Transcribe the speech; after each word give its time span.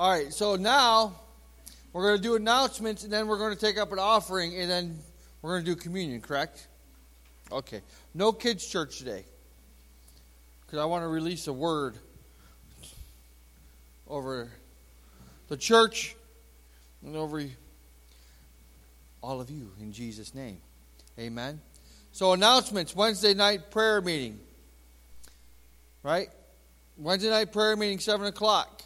All 0.00 0.10
right, 0.10 0.32
so 0.32 0.56
now 0.56 1.14
we're 1.92 2.04
going 2.04 2.16
to 2.16 2.22
do 2.22 2.34
announcements, 2.34 3.04
and 3.04 3.12
then 3.12 3.28
we're 3.28 3.36
going 3.36 3.54
to 3.54 3.60
take 3.60 3.76
up 3.76 3.92
an 3.92 3.98
offering, 3.98 4.58
and 4.58 4.70
then 4.70 4.98
we're 5.42 5.50
going 5.50 5.62
to 5.66 5.74
do 5.74 5.76
communion, 5.78 6.22
correct? 6.22 6.68
Okay. 7.52 7.82
No 8.14 8.32
kids' 8.32 8.66
church 8.66 8.96
today. 8.96 9.26
Because 10.62 10.78
I 10.78 10.86
want 10.86 11.04
to 11.04 11.08
release 11.08 11.48
a 11.48 11.52
word 11.52 11.96
over 14.08 14.48
the 15.48 15.58
church 15.58 16.16
and 17.04 17.14
over 17.14 17.44
all 19.22 19.38
of 19.38 19.50
you 19.50 19.70
in 19.82 19.92
Jesus' 19.92 20.34
name. 20.34 20.62
Amen. 21.18 21.60
So, 22.12 22.32
announcements 22.32 22.96
Wednesday 22.96 23.34
night 23.34 23.70
prayer 23.70 24.00
meeting. 24.00 24.40
Right? 26.02 26.30
Wednesday 26.96 27.28
night 27.28 27.52
prayer 27.52 27.76
meeting, 27.76 27.98
7 27.98 28.26
o'clock. 28.26 28.82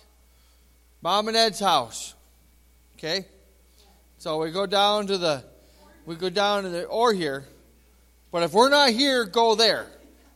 Mom 1.04 1.28
and 1.28 1.36
Ed's 1.36 1.60
house. 1.60 2.14
Okay? 2.96 3.26
So 4.16 4.38
we 4.38 4.50
go 4.50 4.64
down 4.64 5.06
to 5.08 5.18
the, 5.18 5.44
we 6.06 6.16
go 6.16 6.30
down 6.30 6.62
to 6.62 6.70
the, 6.70 6.84
or 6.86 7.12
here. 7.12 7.44
But 8.32 8.42
if 8.42 8.54
we're 8.54 8.70
not 8.70 8.88
here, 8.88 9.26
go 9.26 9.54
there. 9.54 9.86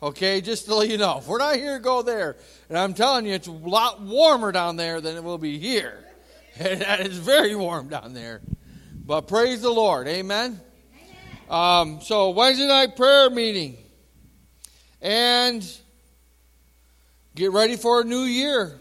Okay? 0.02 0.42
Just 0.42 0.66
to 0.66 0.74
let 0.74 0.90
you 0.90 0.98
know. 0.98 1.20
If 1.20 1.26
we're 1.26 1.38
not 1.38 1.56
here, 1.56 1.78
go 1.78 2.02
there. 2.02 2.36
And 2.68 2.76
I'm 2.76 2.92
telling 2.92 3.24
you, 3.24 3.32
it's 3.32 3.46
a 3.46 3.50
lot 3.50 4.02
warmer 4.02 4.52
down 4.52 4.76
there 4.76 5.00
than 5.00 5.16
it 5.16 5.24
will 5.24 5.38
be 5.38 5.58
here. 5.58 6.04
And 6.60 6.80
that 6.80 7.06
is 7.06 7.16
very 7.16 7.54
warm 7.54 7.88
down 7.88 8.14
there. 8.14 8.40
But 9.06 9.28
praise 9.28 9.62
the 9.62 9.70
Lord. 9.70 10.08
Amen. 10.08 10.60
Um, 11.48 12.00
so 12.02 12.30
Wednesday 12.30 12.66
night 12.66 12.96
prayer 12.96 13.30
meeting. 13.30 13.78
And 15.00 15.64
get 17.36 17.52
ready 17.52 17.76
for 17.76 18.00
a 18.00 18.04
new 18.04 18.22
year. 18.22 18.80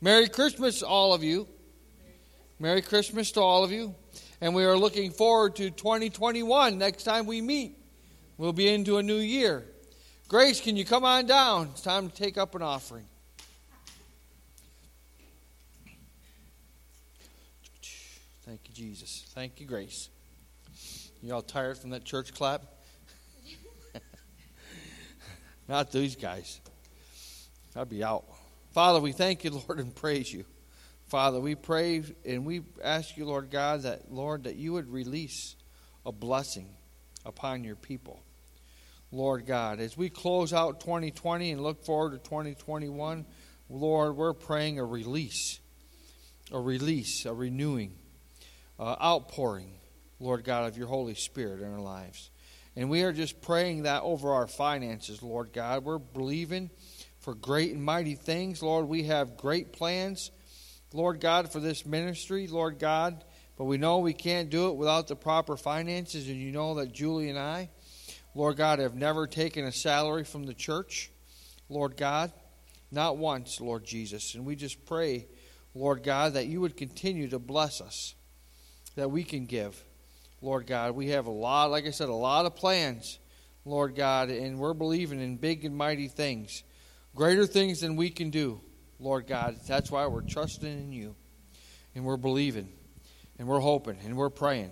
Merry 0.00 0.28
Christmas, 0.28 0.82
all 0.82 1.12
of 1.12 1.24
you. 1.24 1.48
Merry 2.60 2.82
Christmas 2.82 3.32
to 3.32 3.40
all 3.40 3.64
of 3.64 3.72
you. 3.72 3.94
And 4.40 4.54
we 4.54 4.64
are 4.64 4.76
looking 4.76 5.10
forward 5.10 5.56
to 5.56 5.70
2021 5.70 6.78
next 6.78 7.02
time 7.02 7.26
we 7.26 7.40
meet. 7.40 7.76
We'll 8.36 8.52
be 8.52 8.72
into 8.72 8.98
a 8.98 9.02
new 9.02 9.16
year. 9.16 9.64
Grace, 10.28 10.60
can 10.60 10.76
you 10.76 10.84
come 10.84 11.04
on 11.04 11.26
down? 11.26 11.70
It's 11.72 11.80
time 11.80 12.08
to 12.08 12.14
take 12.14 12.38
up 12.38 12.54
an 12.54 12.62
offering. 12.62 13.06
Thank 18.42 18.60
you, 18.68 18.74
Jesus. 18.74 19.26
Thank 19.34 19.60
you, 19.60 19.66
Grace. 19.66 20.08
You 21.22 21.34
all 21.34 21.42
tired 21.42 21.78
from 21.78 21.90
that 21.90 22.04
church 22.04 22.32
clap? 22.32 22.62
Not 25.68 25.90
these 25.90 26.14
guys. 26.14 26.60
I'd 27.74 27.90
be 27.90 28.04
out. 28.04 28.24
Father, 28.78 29.00
we 29.00 29.10
thank 29.10 29.42
you, 29.42 29.50
Lord, 29.50 29.80
and 29.80 29.92
praise 29.92 30.32
you. 30.32 30.44
Father, 31.08 31.40
we 31.40 31.56
pray 31.56 32.00
and 32.24 32.46
we 32.46 32.62
ask 32.80 33.16
you, 33.16 33.24
Lord 33.24 33.50
God, 33.50 33.82
that, 33.82 34.12
Lord, 34.12 34.44
that 34.44 34.54
you 34.54 34.74
would 34.74 34.88
release 34.88 35.56
a 36.06 36.12
blessing 36.12 36.76
upon 37.26 37.64
your 37.64 37.74
people. 37.74 38.22
Lord 39.10 39.46
God, 39.46 39.80
as 39.80 39.96
we 39.96 40.10
close 40.10 40.52
out 40.52 40.78
2020 40.78 41.50
and 41.50 41.60
look 41.60 41.84
forward 41.84 42.12
to 42.12 42.18
2021, 42.18 43.26
Lord, 43.68 44.16
we're 44.16 44.32
praying 44.32 44.78
a 44.78 44.84
release, 44.84 45.58
a 46.52 46.60
release, 46.60 47.26
a 47.26 47.34
renewing, 47.34 47.96
uh, 48.78 48.94
outpouring, 49.02 49.72
Lord 50.20 50.44
God, 50.44 50.68
of 50.68 50.78
your 50.78 50.86
Holy 50.86 51.16
Spirit 51.16 51.62
in 51.62 51.72
our 51.72 51.80
lives. 51.80 52.30
And 52.76 52.88
we 52.88 53.02
are 53.02 53.12
just 53.12 53.40
praying 53.40 53.82
that 53.82 54.04
over 54.04 54.34
our 54.34 54.46
finances, 54.46 55.20
Lord 55.20 55.52
God. 55.52 55.84
We're 55.84 55.98
believing 55.98 56.70
for 57.20 57.34
great 57.34 57.72
and 57.72 57.82
mighty 57.82 58.14
things. 58.14 58.62
Lord, 58.62 58.88
we 58.88 59.04
have 59.04 59.36
great 59.36 59.72
plans 59.72 60.30
Lord 60.92 61.20
God, 61.20 61.52
for 61.52 61.60
this 61.60 61.84
ministry, 61.84 62.46
Lord 62.46 62.78
God. 62.78 63.24
But 63.56 63.64
we 63.64 63.76
know 63.76 63.98
we 63.98 64.14
can't 64.14 64.50
do 64.50 64.68
it 64.68 64.76
without 64.76 65.08
the 65.08 65.16
proper 65.16 65.56
finances, 65.56 66.28
and 66.28 66.36
you 66.36 66.52
know 66.52 66.76
that 66.76 66.92
Julie 66.92 67.28
and 67.28 67.38
I, 67.38 67.70
Lord 68.34 68.56
God, 68.56 68.78
have 68.78 68.94
never 68.94 69.26
taken 69.26 69.64
a 69.64 69.72
salary 69.72 70.24
from 70.24 70.44
the 70.44 70.54
church, 70.54 71.10
Lord 71.68 71.96
God, 71.96 72.32
not 72.92 73.16
once, 73.16 73.60
Lord 73.60 73.84
Jesus. 73.84 74.34
And 74.34 74.46
we 74.46 74.54
just 74.54 74.86
pray, 74.86 75.26
Lord 75.74 76.04
God, 76.04 76.34
that 76.34 76.46
you 76.46 76.60
would 76.60 76.76
continue 76.76 77.28
to 77.28 77.40
bless 77.40 77.80
us, 77.80 78.14
that 78.94 79.10
we 79.10 79.24
can 79.24 79.46
give, 79.46 79.82
Lord 80.40 80.68
God. 80.68 80.94
We 80.94 81.08
have 81.08 81.26
a 81.26 81.32
lot, 81.32 81.72
like 81.72 81.84
I 81.84 81.90
said, 81.90 82.08
a 82.08 82.14
lot 82.14 82.46
of 82.46 82.54
plans, 82.54 83.18
Lord 83.64 83.96
God, 83.96 84.30
and 84.30 84.60
we're 84.60 84.72
believing 84.72 85.20
in 85.20 85.36
big 85.36 85.64
and 85.64 85.76
mighty 85.76 86.06
things, 86.06 86.62
greater 87.18 87.46
things 87.46 87.80
than 87.80 87.96
we 87.96 88.10
can 88.10 88.30
do. 88.30 88.60
Lord 89.00 89.26
God. 89.26 89.56
That's 89.66 89.90
why 89.90 90.06
we're 90.06 90.22
trusting 90.22 90.70
in 90.70 90.92
you. 90.92 91.14
And 91.94 92.04
we're 92.04 92.16
believing. 92.16 92.68
And 93.38 93.48
we're 93.48 93.60
hoping. 93.60 93.98
And 94.04 94.16
we're 94.16 94.30
praying, 94.30 94.70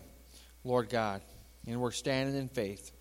Lord 0.65 0.89
God. 0.89 1.23
And 1.67 1.81
we're 1.81 1.91
standing 1.91 2.37
in 2.37 2.49
faith 2.49 2.93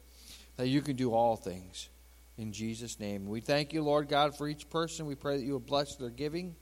that 0.58 0.68
you 0.68 0.82
can 0.82 0.96
do 0.96 1.14
all 1.14 1.36
things. 1.36 1.90
In 2.38 2.52
Jesus' 2.52 3.00
name. 3.00 3.28
We 3.28 3.40
thank 3.40 3.72
you, 3.72 3.82
Lord 3.82 4.10
God, 4.10 4.36
for 4.36 4.48
each 4.48 4.70
person. 4.70 5.06
We 5.06 5.16
pray 5.16 5.38
that 5.38 5.44
you 5.44 5.54
would 5.54 5.66
bless 5.66 5.96
their 5.96 6.10
giving 6.10 6.56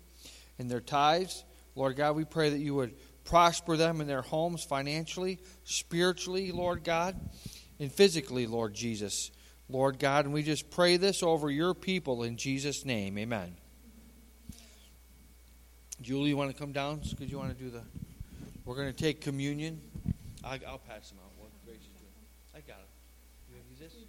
and 0.60 0.70
their 0.70 0.82
tithes. 0.82 1.46
Lord 1.76 1.96
God, 1.96 2.16
we 2.16 2.26
pray 2.26 2.50
that 2.50 2.60
you 2.60 2.76
would 2.76 2.94
prosper 3.24 3.78
them 3.78 4.02
in 4.02 4.08
their 4.08 4.22
homes 4.22 4.64
financially, 4.64 5.40
spiritually, 5.64 6.52
Lord 6.52 6.84
God, 6.84 7.16
and 7.80 7.92
physically, 7.92 8.46
Lord 8.46 8.74
Jesus. 8.74 9.32
Lord 9.70 9.98
God, 10.00 10.26
and 10.26 10.34
we 10.34 10.44
just 10.44 10.70
pray 10.70 10.98
this 10.98 11.24
over 11.24 11.50
your 11.50 11.74
people 11.74 12.24
in 12.24 12.38
Jesus' 12.38 12.86
name. 12.86 13.18
Amen. 13.18 13.56
Julie, 16.02 16.30
you 16.30 16.38
want 16.38 16.52
to 16.52 16.58
come 16.58 16.74
down? 16.74 17.00
Because 17.10 17.32
you 17.32 17.38
want 17.38 17.58
to 17.58 17.64
do 17.64 17.70
the. 17.70 17.82
We're 18.66 18.76
going 18.76 18.92
to 18.92 18.94
take 18.94 19.22
communion. 19.22 19.82
I, 20.44 20.58
will 20.58 20.80
pass 20.80 21.10
them 21.10 21.20
out. 21.24 21.32
What 21.38 21.50
doing. 21.66 21.80
I 22.54 22.60
got 22.60 22.80
it. 22.80 22.90
You 23.50 23.56
want 23.56 23.66
to 23.66 23.84
use 23.84 23.94
this? 23.94 24.04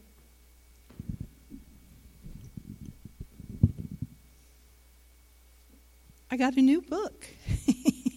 I 6.31 6.37
got 6.37 6.57
a 6.57 6.63
new 6.63 6.83
book. 6.83 7.27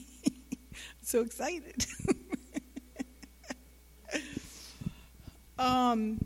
so 1.03 1.21
excited. 1.21 1.85
um, 5.59 6.19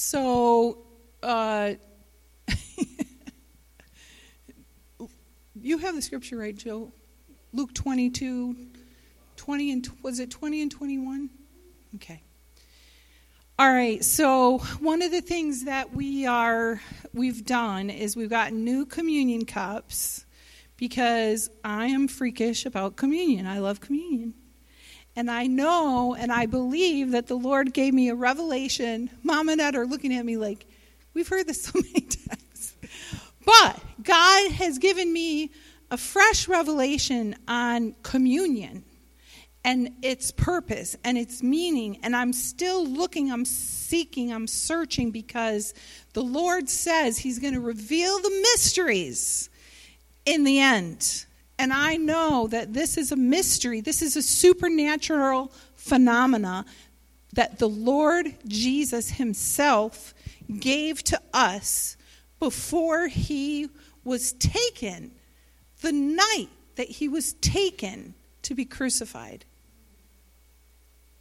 so, 0.00 0.86
uh, 1.24 1.72
you 5.60 5.78
have 5.78 5.96
the 5.96 6.02
scripture 6.02 6.36
right, 6.36 6.56
Joe. 6.56 6.92
Luke 7.52 7.74
22, 7.74 8.54
20 9.34 9.72
and 9.72 9.88
was 10.00 10.20
it 10.20 10.30
20 10.30 10.62
and 10.62 10.70
21? 10.70 11.30
Okay. 11.96 12.22
All 13.58 13.68
right. 13.68 14.04
So 14.04 14.58
one 14.78 15.02
of 15.02 15.10
the 15.10 15.20
things 15.20 15.64
that 15.64 15.92
we 15.92 16.26
are 16.26 16.80
we've 17.12 17.44
done 17.44 17.90
is 17.90 18.14
we've 18.16 18.30
got 18.30 18.52
new 18.52 18.86
communion 18.86 19.46
cups 19.46 20.24
because 20.76 21.50
I 21.64 21.86
am 21.86 22.06
freakish 22.06 22.66
about 22.66 22.94
communion. 22.94 23.48
I 23.48 23.58
love 23.58 23.80
communion. 23.80 24.34
And 25.18 25.28
I 25.28 25.48
know 25.48 26.14
and 26.14 26.30
I 26.30 26.46
believe 26.46 27.10
that 27.10 27.26
the 27.26 27.34
Lord 27.34 27.74
gave 27.74 27.92
me 27.92 28.08
a 28.08 28.14
revelation. 28.14 29.10
Mom 29.24 29.48
and 29.48 29.58
Dad 29.58 29.74
are 29.74 29.84
looking 29.84 30.14
at 30.14 30.24
me 30.24 30.36
like, 30.36 30.64
we've 31.12 31.26
heard 31.26 31.48
this 31.48 31.60
so 31.64 31.72
many 31.74 32.02
times. 32.02 32.76
But 33.44 33.80
God 34.00 34.52
has 34.52 34.78
given 34.78 35.12
me 35.12 35.50
a 35.90 35.96
fresh 35.96 36.46
revelation 36.46 37.34
on 37.48 37.96
communion 38.04 38.84
and 39.64 39.90
its 40.02 40.30
purpose 40.30 40.96
and 41.02 41.18
its 41.18 41.42
meaning. 41.42 41.98
And 42.04 42.14
I'm 42.14 42.32
still 42.32 42.86
looking, 42.86 43.32
I'm 43.32 43.44
seeking, 43.44 44.32
I'm 44.32 44.46
searching 44.46 45.10
because 45.10 45.74
the 46.12 46.22
Lord 46.22 46.68
says 46.68 47.18
He's 47.18 47.40
going 47.40 47.54
to 47.54 47.60
reveal 47.60 48.20
the 48.20 48.46
mysteries 48.52 49.50
in 50.24 50.44
the 50.44 50.60
end. 50.60 51.24
And 51.58 51.72
I 51.72 51.96
know 51.96 52.46
that 52.48 52.72
this 52.72 52.96
is 52.96 53.10
a 53.10 53.16
mystery, 53.16 53.80
this 53.80 54.02
is 54.02 54.16
a 54.16 54.22
supernatural 54.22 55.52
phenomena 55.74 56.64
that 57.32 57.58
the 57.58 57.68
Lord 57.68 58.34
Jesus 58.46 59.10
Himself 59.10 60.14
gave 60.60 61.02
to 61.04 61.20
us 61.32 61.96
before 62.38 63.08
He 63.08 63.68
was 64.04 64.32
taken 64.34 65.12
the 65.80 65.92
night 65.92 66.48
that 66.76 66.88
he 66.88 67.08
was 67.08 67.34
taken 67.34 68.14
to 68.42 68.54
be 68.54 68.64
crucified. 68.64 69.44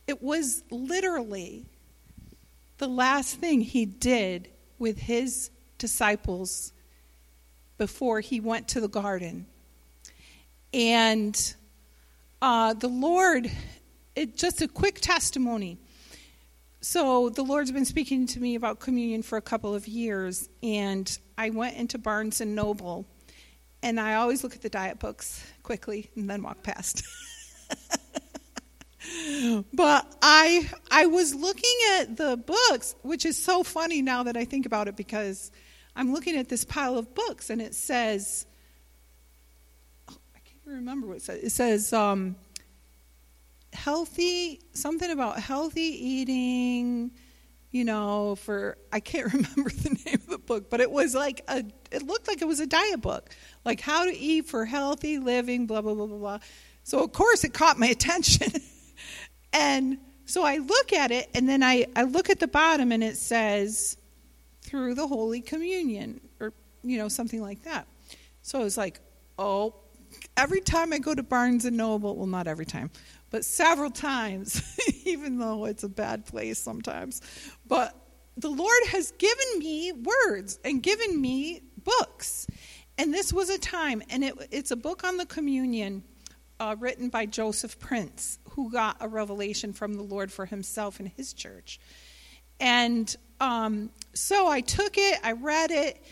It 0.07 0.22
was 0.22 0.63
literally 0.69 1.66
the 2.78 2.88
last 2.88 3.38
thing 3.38 3.62
he 3.62 3.86
did 3.86 4.50
with 4.80 5.00
his 5.00 5.50
disciples 5.78 6.74
before 7.78 8.22
he 8.22 8.39
went 8.39 8.68
to 8.69 8.80
the 8.80 8.88
garden. 8.88 9.48
And 10.73 11.55
uh, 12.41 12.73
the 12.73 12.87
Lord, 12.87 13.51
it, 14.15 14.37
just 14.37 14.61
a 14.61 14.67
quick 14.67 14.99
testimony. 15.01 15.77
So, 16.81 17.29
the 17.29 17.43
Lord's 17.43 17.71
been 17.71 17.85
speaking 17.85 18.27
to 18.27 18.39
me 18.39 18.55
about 18.55 18.79
communion 18.79 19.23
for 19.23 19.37
a 19.37 19.41
couple 19.41 19.73
of 19.73 19.87
years, 19.87 20.47
and 20.61 21.17
I 21.37 21.49
went 21.49 21.75
into 21.75 21.97
Barnes 21.97 22.39
and 22.39 22.55
Noble 22.55 23.07
and 23.83 23.99
I 23.99 24.15
always 24.15 24.43
look 24.43 24.55
at 24.55 24.61
the 24.61 24.69
diet 24.69 24.99
books 24.99 25.43
quickly 25.63 26.09
and 26.15 26.29
then 26.29 26.43
walk 26.43 26.63
past. 26.63 27.03
but 29.73 30.15
I 30.21 30.69
I 30.89 31.05
was 31.05 31.35
looking 31.35 31.77
at 31.93 32.17
the 32.17 32.37
books, 32.37 32.95
which 33.03 33.25
is 33.25 33.41
so 33.41 33.63
funny 33.63 34.01
now 34.01 34.23
that 34.23 34.35
I 34.35 34.45
think 34.45 34.65
about 34.65 34.87
it 34.87 34.95
because 34.95 35.51
I'm 35.95 36.13
looking 36.13 36.35
at 36.35 36.49
this 36.49 36.65
pile 36.65 36.97
of 36.97 37.13
books 37.13 37.49
and 37.49 37.61
it 37.61 37.75
says 37.75 38.45
remember 40.75 41.07
what 41.07 41.17
it 41.17 41.23
says. 41.23 41.43
It 41.43 41.49
says 41.51 41.93
um, 41.93 42.35
healthy 43.73 44.61
something 44.73 45.11
about 45.11 45.39
healthy 45.39 45.81
eating 45.81 47.11
you 47.71 47.83
know 47.83 48.35
for 48.35 48.77
i 48.93 48.99
can't 48.99 49.31
remember 49.33 49.69
the 49.69 49.89
name 50.05 50.15
of 50.15 50.27
the 50.27 50.37
book 50.37 50.69
but 50.69 50.79
it 50.79 50.89
was 50.89 51.13
like 51.13 51.41
a 51.49 51.63
it 51.91 52.03
looked 52.03 52.27
like 52.27 52.41
it 52.41 52.47
was 52.47 52.59
a 52.59 52.67
diet 52.67 53.01
book. 53.01 53.29
Like 53.65 53.81
how 53.81 54.05
to 54.05 54.15
eat 54.15 54.45
for 54.45 54.65
healthy 54.65 55.19
living 55.19 55.67
blah 55.67 55.81
blah 55.81 55.93
blah 55.93 56.05
blah 56.05 56.17
blah. 56.17 56.39
So 56.83 57.03
of 57.03 57.11
course 57.11 57.43
it 57.43 57.53
caught 57.53 57.77
my 57.77 57.87
attention. 57.97 58.51
And 59.53 59.97
so 60.25 60.43
i 60.43 60.57
look 60.57 60.93
at 60.93 61.11
it 61.11 61.29
and 61.33 61.47
then 61.47 61.63
i 61.63 61.85
i 61.95 62.03
look 62.03 62.29
at 62.29 62.39
the 62.39 62.47
bottom 62.47 62.91
and 62.91 63.03
it 63.03 63.17
says 63.17 63.97
through 64.61 64.93
the 64.93 65.07
holy 65.07 65.41
communion 65.41 66.19
or 66.39 66.53
you 66.83 66.97
know 66.97 67.07
something 67.07 67.41
like 67.41 67.63
that. 67.63 67.87
So 68.41 68.59
i 68.59 68.63
was 68.63 68.77
like 68.77 68.99
oh 69.39 69.75
every 70.38 70.62
time 70.62 70.94
i 70.94 70.98
go 70.98 71.13
to 71.13 71.24
barnes 71.24 71.66
and 71.66 71.75
noble 71.75 72.16
well 72.16 72.28
not 72.28 72.48
every 72.48 72.66
time 72.66 72.89
but 73.30 73.44
several 73.44 73.89
times, 73.89 74.78
even 75.06 75.38
though 75.38 75.66
it's 75.66 75.84
a 75.84 75.89
bad 75.89 76.25
place 76.25 76.60
sometimes. 76.60 77.22
But 77.68 77.95
the 78.38 78.50
Lord 78.50 78.84
has 78.89 79.12
given 79.12 79.60
me 79.60 79.92
words 79.92 80.60
and 80.63 80.81
given 80.81 81.19
me 81.19 81.62
books. 81.84 82.48
And 82.98 83.13
this 83.13 83.31
was 83.31 83.50
a 83.50 83.60
time, 83.60 84.01
and 84.10 84.24
it, 84.24 84.34
it's 84.50 84.72
a 84.72 84.75
book 84.75 85.04
on 85.04 85.18
the 85.18 85.25
communion 85.25 86.04
uh, 86.60 86.75
written 86.80 87.10
by 87.10 87.25
Joseph 87.28 87.78
Prince, 87.78 88.39
who 88.51 88.72
got 88.72 88.98
a 89.00 89.07
revelation 89.07 89.74
from 89.74 89.94
the 89.94 90.01
Lord 90.01 90.31
for 90.31 90.45
himself 90.45 91.00
and 91.00 91.10
his 91.10 91.34
church. 91.34 91.80
And 92.60 93.13
um, 93.39 93.92
so 94.16 94.48
I 94.48 94.62
took 94.62 94.98
it, 94.98 95.19
I 95.24 95.34
read 95.34 95.69
it, 95.69 96.04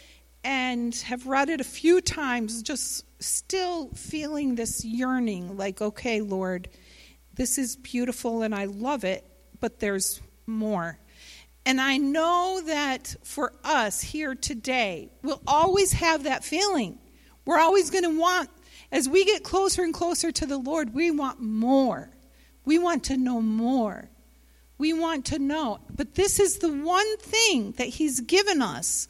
and 0.46 0.96
have 0.96 1.28
read 1.28 1.50
it 1.50 1.60
a 1.60 1.66
few 1.66 2.00
times, 2.00 2.62
just 2.62 3.04
still 3.22 3.90
feeling 3.90 4.56
this 4.56 4.86
yearning 4.86 5.58
like, 5.58 5.82
okay, 5.82 6.22
Lord 6.22 6.70
this 7.36 7.58
is 7.58 7.76
beautiful 7.76 8.42
and 8.42 8.56
I 8.56 8.66
love 8.66 9.04
it, 9.04 9.26
but 9.60 9.80
there's 9.80 10.22
more. 10.46 10.98
And 11.66 11.82
I 11.82 11.98
know 11.98 12.62
that 12.66 13.16
for 13.24 13.54
us 13.64 14.02
here 14.02 14.36
today, 14.36 15.10
we'll 15.22 15.42
always 15.48 15.94
have 15.94 16.24
that 16.24 16.44
feeling. 16.44 16.98
We're 17.46 17.60
always 17.60 17.90
going 17.90 18.04
to 18.04 18.20
want, 18.20 18.50
as 18.92 19.10
we 19.10 19.26
get 19.26 19.44
closer 19.44 19.84
and 19.84 19.94
closer 19.94 20.32
to 20.32 20.46
the 20.46 20.58
Lord, 20.58 20.94
we 20.94 21.12
want 21.12 21.42
more. 21.42 22.10
We 22.64 22.80
want 22.80 23.04
to 23.06 23.18
know 23.18 23.42
more. 23.42 24.10
We 24.78 24.94
want 24.94 25.26
to 25.26 25.40
know. 25.40 25.80
But 25.94 26.16
this 26.16 26.40
is 26.40 26.60
the 26.60 26.72
one 26.72 27.18
thing 27.18 27.74
that 27.74 27.88
He's 27.88 28.20
given 28.22 28.62
us 28.62 29.08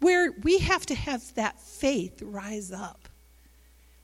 where 0.00 0.32
we 0.42 0.58
have 0.58 0.86
to 0.86 0.94
have 0.94 1.34
that 1.34 1.60
faith 1.60 2.22
rise 2.22 2.72
up. 2.72 3.08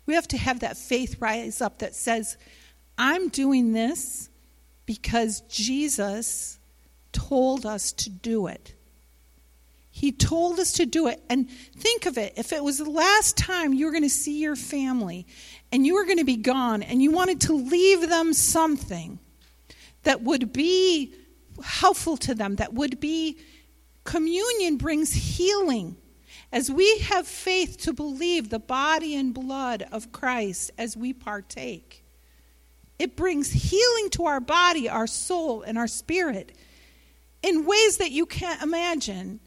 We 0.07 0.15
have 0.15 0.29
to 0.29 0.39
have 0.39 0.61
that 0.61 0.77
faith 0.77 1.17
rise 1.21 1.61
up 1.61 1.79
that 1.79 1.95
says, 1.95 2.37
I'm 2.99 3.29
doing 3.29 3.73
this 3.73 4.29
because 4.87 5.43
Jesus 5.43 6.59
told 7.13 7.67
us 7.67 7.93
to 7.93 8.11
do 8.11 8.47
it. 8.47 8.75
He 9.91 10.11
told 10.11 10.59
us 10.59 10.73
to 10.75 10.87
do 10.87 11.07
it. 11.07 11.23
And 11.29 11.51
think 11.51 12.07
of 12.07 12.17
it 12.17 12.33
if 12.37 12.53
it 12.53 12.65
was 12.65 12.79
the 12.79 12.91
last 12.91 13.37
time 13.37 13.75
you 13.75 13.87
were 13.87 13.93
going 13.93 14.03
to 14.03 14.09
see 14.09 14.41
your 14.41 14.57
family 14.57 15.27
and 15.71 15.87
you 15.87 15.95
were 15.95 16.05
going 16.05 16.19
to 16.19 16.25
be 16.25 16.37
gone 16.37 16.83
and 16.83 17.03
you 17.03 17.11
wanted 17.11 17.43
to 17.43 17.53
leave 17.53 18.09
them 18.09 18.33
something 18.33 19.19
that 20.03 20.23
would 20.23 20.53
be 20.53 21.15
helpful 21.63 22.17
to 22.17 22.35
them, 22.35 22.57
that 22.57 22.73
would 22.73 23.01
be 23.01 23.39
communion 24.05 24.77
brings 24.77 25.13
healing. 25.13 25.97
As 26.53 26.71
we 26.71 26.99
have 26.99 27.27
faith 27.27 27.79
to 27.79 27.95
believe 27.95 28.51
the 28.51 28.59
body 28.59 29.17
and 29.17 29.33
blood 29.33 29.87
of 29.91 30.13
Christ 30.13 30.71
as 30.77 30.97
we 30.97 31.15
partake. 31.15 32.05
It 32.99 33.17
brings 33.17 33.51
healing 33.51 34.11
to 34.11 34.27
our 34.27 34.41
body, 34.41 34.89
our 34.89 35.07
soul, 35.07 35.63
and 35.63 35.79
our 35.79 35.89
spirit 35.89 36.57
in 37.43 37.67
ways 37.67 37.97
that 37.97 38.13
you 38.13 38.27
can't 38.27 38.63
imagine. 38.63 39.41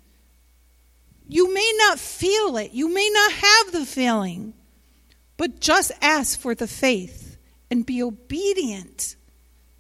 You 1.27 1.53
may 1.53 1.73
not 1.77 1.99
feel 1.99 2.57
it, 2.57 2.71
you 2.71 2.93
may 2.93 3.09
not 3.09 3.31
have 3.31 3.71
the 3.71 3.85
feeling, 3.85 4.53
but 5.37 5.59
just 5.59 5.91
ask 6.01 6.39
for 6.39 6.55
the 6.55 6.67
faith 6.67 7.37
and 7.71 7.85
be 7.85 8.03
obedient 8.03 9.15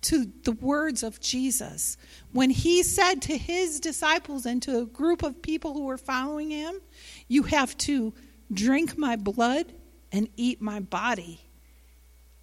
to 0.01 0.31
the 0.43 0.51
words 0.51 1.03
of 1.03 1.19
Jesus. 1.19 1.97
When 2.35 2.49
he 2.49 2.83
said 2.83 3.21
to 3.21 3.37
his 3.37 3.79
disciples 3.79 4.45
and 4.45 4.61
to 4.63 4.79
a 4.79 4.85
group 4.85 5.23
of 5.23 5.41
people 5.41 5.71
who 5.71 5.85
were 5.85 5.97
following 5.97 6.49
him, 6.49 6.81
You 7.29 7.43
have 7.43 7.77
to 7.77 8.13
drink 8.51 8.97
my 8.97 9.15
blood 9.15 9.71
and 10.11 10.27
eat 10.35 10.61
my 10.61 10.81
body. 10.81 11.39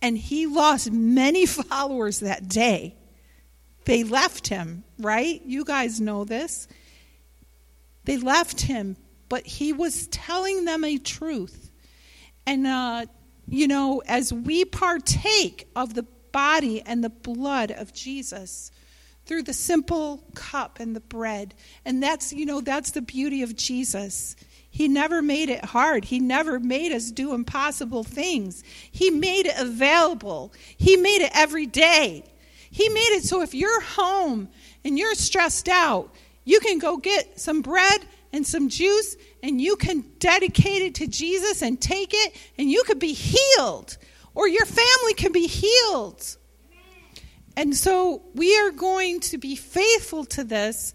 And 0.01 0.17
he 0.17 0.47
lost 0.47 0.91
many 0.91 1.45
followers 1.69 2.21
that 2.21 2.49
day. 2.49 2.97
They 3.85 4.03
left 4.03 4.49
him, 4.49 4.85
right? 4.99 5.43
You 5.45 5.63
guys 5.63 6.01
know 6.01 6.25
this. 6.25 6.69
They 8.07 8.17
left 8.17 8.63
him, 8.63 8.97
but 9.29 9.47
he 9.47 9.75
was 9.75 10.07
telling 10.07 10.65
them 10.65 10.85
a 10.85 10.97
truth. 10.97 11.71
And, 12.47 12.67
uh, 12.67 13.05
you 13.47 13.69
know, 13.69 14.03
as 14.07 14.33
we 14.33 14.65
partake 14.65 15.69
of 15.77 15.93
the 15.93 16.07
body 16.33 16.81
and 16.81 17.05
the 17.05 17.11
blood 17.11 17.71
of 17.71 17.93
Jesus, 17.93 18.71
through 19.33 19.43
the 19.43 19.55
simple 19.55 20.23
cup 20.35 20.79
and 20.79 20.95
the 20.95 21.01
bread. 21.01 21.55
And 21.87 22.03
that's, 22.03 22.35
you 22.35 22.45
know, 22.45 22.61
that's 22.61 22.91
the 22.91 23.01
beauty 23.01 23.43
of 23.43 23.57
Jesus. 23.57 24.37
He 24.69 24.89
never 24.89 25.23
made 25.23 25.49
it 25.49 25.65
hard. 25.65 26.05
He 26.05 26.21
never 26.21 26.61
made 26.61 26.93
us 26.93 27.11
do 27.11 27.33
impossible 27.33 28.05
things. 28.05 28.63
He 28.91 29.09
made 29.09 29.47
it 29.47 29.55
available. 29.57 30.53
He 30.77 30.99
made 30.99 31.23
it 31.23 31.33
every 31.35 31.65
day. 31.65 32.31
He 32.71 32.91
made 32.91 33.17
it 33.17 33.25
so 33.25 33.41
if 33.41 33.55
you're 33.55 33.81
home 33.81 34.51
and 34.85 34.99
you're 34.99 35.15
stressed 35.15 35.71
out, 35.71 36.15
you 36.45 36.61
can 36.61 36.79
go 36.79 36.99
get 36.99 37.41
some 37.41 37.63
bread 37.63 38.05
and 38.35 38.47
some 38.47 38.69
juice 38.69 39.17
and 39.43 39.63
you 39.63 39.77
can 39.77 40.05
dedicate 40.19 40.83
it 40.83 40.97
to 40.97 41.07
Jesus 41.07 41.63
and 41.63 41.81
take 41.81 42.11
it 42.13 42.37
and 42.59 42.71
you 42.71 42.83
could 42.85 42.99
be 42.99 43.15
healed 43.15 43.97
or 44.35 44.47
your 44.47 44.67
family 44.67 45.15
can 45.15 45.33
be 45.33 45.47
healed. 45.47 46.37
And 47.57 47.77
so 47.77 48.23
we 48.35 48.59
are 48.59 48.71
going 48.71 49.21
to 49.21 49.39
be 49.39 49.57
faithful 49.57 50.25
to 50.27 50.45
this 50.45 50.95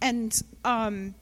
and 0.00 0.38
um, 0.64 1.14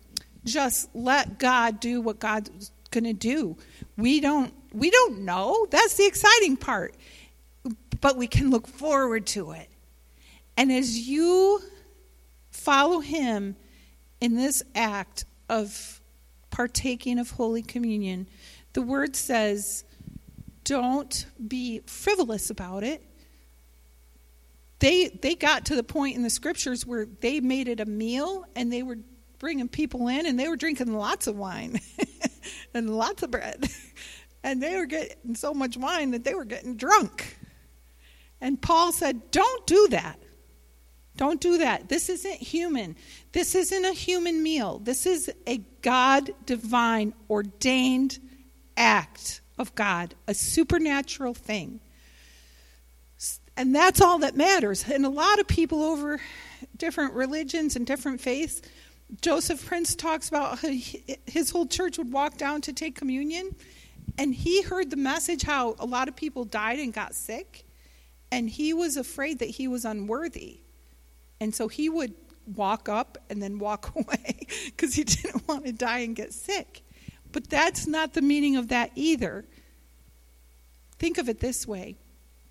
just 0.45 0.89
let 0.95 1.39
God 1.39 1.81
do 1.81 2.01
what 2.01 2.19
God's 2.19 2.73
going 2.91 3.05
to 3.05 3.13
do. 3.13 3.57
We 3.97 4.21
don't 4.21 4.53
we 4.73 4.91
don't 4.91 5.21
know. 5.21 5.67
That's 5.71 5.95
the 5.95 6.07
exciting 6.07 6.57
part. 6.57 6.95
But 8.01 8.17
we 8.17 8.27
can 8.27 8.51
look 8.51 8.67
forward 8.67 9.27
to 9.29 9.53
it. 9.53 9.69
And 10.57 10.73
as 10.73 10.99
you 10.99 11.61
follow 12.51 13.01
him 13.01 13.57
in 14.21 14.37
this 14.37 14.63
act 14.75 15.25
of 15.49 16.01
partaking 16.51 17.19
of 17.19 17.31
holy 17.31 17.63
communion, 17.63 18.29
the 18.73 18.83
word 18.83 19.15
says 19.15 19.85
don't 20.65 21.27
be 21.47 21.81
frivolous 21.87 22.51
about 22.51 22.83
it. 22.83 23.05
They 24.83 25.11
they 25.11 25.37
got 25.37 25.67
to 25.67 25.77
the 25.77 25.85
point 25.85 26.17
in 26.17 26.25
the 26.25 26.31
scriptures 26.31 26.85
where 26.85 27.07
they 27.07 27.39
made 27.39 27.69
it 27.69 27.79
a 27.79 27.87
meal 27.87 28.45
and 28.57 28.73
they 28.73 28.83
were 28.83 28.99
bringing 29.39 29.69
people 29.69 30.09
in, 30.09 30.27
and 30.27 30.37
they 30.37 30.49
were 30.49 30.57
drinking 30.57 30.93
lots 30.93 31.29
of 31.29 31.37
wine 31.37 31.81
and 32.75 32.91
lots 32.91 33.23
of 33.23 33.31
bread. 33.31 33.71
and 34.43 34.61
they 34.61 34.77
were 34.77 34.87
getting 34.87 35.37
so 35.37 35.55
much 35.55 35.77
wine 35.77 36.11
that 36.11 36.25
they 36.25 36.35
were 36.35 36.45
getting 36.45 36.75
drunk. 36.75 37.39
And 38.41 38.61
Paul 38.61 38.91
said, 38.91 39.31
Don't 39.31 39.67
do 39.69 39.87
that. 39.91 40.19
Don't 41.17 41.41
do 41.41 41.59
that. 41.59 41.89
This 41.89 42.09
isn't 42.09 42.39
human. 42.39 42.97
This 43.31 43.55
isn't 43.55 43.85
a 43.85 43.93
human 43.93 44.43
meal. 44.43 44.81
This 44.81 45.07
is 45.07 45.31
a 45.47 45.59
God 45.83 46.33
divine, 46.45 47.15
ordained 47.31 48.19
act 48.77 49.43
of 49.59 49.77
God, 49.77 50.17
a 50.27 50.35
supernatural 50.35 51.35
thing. 51.35 51.81
And 53.57 53.75
that's 53.75 54.01
all 54.01 54.19
that 54.21 54.37
matters. 54.37 54.85
And 54.89 55.05
a 55.05 55.11
lot 55.11 55.39
of 55.39 55.47
people 55.47 55.83
over 55.83 56.21
different 56.77 57.15
religions 57.15 57.77
and 57.77 57.87
different 57.87 58.21
faiths 58.21 58.63
Joseph 59.21 59.67
Prince 59.67 59.95
talks 59.95 60.29
about 60.29 60.61
his 60.61 61.51
whole 61.51 61.67
church 61.67 61.99
would 61.99 62.13
walk 62.13 62.39
down 62.39 62.63
to 62.63 62.73
take 62.73 62.95
communion, 62.97 63.55
and 64.17 64.35
he 64.35 64.63
heard 64.63 64.91
the 64.91 64.97
message 64.97 65.43
how 65.43 65.77
a 65.79 65.85
lot 65.85 66.09
of 66.09 66.17
people 66.17 66.45
died 66.45 66.79
and 66.79 66.93
got 66.95 67.15
sick, 67.15 67.65
and 68.31 68.49
he 68.49 68.73
was 68.73 68.97
afraid 68.97 69.41
that 69.41 69.51
he 69.51 69.69
was 69.69 69.85
unworthy. 69.85 70.61
And 71.41 71.55
so 71.55 71.69
he 71.69 71.89
would 71.89 72.15
walk 72.55 72.89
up 72.89 73.19
and 73.29 73.43
then 73.43 73.59
walk 73.59 73.93
away 73.97 74.47
because 74.67 74.95
he 74.95 75.05
didn't 75.05 75.47
want 75.49 75.67
to 75.67 75.73
die 75.73 75.99
and 75.99 76.17
get 76.17 76.33
sick. 76.33 76.83
But 77.33 77.51
that's 77.51 77.87
not 77.87 78.15
the 78.15 78.23
meaning 78.23 78.57
of 78.57 78.69
that 78.69 78.93
either. 78.95 79.45
Think 80.99 81.19
of 81.19 81.29
it 81.29 81.41
this 81.41 81.67
way 81.67 81.97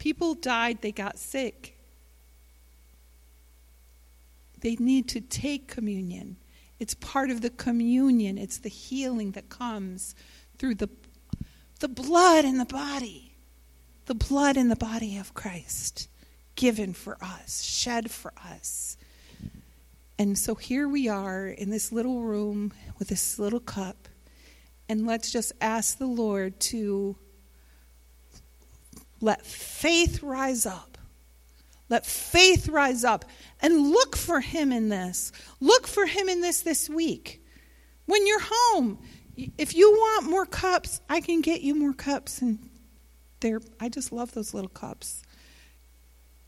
people 0.02 0.34
died, 0.34 0.82
they 0.82 0.92
got 0.92 1.20
sick. 1.20 1.78
They 4.60 4.76
need 4.78 5.08
to 5.10 5.22
take 5.22 5.68
communion. 5.68 6.38
It's 6.80 6.96
part 6.96 7.30
of 7.30 7.42
the 7.42 7.52
communion, 7.52 8.40
it's 8.40 8.58
the 8.58 8.70
healing 8.70 9.34
that 9.34 9.50
comes 9.50 10.16
through 10.58 10.76
the, 10.76 10.90
the 11.82 11.88
blood 11.88 12.46
in 12.46 12.58
the 12.58 12.66
body. 12.66 13.36
The 14.08 14.16
blood 14.16 14.58
in 14.58 14.70
the 14.70 14.76
body 14.76 15.18
of 15.18 15.36
Christ 15.36 16.10
given 16.56 16.94
for 16.94 17.20
us, 17.22 17.62
shed 17.62 18.10
for 18.10 18.34
us. 18.44 18.98
And 20.18 20.36
so 20.36 20.56
here 20.56 20.88
we 20.88 21.10
are 21.10 21.46
in 21.46 21.70
this 21.70 21.92
little 21.92 22.22
room 22.24 22.74
with 22.98 23.10
this 23.10 23.38
little 23.38 23.60
cup. 23.60 24.08
And 24.90 25.06
let's 25.06 25.32
just 25.32 25.54
ask 25.62 26.00
the 26.00 26.08
Lord 26.08 26.60
to 26.72 27.18
let 29.22 29.46
faith 29.46 30.24
rise 30.24 30.66
up. 30.66 30.98
Let 31.90 32.06
faith 32.06 32.70
rise 32.70 33.04
up 33.04 33.26
and 33.62 33.92
look 33.92 34.16
for 34.16 34.40
Him 34.40 34.72
in 34.72 34.90
this. 34.90 35.32
Look 35.60 35.88
for 35.88 36.06
Him 36.06 36.30
in 36.30 36.42
this 36.42 36.62
this 36.62 36.90
week. 36.90 37.46
When 38.06 38.26
you're 38.26 38.42
home, 38.44 39.00
if 39.58 39.76
you 39.76 39.92
want 39.92 40.30
more 40.30 40.46
cups, 40.46 41.02
I 41.10 41.22
can 41.22 41.42
get 41.42 41.62
you 41.62 41.76
more 41.76 41.94
cups. 41.94 42.42
And 42.42 42.60
they're, 43.42 43.62
I 43.80 43.90
just 43.90 44.12
love 44.12 44.34
those 44.34 44.54
little 44.54 44.70
cups. 44.70 45.24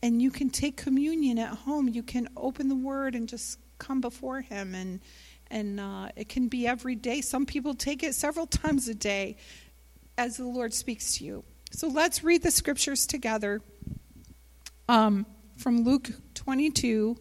And 0.01 0.21
you 0.21 0.31
can 0.31 0.49
take 0.49 0.77
communion 0.77 1.37
at 1.37 1.49
home. 1.49 1.89
You 1.89 2.03
can 2.03 2.29
open 2.35 2.69
the 2.69 2.75
Word 2.75 3.13
and 3.13 3.27
just 3.27 3.59
come 3.79 4.01
before 4.01 4.41
Him. 4.41 4.73
And, 4.73 5.01
and 5.51 5.79
uh, 5.79 6.09
it 6.15 6.29
can 6.29 6.47
be 6.47 6.67
every 6.67 6.95
day. 6.95 7.21
Some 7.21 7.45
people 7.45 7.73
take 7.73 8.01
it 8.01 8.15
several 8.15 8.47
times 8.47 8.87
a 8.87 8.95
day 8.95 9.37
as 10.17 10.37
the 10.37 10.45
Lord 10.45 10.73
speaks 10.73 11.17
to 11.17 11.25
you. 11.25 11.43
So 11.75 11.87
let's 11.87 12.23
read 12.23 12.43
the 12.43 12.51
scriptures 12.51 13.07
together 13.07 13.59
um, 14.87 15.25
from 15.57 15.83
Luke 15.83 16.11
22, 16.35 17.17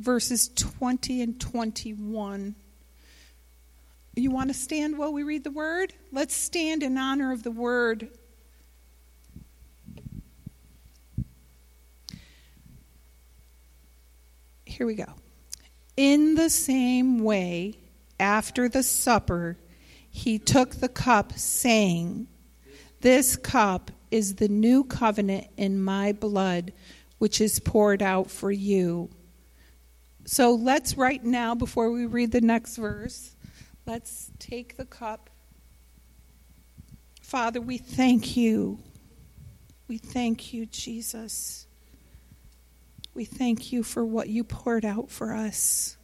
verses 0.00 0.48
20 0.48 1.22
and 1.22 1.40
21. 1.40 2.56
You 4.16 4.30
want 4.32 4.48
to 4.48 4.54
stand 4.54 4.98
while 4.98 5.12
we 5.12 5.22
read 5.22 5.44
the 5.44 5.52
word? 5.52 5.94
Let's 6.10 6.34
stand 6.34 6.82
in 6.82 6.98
honor 6.98 7.30
of 7.30 7.44
the 7.44 7.52
word. 7.52 8.08
Here 14.64 14.84
we 14.84 14.96
go. 14.96 15.14
In 15.96 16.34
the 16.34 16.50
same 16.50 17.20
way, 17.20 17.74
after 18.18 18.68
the 18.68 18.82
supper, 18.82 19.58
he 20.16 20.38
took 20.38 20.76
the 20.76 20.88
cup, 20.88 21.34
saying, 21.34 22.26
This 23.02 23.36
cup 23.36 23.90
is 24.10 24.36
the 24.36 24.48
new 24.48 24.82
covenant 24.82 25.46
in 25.58 25.78
my 25.78 26.12
blood, 26.12 26.72
which 27.18 27.38
is 27.38 27.58
poured 27.58 28.00
out 28.02 28.30
for 28.30 28.50
you. 28.50 29.10
So 30.24 30.54
let's, 30.54 30.96
right 30.96 31.22
now, 31.22 31.54
before 31.54 31.90
we 31.90 32.06
read 32.06 32.32
the 32.32 32.40
next 32.40 32.76
verse, 32.78 33.36
let's 33.84 34.30
take 34.38 34.78
the 34.78 34.86
cup. 34.86 35.28
Father, 37.20 37.60
we 37.60 37.76
thank 37.76 38.38
you. 38.38 38.78
We 39.86 39.98
thank 39.98 40.54
you, 40.54 40.64
Jesus. 40.64 41.66
We 43.12 43.26
thank 43.26 43.70
you 43.70 43.82
for 43.82 44.02
what 44.02 44.30
you 44.30 44.44
poured 44.44 44.86
out 44.86 45.10
for 45.10 45.34
us. 45.34 45.98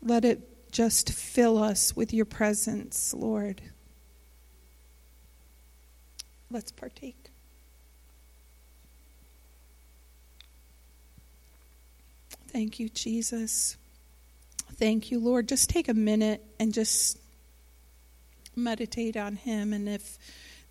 Let 0.00 0.24
it 0.24 0.55
just 0.76 1.10
fill 1.10 1.56
us 1.56 1.96
with 1.96 2.12
your 2.12 2.26
presence, 2.26 3.14
Lord. 3.14 3.62
Let's 6.50 6.70
partake. 6.70 7.30
Thank 12.48 12.78
you, 12.78 12.90
Jesus. 12.90 13.78
Thank 14.74 15.10
you, 15.10 15.18
Lord. 15.18 15.48
Just 15.48 15.70
take 15.70 15.88
a 15.88 15.94
minute 15.94 16.44
and 16.60 16.74
just 16.74 17.18
meditate 18.54 19.16
on 19.16 19.36
Him. 19.36 19.72
And 19.72 19.88
if 19.88 20.18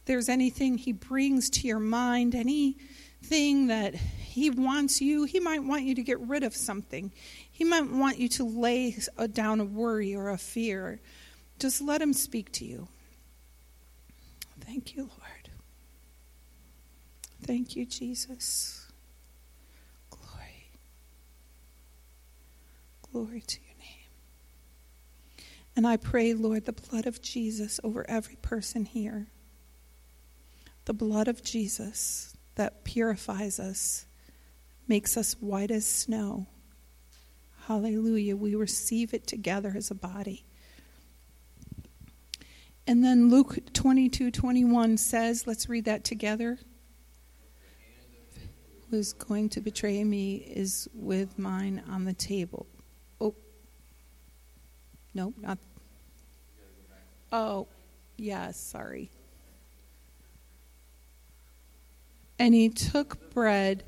there's 0.05 0.29
anything 0.29 0.77
He 0.77 0.91
brings 0.91 1.49
to 1.49 1.67
your 1.67 1.79
mind, 1.79 2.35
anything 3.25 3.67
that 3.67 3.95
He 3.95 4.49
wants 4.49 5.01
you, 5.01 5.23
He 5.23 5.39
might 5.39 5.63
want 5.63 5.83
you 5.83 5.95
to 5.95 6.03
get 6.03 6.19
rid 6.19 6.43
of 6.43 6.55
something. 6.55 7.11
He 7.51 7.63
might 7.63 7.89
want 7.89 8.19
you 8.19 8.29
to 8.29 8.43
lay 8.43 8.97
down 9.33 9.59
a 9.59 9.65
worry 9.65 10.15
or 10.15 10.29
a 10.29 10.37
fear. 10.37 10.99
Just 11.59 11.81
let 11.81 12.01
Him 12.01 12.13
speak 12.13 12.51
to 12.53 12.65
you. 12.65 12.87
Thank 14.59 14.95
you, 14.95 15.03
Lord. 15.03 15.49
Thank 17.43 17.75
you, 17.75 17.85
Jesus. 17.85 18.87
Glory. 20.09 20.69
Glory 23.11 23.41
to 23.41 23.59
your 23.61 23.77
name. 23.79 25.45
And 25.75 25.85
I 25.87 25.97
pray, 25.97 26.33
Lord, 26.33 26.65
the 26.65 26.73
blood 26.73 27.05
of 27.05 27.21
Jesus 27.21 27.79
over 27.83 28.09
every 28.09 28.37
person 28.37 28.85
here. 28.85 29.27
The 30.85 30.93
blood 30.93 31.27
of 31.27 31.43
Jesus 31.43 32.34
that 32.55 32.83
purifies 32.83 33.59
us, 33.59 34.05
makes 34.87 35.17
us 35.17 35.35
white 35.39 35.71
as 35.71 35.85
snow 35.85 36.47
Hallelujah. 37.67 38.37
We 38.37 38.53
receive 38.53 39.13
it 39.15 39.25
together 39.25 39.73
as 39.75 39.89
a 39.89 39.95
body. 39.95 40.45
And 42.85 43.03
then 43.03 43.29
Luke 43.31 43.57
22 43.73 44.29
21 44.29 44.97
says, 44.97 45.47
let's 45.47 45.67
read 45.67 45.85
that 45.85 46.03
together. 46.03 46.59
Who's 48.91 49.13
going 49.13 49.49
to 49.49 49.61
betray 49.61 50.03
me 50.03 50.35
is 50.35 50.87
with 50.93 51.39
mine 51.39 51.81
on 51.89 52.05
the 52.05 52.13
table. 52.13 52.67
Oh, 53.19 53.33
no, 55.15 55.33
not. 55.41 55.57
Oh, 57.31 57.67
yes, 58.15 58.27
yeah, 58.27 58.51
sorry. 58.51 59.09
And 62.37 62.53
he 62.53 62.69
took 62.69 63.33
bread, 63.33 63.83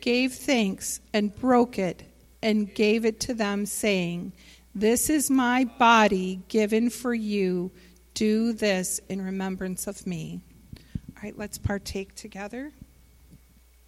gave 0.00 0.32
thanks, 0.32 1.00
and 1.12 1.34
broke 1.34 1.78
it 1.78 2.04
and 2.42 2.72
gave 2.74 3.04
it 3.04 3.20
to 3.20 3.34
them, 3.34 3.66
saying, 3.66 4.32
This 4.74 5.10
is 5.10 5.30
my 5.30 5.64
body 5.64 6.40
given 6.48 6.90
for 6.90 7.14
you. 7.14 7.72
Do 8.14 8.52
this 8.52 9.00
in 9.08 9.22
remembrance 9.22 9.86
of 9.86 10.06
me. 10.06 10.42
All 10.76 11.22
right, 11.22 11.36
let's 11.36 11.58
partake 11.58 12.14
together. 12.14 12.72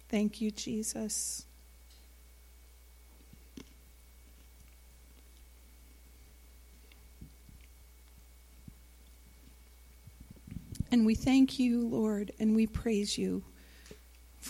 Thank 0.09 0.41
you, 0.41 0.51
Jesus. 0.51 1.45
And 10.91 11.05
we 11.05 11.15
thank 11.15 11.57
you, 11.57 11.87
Lord, 11.87 12.33
and 12.37 12.53
we 12.53 12.67
praise 12.67 13.17
you 13.17 13.43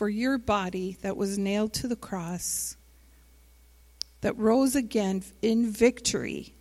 for 0.01 0.09
your 0.09 0.39
body 0.39 0.97
that 1.03 1.15
was 1.15 1.37
nailed 1.37 1.71
to 1.71 1.87
the 1.87 1.95
cross 1.95 2.75
that 4.21 4.35
rose 4.35 4.75
again 4.75 5.23
in 5.43 5.71
victory 5.71 6.55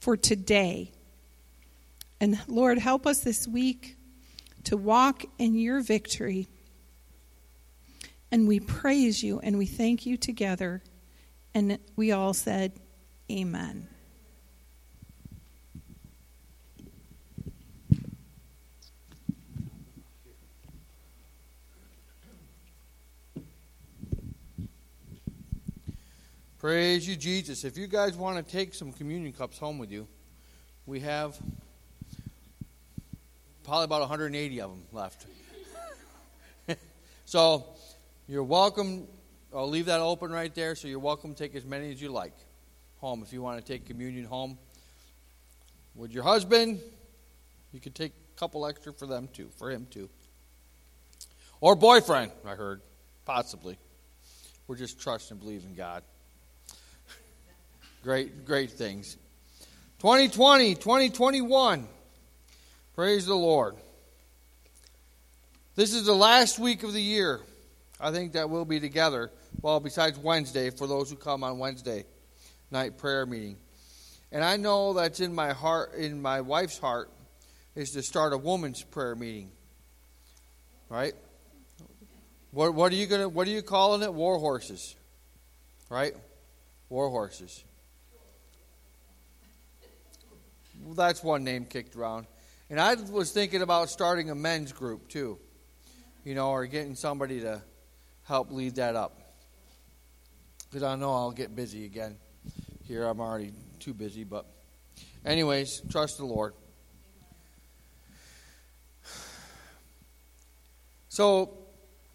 for 0.00 0.16
today. 0.16 0.90
And 2.20 2.40
Lord, 2.48 2.78
help 2.78 3.06
us 3.06 3.20
this 3.20 3.46
week 3.46 3.96
to 4.64 4.76
walk 4.76 5.22
in 5.38 5.54
your 5.54 5.80
victory. 5.80 6.48
And 8.32 8.48
we 8.48 8.58
praise 8.58 9.22
you 9.22 9.38
and 9.38 9.56
we 9.56 9.66
thank 9.66 10.04
you 10.04 10.16
together. 10.16 10.82
And 11.54 11.78
we 11.94 12.10
all 12.10 12.34
said, 12.34 12.72
Amen. 13.30 13.86
Praise 26.60 27.08
you, 27.08 27.16
Jesus. 27.16 27.64
If 27.64 27.78
you 27.78 27.86
guys 27.86 28.18
want 28.18 28.36
to 28.36 28.52
take 28.52 28.74
some 28.74 28.92
communion 28.92 29.32
cups 29.32 29.56
home 29.56 29.78
with 29.78 29.90
you, 29.90 30.06
we 30.84 31.00
have 31.00 31.34
probably 33.64 33.84
about 33.84 34.00
180 34.00 34.60
of 34.60 34.70
them 34.70 34.82
left. 34.92 35.24
so 37.24 37.64
you're 38.28 38.44
welcome. 38.44 39.08
I'll 39.54 39.70
leave 39.70 39.86
that 39.86 40.00
open 40.00 40.30
right 40.30 40.54
there, 40.54 40.74
so 40.74 40.86
you're 40.86 40.98
welcome 40.98 41.32
to 41.32 41.38
take 41.42 41.54
as 41.54 41.64
many 41.64 41.90
as 41.92 42.02
you 42.02 42.10
like 42.10 42.34
home. 42.98 43.22
If 43.22 43.32
you 43.32 43.40
want 43.40 43.58
to 43.58 43.66
take 43.66 43.86
communion 43.86 44.26
home 44.26 44.58
with 45.94 46.12
your 46.12 46.24
husband, 46.24 46.78
you 47.72 47.80
could 47.80 47.94
take 47.94 48.12
a 48.36 48.38
couple 48.38 48.66
extra 48.66 48.92
for 48.92 49.06
them 49.06 49.30
too, 49.32 49.48
for 49.56 49.70
him 49.70 49.86
too. 49.90 50.10
Or 51.62 51.74
boyfriend, 51.74 52.32
I 52.44 52.54
heard, 52.54 52.82
possibly. 53.24 53.78
We're 54.66 54.76
just 54.76 55.00
trusting 55.00 55.36
and 55.36 55.40
believing 55.40 55.74
God. 55.74 56.02
Great, 58.02 58.44
great 58.44 58.70
things. 58.70 59.16
2020, 60.00 60.74
2021. 60.74 61.86
Praise 62.94 63.26
the 63.26 63.34
Lord. 63.34 63.76
This 65.74 65.94
is 65.94 66.06
the 66.06 66.14
last 66.14 66.58
week 66.58 66.82
of 66.82 66.92
the 66.92 67.02
year. 67.02 67.40
I 68.00 68.10
think 68.10 68.32
that 68.32 68.50
we'll 68.50 68.64
be 68.64 68.80
together. 68.80 69.30
Well, 69.62 69.80
besides 69.80 70.18
Wednesday, 70.18 70.70
for 70.70 70.86
those 70.86 71.10
who 71.10 71.16
come 71.16 71.44
on 71.44 71.58
Wednesday 71.58 72.04
night 72.70 72.98
prayer 72.98 73.26
meeting. 73.26 73.56
And 74.32 74.44
I 74.44 74.56
know 74.56 74.94
that's 74.94 75.20
in 75.20 75.34
my 75.34 75.52
heart, 75.52 75.94
in 75.94 76.22
my 76.22 76.40
wife's 76.40 76.78
heart, 76.78 77.10
is 77.74 77.92
to 77.92 78.02
start 78.02 78.32
a 78.32 78.38
woman's 78.38 78.82
prayer 78.82 79.14
meeting. 79.14 79.50
Right? 80.88 81.14
What, 82.52 82.74
what 82.74 82.92
are 82.92 82.96
you 82.96 83.06
gonna? 83.06 83.28
What 83.28 83.46
are 83.46 83.50
you 83.50 83.62
calling 83.62 84.02
it? 84.02 84.12
War 84.12 84.38
horses, 84.38 84.96
right? 85.88 86.14
War 86.88 87.08
horses. 87.08 87.64
Well, 90.82 90.94
that's 90.94 91.22
one 91.22 91.44
name 91.44 91.66
kicked 91.66 91.94
around. 91.94 92.26
And 92.70 92.80
I 92.80 92.94
was 92.94 93.32
thinking 93.32 93.62
about 93.62 93.90
starting 93.90 94.30
a 94.30 94.34
men's 94.34 94.72
group 94.72 95.08
too, 95.08 95.38
you 96.24 96.34
know, 96.34 96.50
or 96.50 96.66
getting 96.66 96.94
somebody 96.94 97.40
to 97.40 97.62
help 98.24 98.50
lead 98.50 98.76
that 98.76 98.96
up. 98.96 99.20
Because 100.68 100.82
I 100.82 100.94
know 100.96 101.12
I'll 101.12 101.32
get 101.32 101.54
busy 101.54 101.84
again. 101.84 102.16
Here 102.84 103.04
I'm 103.04 103.20
already 103.20 103.52
too 103.80 103.92
busy, 103.92 104.24
but, 104.24 104.46
anyways, 105.24 105.82
trust 105.90 106.18
the 106.18 106.24
Lord. 106.24 106.54
So, 111.08 111.58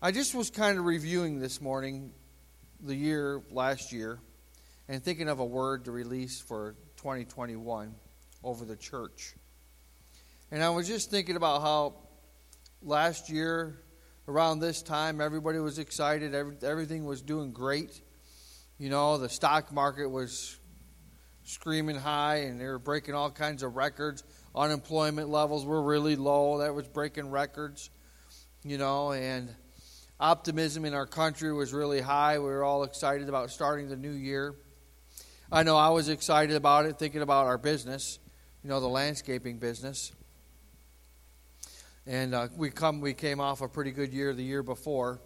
I 0.02 0.12
just 0.12 0.34
was 0.34 0.50
kind 0.50 0.78
of 0.78 0.86
reviewing 0.86 1.40
this 1.40 1.60
morning 1.60 2.14
the 2.82 2.96
year 2.96 3.42
last 3.52 3.92
year 3.92 4.20
and 4.88 5.04
thinking 5.04 5.28
of 5.28 5.40
a 5.40 5.46
word 5.46 5.86
to 5.86 5.92
release 5.92 6.40
for 6.40 6.76
2021 6.98 7.94
over 8.46 8.64
the 8.64 8.76
church. 8.76 9.34
And 10.52 10.64
I 10.64 10.70
was 10.70 10.88
just 10.88 11.10
thinking 11.10 11.36
about 11.36 11.62
how 11.62 11.96
last 12.82 13.30
year, 13.30 13.82
around 14.28 14.60
this 14.60 14.84
time, 14.84 15.20
everybody 15.20 15.58
was 15.58 15.80
excited, 15.80 16.36
every, 16.36 16.56
everything 16.62 17.06
was 17.06 17.22
doing 17.22 17.52
great. 17.52 18.02
You 18.78 18.90
know, 18.90 19.18
the 19.18 19.30
stock 19.30 19.74
market 19.74 20.08
was 20.08 20.58
screaming 21.44 21.96
high 21.96 22.38
and 22.44 22.62
they 22.62 22.66
were 22.66 22.80
breaking 22.80 23.16
all 23.16 23.32
kinds 23.32 23.64
of 23.64 23.76
records. 23.76 24.24
Unemployment 24.54 25.30
levels 25.30 25.66
were 25.66 25.82
really 25.82 26.16
low, 26.16 26.60
that 26.60 26.74
was 26.74 26.88
breaking 26.88 27.32
records, 27.32 27.90
you 28.64 28.78
know, 28.78 29.12
and 29.12 29.50
optimism 30.20 30.86
in 30.86 30.94
our 30.94 31.08
country 31.08 31.52
was 31.52 31.74
really 31.74 32.00
high. 32.00 32.38
We 32.38 32.46
were 32.46 32.64
all 32.64 32.84
excited 32.84 33.28
about 33.28 33.50
starting 33.50 33.90
the 33.90 33.98
new 33.98 34.12
year. 34.12 34.56
I 35.52 35.64
know 35.64 35.78
I 35.78 35.90
was 35.90 36.10
excited 36.10 36.56
about 36.56 36.86
it, 36.86 37.00
thinking 37.00 37.24
about 37.24 37.48
our 37.48 37.58
business 37.58 38.20
you 38.66 38.72
know, 38.72 38.80
the 38.80 38.88
landscaping 38.88 39.60
business. 39.60 40.12
And 42.08 42.34
uh, 42.34 42.48
we 42.58 42.72
come, 42.72 43.00
we 43.00 43.14
came 43.14 43.40
off 43.40 43.62
a 43.62 43.68
pretty 43.68 43.92
good 43.92 44.12
year 44.12 44.34
the 44.34 44.44
year 44.44 44.64
before. 44.64 45.20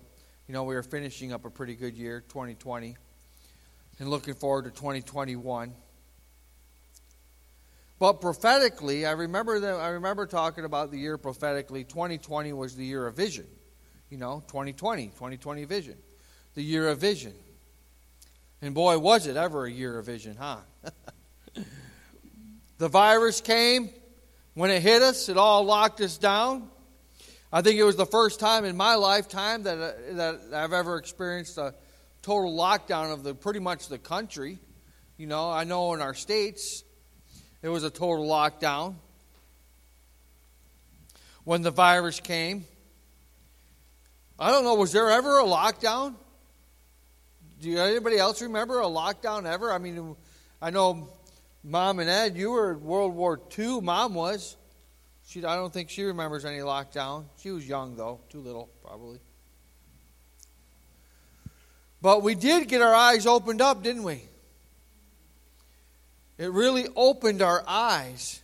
You 0.49 0.53
know, 0.53 0.65
we 0.65 0.75
were 0.75 0.83
finishing 0.83 1.31
up 1.31 1.45
a 1.45 1.49
pretty 1.49 1.73
good 1.75 1.95
year, 1.95 2.19
2020, 2.27 2.97
and 3.99 4.09
looking 4.09 4.33
forward 4.33 4.65
to 4.65 4.71
2021. 4.71 5.73
But 7.97 8.19
prophetically, 8.19 9.05
I 9.05 9.11
remember 9.11 9.61
that 9.61 9.75
I 9.75 9.87
remember 9.87 10.25
talking 10.25 10.65
about 10.65 10.91
the 10.91 10.97
year 10.97 11.17
prophetically. 11.17 11.85
2020 11.85 12.51
was 12.51 12.75
the 12.75 12.83
year 12.83 13.07
of 13.07 13.15
vision. 13.15 13.47
You 14.09 14.17
know, 14.17 14.43
2020, 14.49 15.05
2020 15.07 15.63
vision, 15.63 15.95
the 16.55 16.61
year 16.61 16.89
of 16.89 16.97
vision. 16.97 17.35
And 18.61 18.75
boy, 18.75 18.99
was 18.99 19.27
it 19.27 19.37
ever 19.37 19.65
a 19.65 19.71
year 19.71 19.97
of 19.97 20.07
vision, 20.07 20.35
huh? 20.37 20.57
The 22.79 22.87
virus 22.87 23.41
came. 23.41 23.89
When 24.53 24.71
it 24.71 24.81
hit 24.81 25.01
us, 25.01 25.27
it 25.27 25.35
all 25.35 25.65
locked 25.65 25.99
us 25.99 26.17
down. 26.17 26.69
I 27.51 27.61
think 27.61 27.77
it 27.77 27.83
was 27.83 27.97
the 27.97 28.05
first 28.05 28.39
time 28.39 28.63
in 28.63 28.77
my 28.77 28.95
lifetime 28.95 29.63
that, 29.63 29.77
uh, 29.77 29.91
that 30.13 30.39
I've 30.53 30.71
ever 30.71 30.95
experienced 30.95 31.57
a 31.57 31.75
total 32.21 32.55
lockdown 32.55 33.11
of 33.11 33.23
the 33.23 33.35
pretty 33.35 33.59
much 33.59 33.89
the 33.89 33.97
country. 33.97 34.59
You 35.17 35.27
know, 35.27 35.51
I 35.51 35.65
know 35.65 35.93
in 35.93 36.01
our 36.01 36.13
states 36.13 36.85
it 37.61 37.67
was 37.67 37.83
a 37.83 37.89
total 37.89 38.25
lockdown. 38.25 38.95
When 41.43 41.63
the 41.63 41.71
virus 41.71 42.21
came, 42.21 42.63
I 44.39 44.51
don't 44.51 44.63
know, 44.63 44.75
was 44.75 44.93
there 44.93 45.09
ever 45.09 45.39
a 45.39 45.43
lockdown? 45.43 46.15
Do 47.59 47.77
anybody 47.77 48.17
else 48.17 48.41
remember 48.41 48.79
a 48.79 48.85
lockdown 48.85 49.45
ever? 49.45 49.69
I 49.69 49.79
mean, 49.79 50.15
I 50.61 50.69
know 50.69 51.09
Mom 51.63 51.99
and 51.99 52.09
Ed, 52.09 52.37
you 52.37 52.51
were 52.51 52.77
World 52.77 53.13
War 53.13 53.39
II. 53.57 53.81
Mom 53.81 54.13
was. 54.13 54.55
She, 55.25 55.43
I 55.43 55.55
don't 55.55 55.71
think 55.71 55.89
she 55.89 56.03
remembers 56.03 56.45
any 56.45 56.59
lockdown. 56.59 57.25
She 57.37 57.51
was 57.51 57.67
young, 57.67 57.95
though. 57.95 58.21
Too 58.29 58.39
little, 58.39 58.69
probably. 58.83 59.19
But 62.01 62.23
we 62.23 62.33
did 62.33 62.67
get 62.67 62.81
our 62.81 62.93
eyes 62.93 63.27
opened 63.27 63.61
up, 63.61 63.83
didn't 63.83 64.03
we? 64.03 64.23
It 66.37 66.51
really 66.51 66.87
opened 66.95 67.41
our 67.41 67.63
eyes 67.67 68.41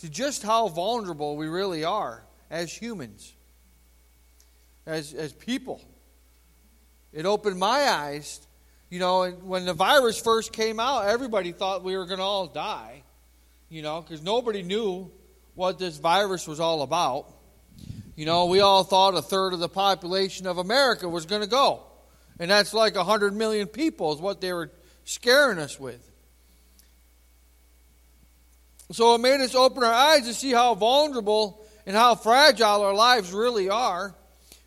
to 0.00 0.10
just 0.10 0.42
how 0.42 0.68
vulnerable 0.68 1.36
we 1.36 1.48
really 1.48 1.84
are 1.84 2.22
as 2.50 2.70
humans, 2.70 3.32
as, 4.84 5.14
as 5.14 5.32
people. 5.32 5.80
It 7.12 7.24
opened 7.24 7.58
my 7.58 7.88
eyes 7.88 8.46
you 8.92 8.98
know, 8.98 9.30
when 9.30 9.64
the 9.64 9.72
virus 9.72 10.20
first 10.20 10.52
came 10.52 10.78
out, 10.78 11.06
everybody 11.06 11.52
thought 11.52 11.82
we 11.82 11.96
were 11.96 12.04
going 12.04 12.18
to 12.18 12.24
all 12.24 12.46
die, 12.46 13.04
you 13.70 13.80
know, 13.80 14.02
because 14.02 14.22
nobody 14.22 14.62
knew 14.62 15.10
what 15.54 15.78
this 15.78 15.96
virus 15.96 16.46
was 16.46 16.60
all 16.60 16.82
about. 16.82 17.26
You 18.16 18.26
know, 18.26 18.44
we 18.44 18.60
all 18.60 18.84
thought 18.84 19.14
a 19.14 19.22
third 19.22 19.54
of 19.54 19.60
the 19.60 19.68
population 19.70 20.46
of 20.46 20.58
America 20.58 21.08
was 21.08 21.24
going 21.24 21.40
to 21.40 21.48
go. 21.48 21.84
And 22.38 22.50
that's 22.50 22.74
like 22.74 22.94
100 22.94 23.34
million 23.34 23.66
people, 23.66 24.12
is 24.12 24.20
what 24.20 24.42
they 24.42 24.52
were 24.52 24.70
scaring 25.04 25.58
us 25.58 25.80
with. 25.80 26.06
So 28.90 29.14
it 29.14 29.22
made 29.22 29.40
us 29.40 29.54
open 29.54 29.84
our 29.84 29.94
eyes 29.94 30.26
to 30.26 30.34
see 30.34 30.52
how 30.52 30.74
vulnerable 30.74 31.64
and 31.86 31.96
how 31.96 32.14
fragile 32.14 32.82
our 32.82 32.94
lives 32.94 33.32
really 33.32 33.70
are, 33.70 34.14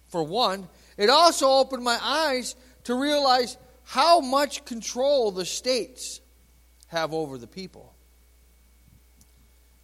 for 0.08 0.24
one. 0.24 0.68
It 0.98 1.12
also 1.12 1.48
opened 1.48 1.84
my 1.84 2.00
eyes 2.02 2.56
to 2.86 2.96
realize 2.96 3.56
how 3.86 4.20
much 4.20 4.66
control 4.66 5.32
the 5.32 5.46
states 5.46 6.20
have 6.88 7.14
over 7.14 7.38
the 7.38 7.48
people. 7.48 7.94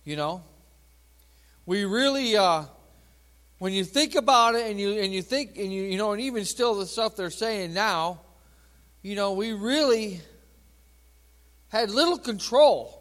You 0.04 0.16
know? 0.16 0.44
We 1.66 1.86
really, 1.86 2.36
uh, 2.36 2.64
when 3.60 3.74
you 3.74 3.84
think 3.84 4.16
about 4.16 4.56
it 4.56 4.70
and 4.70 4.80
you, 4.80 5.00
and 5.00 5.14
you 5.14 5.22
think, 5.22 5.58
and 5.58 5.72
you, 5.72 5.84
you 5.84 5.98
know, 5.98 6.12
and 6.12 6.22
even 6.22 6.46
still 6.46 6.76
the 6.76 6.88
stuff 6.88 7.16
they're 7.16 7.30
saying 7.30 7.74
now, 7.74 8.22
you 9.04 9.16
know, 9.16 9.34
we 9.34 9.54
really 9.54 10.20
had 11.70 11.92
little 11.92 12.18
control. 12.18 12.98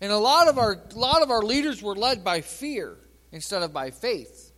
And 0.00 0.10
a 0.10 0.18
lot 0.18 0.48
of 0.48 0.58
our, 0.58 0.72
a 0.72 0.98
lot 0.98 1.22
of 1.22 1.30
our 1.30 1.42
leaders 1.42 1.82
were 1.82 1.94
led 1.94 2.24
by 2.24 2.40
fear 2.40 2.96
instead 3.30 3.62
of 3.62 3.72
by 3.72 3.90
faith. 3.90 4.52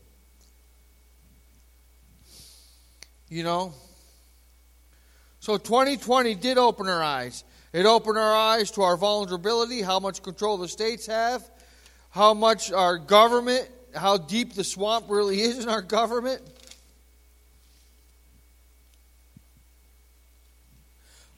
You 3.28 3.42
know? 3.42 3.74
So 5.44 5.58
2020 5.58 6.36
did 6.36 6.56
open 6.56 6.88
our 6.88 7.02
eyes. 7.02 7.44
It 7.74 7.84
opened 7.84 8.16
our 8.16 8.34
eyes 8.34 8.70
to 8.70 8.80
our 8.80 8.96
vulnerability, 8.96 9.82
how 9.82 10.00
much 10.00 10.22
control 10.22 10.56
the 10.56 10.68
states 10.68 11.04
have, 11.04 11.46
how 12.08 12.32
much 12.32 12.72
our 12.72 12.96
government, 12.96 13.68
how 13.94 14.16
deep 14.16 14.54
the 14.54 14.64
swamp 14.64 15.04
really 15.10 15.42
is 15.42 15.62
in 15.62 15.68
our 15.68 15.82
government. 15.82 16.40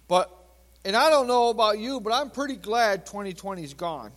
But, 0.06 0.32
and 0.84 0.94
I 0.94 1.10
don't 1.10 1.26
know 1.26 1.48
about 1.48 1.80
you, 1.80 1.98
but 1.98 2.12
I'm 2.12 2.30
pretty 2.30 2.54
glad 2.54 3.06
2020 3.06 3.64
is 3.64 3.74
gone. 3.74 4.12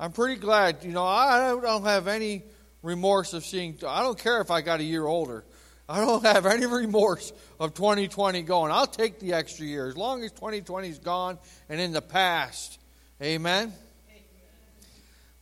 I'm 0.00 0.10
pretty 0.10 0.40
glad. 0.40 0.82
You 0.82 0.90
know, 0.90 1.06
I 1.06 1.50
don't 1.50 1.84
have 1.84 2.08
any 2.08 2.42
remorse 2.82 3.34
of 3.34 3.44
seeing, 3.44 3.78
I 3.86 4.02
don't 4.02 4.18
care 4.18 4.40
if 4.40 4.50
I 4.50 4.62
got 4.62 4.80
a 4.80 4.84
year 4.84 5.06
older. 5.06 5.44
I 5.88 6.00
don't 6.00 6.24
have 6.24 6.46
any 6.46 6.64
remorse 6.64 7.32
of 7.60 7.74
2020 7.74 8.42
going. 8.42 8.72
I'll 8.72 8.86
take 8.86 9.20
the 9.20 9.34
extra 9.34 9.66
year 9.66 9.86
as 9.86 9.96
long 9.96 10.24
as 10.24 10.32
2020 10.32 10.88
is 10.88 10.98
gone 10.98 11.38
and 11.68 11.78
in 11.78 11.92
the 11.92 12.00
past. 12.00 12.78
Amen? 13.22 13.64
Amen. 13.64 13.72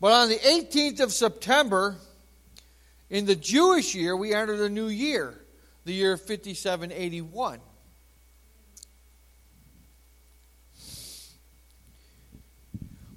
But 0.01 0.13
on 0.13 0.29
the 0.29 0.37
18th 0.37 1.01
of 1.01 1.13
September, 1.13 1.97
in 3.09 3.25
the 3.25 3.37
Jewish 3.37 3.95
year, 3.95 4.17
we 4.17 4.35
entered 4.35 4.59
a 4.61 4.69
new 4.69 4.89
year, 4.89 5.35
the 5.85 5.93
year 5.93 6.17
5781. 6.17 7.61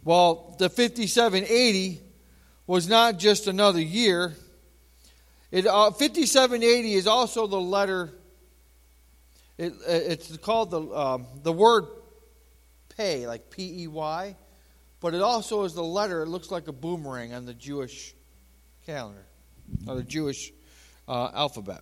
Well, 0.04 0.56
the 0.60 0.70
5780 0.70 2.02
was 2.68 2.88
not 2.88 3.18
just 3.18 3.48
another 3.48 3.82
year 3.82 4.36
it, 5.52 5.68
uh, 5.68 5.92
5780 5.92 6.94
is 6.94 7.08
also 7.08 7.48
the 7.48 7.60
letter, 7.60 8.12
it, 9.58 9.74
it's 9.88 10.38
called 10.38 10.72
the, 10.72 10.82
um, 10.82 11.28
the 11.44 11.52
word 11.52 11.86
pay, 12.98 13.28
like 13.28 13.50
P 13.50 13.84
E 13.84 13.88
Y, 13.88 14.36
but 15.00 15.14
it 15.14 15.22
also 15.22 15.64
is 15.64 15.74
the 15.74 15.84
letter, 15.84 16.24
it 16.24 16.28
looks 16.28 16.52
like 16.52 16.68
a 16.68 16.72
boomerang 16.72 17.34
on 17.34 17.46
the 17.46 17.54
Jewish 17.54 18.14
calendar, 18.86 19.26
or 19.88 19.96
the 19.96 20.04
Jewish 20.04 20.52
uh, 21.08 21.30
alphabet. 21.34 21.82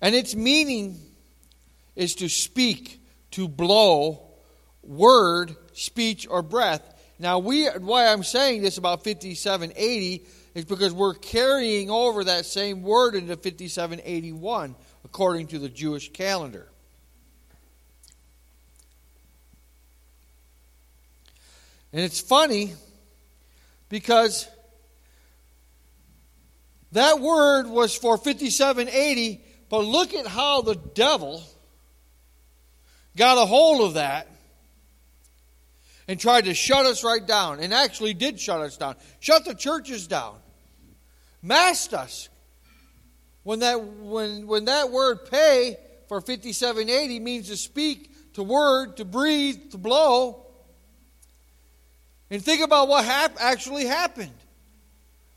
And 0.00 0.14
its 0.14 0.34
meaning 0.34 1.00
is 1.94 2.14
to 2.16 2.28
speak, 2.28 3.00
to 3.32 3.48
blow, 3.48 4.22
word, 4.82 5.56
speech, 5.72 6.26
or 6.30 6.42
breath. 6.42 6.82
Now, 7.18 7.38
we, 7.38 7.66
why 7.66 8.08
I'm 8.08 8.22
saying 8.22 8.62
this 8.62 8.78
about 8.78 9.04
5780 9.04 10.24
is 10.56 10.64
because 10.64 10.94
we're 10.94 11.12
carrying 11.12 11.90
over 11.90 12.24
that 12.24 12.46
same 12.46 12.82
word 12.82 13.14
into 13.14 13.36
5781 13.36 14.74
according 15.04 15.48
to 15.48 15.58
the 15.58 15.68
Jewish 15.68 16.10
calendar. 16.12 16.66
And 21.92 22.00
it's 22.00 22.18
funny 22.18 22.72
because 23.90 24.48
that 26.92 27.20
word 27.20 27.66
was 27.66 27.94
for 27.94 28.16
5780, 28.16 29.44
but 29.68 29.84
look 29.84 30.14
at 30.14 30.26
how 30.26 30.62
the 30.62 30.76
devil 30.76 31.44
got 33.14 33.36
a 33.36 33.44
hold 33.44 33.82
of 33.82 33.94
that 33.94 34.26
and 36.08 36.18
tried 36.18 36.46
to 36.46 36.54
shut 36.54 36.86
us 36.86 37.04
right 37.04 37.26
down, 37.26 37.60
and 37.60 37.74
actually 37.74 38.14
did 38.14 38.40
shut 38.40 38.62
us 38.62 38.78
down. 38.78 38.96
Shut 39.20 39.44
the 39.44 39.54
churches 39.54 40.06
down. 40.06 40.38
Masked 41.42 41.94
us. 41.94 42.28
When 43.42 43.60
that, 43.60 43.80
when, 43.80 44.46
when 44.46 44.64
that 44.64 44.90
word 44.90 45.30
pay 45.30 45.76
for 46.08 46.20
5780 46.20 47.20
means 47.20 47.48
to 47.48 47.56
speak, 47.56 48.34
to 48.34 48.42
word, 48.42 48.96
to 48.96 49.04
breathe, 49.04 49.70
to 49.70 49.78
blow. 49.78 50.44
And 52.30 52.42
think 52.42 52.62
about 52.62 52.88
what 52.88 53.04
hap- 53.04 53.36
actually 53.40 53.86
happened. 53.86 54.34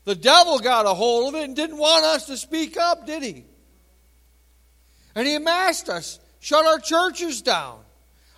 The 0.04 0.14
devil 0.14 0.58
got 0.58 0.86
a 0.86 0.94
hold 0.94 1.34
of 1.34 1.40
it 1.40 1.44
and 1.44 1.54
didn't 1.54 1.76
want 1.76 2.04
us 2.04 2.26
to 2.26 2.36
speak 2.36 2.76
up, 2.76 3.06
did 3.06 3.22
he? 3.22 3.44
And 5.14 5.26
he 5.26 5.34
amassed 5.34 5.88
us, 5.88 6.18
shut 6.40 6.66
our 6.66 6.78
churches 6.78 7.42
down. 7.42 7.78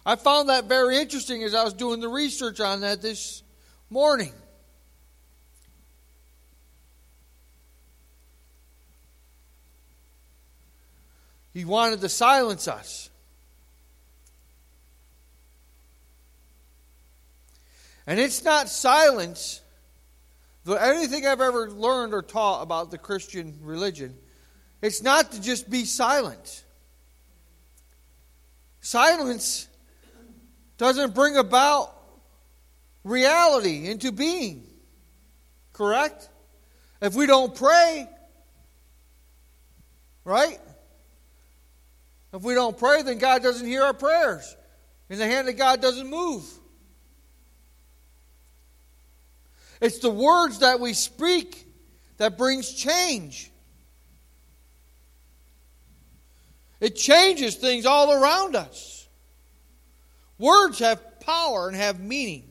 I 0.04 0.16
found 0.16 0.48
that 0.48 0.64
very 0.64 0.98
interesting 0.98 1.42
as 1.44 1.54
I 1.54 1.62
was 1.62 1.74
doing 1.74 2.00
the 2.00 2.08
research 2.08 2.60
on 2.60 2.80
that 2.80 3.00
this 3.00 3.42
morning. 3.88 4.32
He 11.52 11.64
wanted 11.64 12.00
to 12.00 12.08
silence 12.08 12.66
us. 12.66 13.10
And 18.06 18.18
it's 18.18 18.42
not 18.42 18.68
silence. 18.68 19.60
Anything 20.66 21.26
I've 21.26 21.40
ever 21.40 21.70
learned 21.70 22.14
or 22.14 22.22
taught 22.22 22.62
about 22.62 22.90
the 22.90 22.98
Christian 22.98 23.58
religion, 23.62 24.16
it's 24.80 25.02
not 25.02 25.32
to 25.32 25.40
just 25.40 25.70
be 25.70 25.84
silent. 25.84 26.64
Silence 28.80 29.68
doesn't 30.78 31.14
bring 31.14 31.36
about 31.36 31.94
reality 33.04 33.88
into 33.88 34.10
being. 34.10 34.66
Correct? 35.72 36.28
If 37.00 37.14
we 37.14 37.26
don't 37.26 37.54
pray, 37.54 38.08
right? 40.24 40.58
If 42.32 42.42
we 42.42 42.54
don't 42.54 42.76
pray, 42.76 43.02
then 43.02 43.18
God 43.18 43.42
doesn't 43.42 43.66
hear 43.66 43.82
our 43.82 43.94
prayers. 43.94 44.56
And 45.10 45.20
the 45.20 45.26
hand 45.26 45.48
of 45.48 45.56
God 45.56 45.82
doesn't 45.82 46.08
move. 46.08 46.44
It's 49.80 49.98
the 49.98 50.10
words 50.10 50.60
that 50.60 50.80
we 50.80 50.94
speak 50.94 51.66
that 52.16 52.38
brings 52.38 52.72
change. 52.72 53.50
It 56.80 56.96
changes 56.96 57.56
things 57.56 57.84
all 57.84 58.12
around 58.12 58.56
us. 58.56 59.08
Words 60.38 60.78
have 60.78 61.20
power 61.20 61.68
and 61.68 61.76
have 61.76 62.00
meaning. 62.00 62.50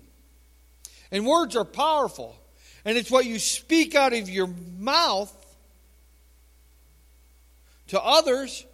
And 1.11 1.25
words 1.25 1.55
are 1.55 1.65
powerful. 1.65 2.37
And 2.85 2.97
it's 2.97 3.11
what 3.11 3.25
you 3.25 3.39
speak 3.39 3.95
out 3.95 4.13
of 4.13 4.29
your 4.29 4.47
mouth 4.77 5.33
to 7.87 8.01
others 8.01 8.65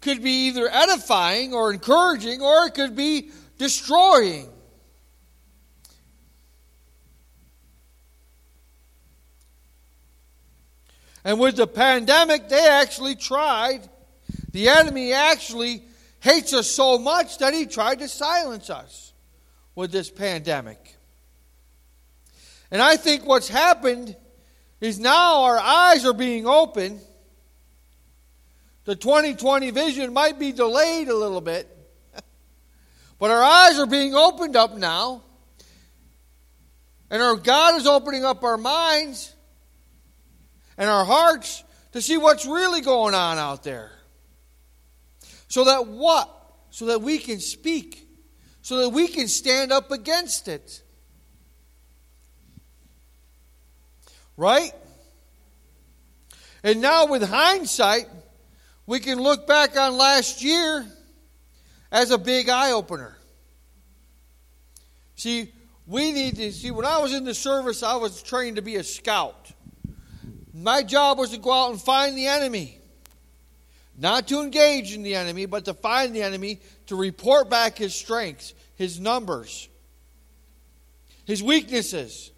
could 0.00 0.22
be 0.22 0.48
either 0.48 0.68
edifying 0.70 1.52
or 1.52 1.72
encouraging 1.72 2.40
or 2.40 2.66
it 2.66 2.74
could 2.74 2.96
be 2.96 3.30
destroying. 3.58 4.48
And 11.22 11.38
with 11.38 11.56
the 11.56 11.66
pandemic, 11.66 12.48
they 12.48 12.66
actually 12.66 13.14
tried, 13.14 13.88
the 14.52 14.70
enemy 14.70 15.12
actually 15.12 15.82
hates 16.20 16.54
us 16.54 16.70
so 16.70 16.98
much 16.98 17.38
that 17.38 17.52
he 17.52 17.66
tried 17.66 17.98
to 17.98 18.08
silence 18.08 18.70
us 18.70 19.12
with 19.74 19.92
this 19.92 20.10
pandemic. 20.10 20.96
And 22.70 22.80
I 22.80 22.96
think 22.96 23.26
what's 23.26 23.48
happened 23.48 24.16
is 24.80 24.98
now 24.98 25.42
our 25.42 25.58
eyes 25.58 26.06
are 26.06 26.14
being 26.14 26.46
opened 26.46 27.00
the 28.90 28.96
2020 28.96 29.70
vision 29.70 30.12
might 30.12 30.36
be 30.36 30.50
delayed 30.50 31.06
a 31.06 31.14
little 31.14 31.40
bit, 31.40 31.68
but 33.20 33.30
our 33.30 33.40
eyes 33.40 33.78
are 33.78 33.86
being 33.86 34.16
opened 34.16 34.56
up 34.56 34.76
now. 34.76 35.22
And 37.08 37.22
our 37.22 37.36
God 37.36 37.76
is 37.76 37.86
opening 37.86 38.24
up 38.24 38.42
our 38.42 38.56
minds 38.56 39.32
and 40.76 40.90
our 40.90 41.04
hearts 41.04 41.62
to 41.92 42.02
see 42.02 42.18
what's 42.18 42.46
really 42.46 42.80
going 42.80 43.14
on 43.14 43.38
out 43.38 43.62
there. 43.62 43.92
So 45.46 45.66
that 45.66 45.86
what? 45.86 46.28
So 46.70 46.86
that 46.86 47.00
we 47.00 47.18
can 47.18 47.38
speak. 47.38 48.08
So 48.60 48.78
that 48.78 48.88
we 48.88 49.06
can 49.06 49.28
stand 49.28 49.70
up 49.70 49.92
against 49.92 50.48
it. 50.48 50.82
Right? 54.36 54.72
And 56.64 56.80
now, 56.80 57.06
with 57.06 57.22
hindsight, 57.22 58.08
we 58.90 58.98
can 58.98 59.20
look 59.20 59.46
back 59.46 59.78
on 59.78 59.96
last 59.96 60.42
year 60.42 60.84
as 61.92 62.10
a 62.10 62.18
big 62.18 62.48
eye 62.48 62.72
opener. 62.72 63.16
See, 65.14 65.52
we 65.86 66.10
need 66.10 66.34
to 66.34 66.50
see 66.50 66.72
when 66.72 66.84
I 66.84 66.98
was 66.98 67.14
in 67.14 67.22
the 67.22 67.32
service, 67.32 67.84
I 67.84 67.94
was 67.94 68.20
trained 68.20 68.56
to 68.56 68.62
be 68.62 68.74
a 68.74 68.82
scout. 68.82 69.52
My 70.52 70.82
job 70.82 71.18
was 71.18 71.30
to 71.30 71.38
go 71.38 71.52
out 71.52 71.70
and 71.70 71.80
find 71.80 72.18
the 72.18 72.26
enemy. 72.26 72.80
Not 73.96 74.26
to 74.26 74.40
engage 74.40 74.92
in 74.92 75.04
the 75.04 75.14
enemy, 75.14 75.46
but 75.46 75.66
to 75.66 75.74
find 75.74 76.12
the 76.12 76.22
enemy, 76.22 76.58
to 76.86 76.96
report 76.96 77.48
back 77.48 77.78
his 77.78 77.94
strengths, 77.94 78.54
his 78.74 78.98
numbers, 78.98 79.68
his 81.26 81.44
weaknesses. 81.44 82.32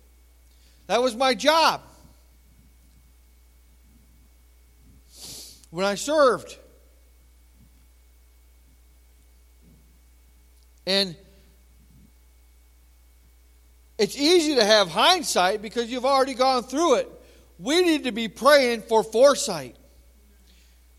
That 0.86 1.00
was 1.00 1.16
my 1.16 1.32
job. 1.32 1.80
When 5.72 5.86
I 5.86 5.94
served. 5.94 6.56
And 10.86 11.16
it's 13.98 14.16
easy 14.16 14.54
to 14.56 14.64
have 14.64 14.88
hindsight 14.88 15.62
because 15.62 15.90
you've 15.90 16.04
already 16.04 16.34
gone 16.34 16.62
through 16.62 16.96
it. 16.96 17.08
We 17.58 17.82
need 17.82 18.04
to 18.04 18.12
be 18.12 18.28
praying 18.28 18.82
for 18.82 19.02
foresight. 19.02 19.76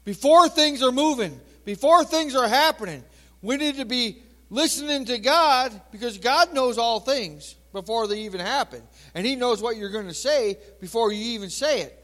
Before 0.06 0.50
things 0.50 0.82
are 0.82 0.92
moving, 0.92 1.40
before 1.66 2.04
things 2.04 2.36
are 2.36 2.48
happening, 2.48 3.04
we 3.44 3.58
need 3.58 3.76
to 3.76 3.86
be 3.86 4.24
listening 4.50 5.06
to 5.06 5.20
God 5.20 5.80
because 5.92 6.18
God 6.18 6.54
knows 6.54 6.80
all 6.80 7.00
things 7.00 7.56
before 7.74 8.08
they 8.08 8.22
even 8.22 8.40
happen. 8.40 8.82
And 9.14 9.24
He 9.24 9.36
knows 9.36 9.62
what 9.62 9.78
you're 9.78 9.92
going 9.92 10.08
to 10.08 10.14
say 10.16 10.58
before 10.82 11.12
you 11.12 11.36
even 11.36 11.52
say 11.52 11.82
it. 11.82 12.03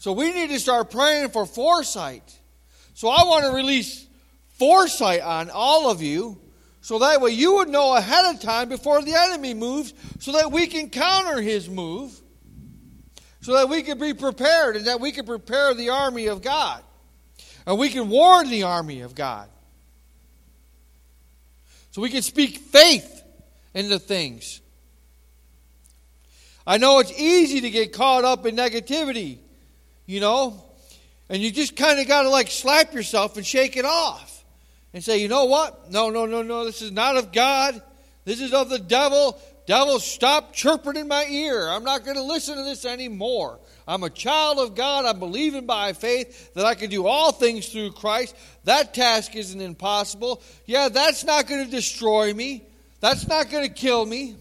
So 0.00 0.14
we 0.14 0.32
need 0.32 0.48
to 0.48 0.58
start 0.58 0.90
praying 0.90 1.28
for 1.28 1.44
foresight. 1.44 2.38
So 2.94 3.08
I 3.08 3.22
want 3.24 3.44
to 3.44 3.50
release 3.50 4.06
foresight 4.54 5.20
on 5.20 5.50
all 5.50 5.90
of 5.90 6.00
you 6.00 6.40
so 6.80 7.00
that 7.00 7.20
way 7.20 7.32
you 7.32 7.56
would 7.56 7.68
know 7.68 7.94
ahead 7.94 8.34
of 8.34 8.40
time 8.40 8.70
before 8.70 9.02
the 9.02 9.12
enemy 9.12 9.52
moves 9.52 9.92
so 10.18 10.32
that 10.32 10.50
we 10.50 10.66
can 10.68 10.88
counter 10.88 11.42
his 11.42 11.68
move 11.68 12.18
so 13.42 13.56
that 13.56 13.68
we 13.68 13.82
can 13.82 13.98
be 13.98 14.14
prepared 14.14 14.76
and 14.76 14.86
that 14.86 15.00
we 15.00 15.12
can 15.12 15.26
prepare 15.26 15.74
the 15.74 15.90
army 15.90 16.28
of 16.28 16.40
God. 16.40 16.82
And 17.66 17.78
we 17.78 17.90
can 17.90 18.08
warn 18.08 18.48
the 18.48 18.62
army 18.62 19.02
of 19.02 19.14
God. 19.14 19.50
So 21.90 22.00
we 22.00 22.08
can 22.08 22.22
speak 22.22 22.56
faith 22.56 23.22
into 23.74 23.98
things. 23.98 24.62
I 26.66 26.78
know 26.78 27.00
it's 27.00 27.12
easy 27.20 27.60
to 27.60 27.70
get 27.70 27.92
caught 27.92 28.24
up 28.24 28.46
in 28.46 28.56
negativity 28.56 29.40
you 30.10 30.18
know? 30.18 30.60
And 31.28 31.40
you 31.40 31.52
just 31.52 31.76
kind 31.76 32.00
of 32.00 32.08
got 32.08 32.22
to 32.22 32.30
like 32.30 32.50
slap 32.50 32.92
yourself 32.92 33.36
and 33.36 33.46
shake 33.46 33.76
it 33.76 33.84
off. 33.84 34.44
and 34.92 35.04
say, 35.04 35.18
you 35.18 35.28
know 35.28 35.44
what? 35.44 35.92
No, 35.92 36.10
no, 36.10 36.26
no, 36.26 36.42
no, 36.42 36.64
this 36.64 36.82
is 36.82 36.90
not 36.90 37.16
of 37.16 37.30
God. 37.32 37.80
This 38.24 38.40
is 38.40 38.52
of 38.52 38.68
the 38.68 38.80
devil. 38.80 39.40
Devil, 39.66 40.00
stop 40.00 40.52
chirping 40.52 40.96
in 40.96 41.06
my 41.06 41.24
ear. 41.26 41.68
I'm 41.68 41.84
not 41.84 42.04
going 42.04 42.16
to 42.16 42.24
listen 42.24 42.56
to 42.56 42.64
this 42.64 42.84
anymore. 42.84 43.60
I'm 43.86 44.02
a 44.02 44.10
child 44.10 44.58
of 44.58 44.74
God. 44.74 45.04
I'm 45.04 45.20
believing 45.20 45.64
by 45.64 45.92
faith 45.92 46.54
that 46.54 46.66
I 46.66 46.74
can 46.74 46.90
do 46.90 47.06
all 47.06 47.30
things 47.30 47.68
through 47.68 47.92
Christ. 47.92 48.34
That 48.64 48.92
task 48.94 49.36
isn't 49.36 49.60
impossible. 49.60 50.42
Yeah, 50.66 50.88
that's 50.88 51.22
not 51.22 51.46
going 51.46 51.64
to 51.64 51.70
destroy 51.70 52.34
me. 52.34 52.64
That's 52.98 53.28
not 53.28 53.48
going 53.48 53.68
to 53.68 53.72
kill 53.72 54.04
me. 54.04 54.34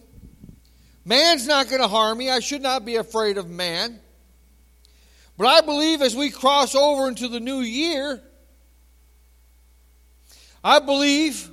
Man's 1.06 1.46
not 1.46 1.70
going 1.70 1.82
to 1.82 1.88
harm 1.88 2.18
me. 2.18 2.32
I 2.32 2.40
should 2.40 2.64
not 2.64 2.86
be 2.86 2.96
afraid 2.96 3.38
of 3.38 3.48
man. 3.48 4.00
But 5.40 5.48
I 5.48 5.62
believe 5.62 6.02
as 6.02 6.18
we 6.18 6.32
cross 6.32 6.76
over 6.76 7.08
into 7.08 7.30
the 7.30 7.40
new 7.40 7.62
year, 7.62 8.22
I 10.62 10.80
believe 10.80 11.50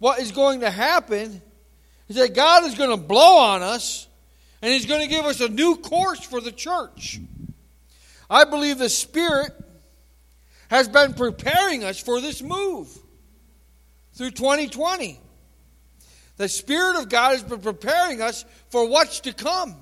what 0.00 0.18
is 0.18 0.32
going 0.32 0.62
to 0.62 0.70
happen 0.72 1.40
is 2.08 2.16
that 2.16 2.34
God 2.34 2.64
is 2.64 2.74
going 2.74 2.90
to 2.90 2.96
blow 2.96 3.38
on 3.38 3.62
us 3.62 4.08
and 4.60 4.72
He's 4.72 4.86
going 4.86 5.02
to 5.02 5.06
give 5.06 5.24
us 5.24 5.40
a 5.40 5.48
new 5.48 5.76
course 5.76 6.18
for 6.18 6.40
the 6.40 6.50
church. 6.50 7.20
I 8.28 8.42
believe 8.42 8.78
the 8.78 8.88
Spirit 8.88 9.52
has 10.68 10.88
been 10.88 11.14
preparing 11.14 11.84
us 11.84 12.00
for 12.00 12.20
this 12.20 12.42
move 12.42 12.88
through 14.14 14.32
2020. 14.32 15.20
The 16.38 16.48
Spirit 16.48 16.96
of 16.96 17.08
God 17.08 17.34
has 17.34 17.44
been 17.44 17.60
preparing 17.60 18.20
us 18.20 18.44
for 18.70 18.88
what's 18.88 19.20
to 19.20 19.32
come. 19.32 19.76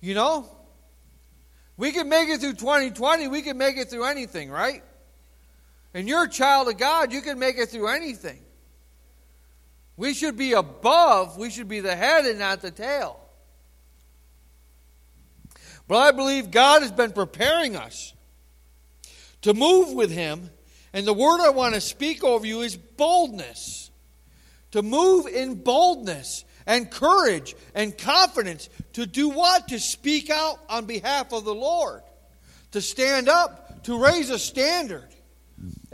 You 0.00 0.14
know? 0.14 0.51
We 1.76 1.92
can 1.92 2.08
make 2.08 2.28
it 2.28 2.40
through 2.40 2.54
2020, 2.54 3.28
we 3.28 3.42
can 3.42 3.56
make 3.56 3.76
it 3.76 3.88
through 3.88 4.04
anything, 4.04 4.50
right? 4.50 4.82
And 5.94 6.08
you're 6.08 6.24
a 6.24 6.28
child 6.28 6.68
of 6.68 6.78
God, 6.78 7.12
you 7.12 7.20
can 7.20 7.38
make 7.38 7.58
it 7.58 7.68
through 7.68 7.88
anything. 7.88 8.40
We 9.96 10.14
should 10.14 10.36
be 10.36 10.52
above, 10.52 11.36
we 11.36 11.50
should 11.50 11.68
be 11.68 11.80
the 11.80 11.94
head 11.94 12.24
and 12.24 12.38
not 12.38 12.62
the 12.62 12.70
tail. 12.70 13.18
But 15.88 15.96
I 15.96 16.10
believe 16.12 16.50
God 16.50 16.82
has 16.82 16.92
been 16.92 17.12
preparing 17.12 17.76
us 17.76 18.14
to 19.42 19.52
move 19.52 19.92
with 19.92 20.10
Him. 20.10 20.50
And 20.92 21.06
the 21.06 21.12
word 21.12 21.40
I 21.40 21.50
want 21.50 21.74
to 21.74 21.80
speak 21.80 22.24
over 22.24 22.46
you 22.46 22.60
is 22.60 22.76
boldness. 22.76 23.90
To 24.72 24.82
move 24.82 25.26
in 25.26 25.54
boldness 25.56 26.44
and 26.66 26.90
courage 26.90 27.54
and 27.74 27.96
confidence. 27.96 28.68
To 28.94 29.06
do 29.06 29.28
what? 29.28 29.68
To 29.68 29.78
speak 29.78 30.30
out 30.30 30.58
on 30.68 30.86
behalf 30.86 31.32
of 31.32 31.44
the 31.44 31.54
Lord. 31.54 32.02
To 32.72 32.80
stand 32.80 33.28
up, 33.28 33.84
to 33.84 34.02
raise 34.02 34.30
a 34.30 34.38
standard. 34.38 35.08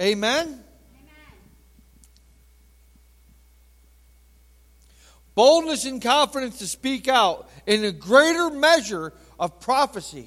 Amen? 0.00 0.64
boldness 5.38 5.85
and 5.85 6.02
confidence 6.02 6.59
to 6.59 6.66
speak 6.66 7.07
out 7.07 7.48
in 7.64 7.85
a 7.85 7.92
greater 7.92 8.50
measure 8.50 9.12
of 9.38 9.61
prophecy, 9.61 10.26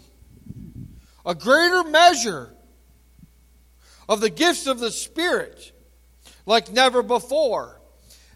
a 1.25 1.36
greater 1.36 1.84
measure 1.84 2.49
of 4.08 4.21
the 4.21 4.30
gifts 4.30 4.67
of 4.67 4.80
the 4.80 4.89
Spirit 4.89 5.73
like 6.45 6.71
never 6.71 7.04
before. 7.04 7.81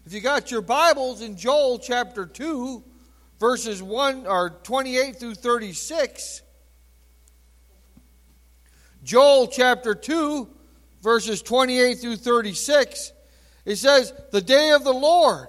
If 0.06 0.12
you 0.12 0.20
got 0.20 0.52
your 0.52 0.62
Bibles 0.62 1.20
in 1.20 1.36
Joel 1.36 1.80
chapter 1.80 2.26
2, 2.26 2.80
verses 3.40 3.82
1 3.82 4.28
or 4.28 4.50
28 4.62 5.16
through 5.16 5.34
36, 5.34 6.42
Joel 9.02 9.48
chapter 9.48 9.96
2, 9.96 10.48
verses 11.02 11.42
28 11.42 11.98
through 11.98 12.16
36, 12.16 13.12
it 13.64 13.76
says, 13.76 14.12
The 14.30 14.40
day 14.40 14.70
of 14.70 14.84
the 14.84 14.92
Lord 14.92 15.48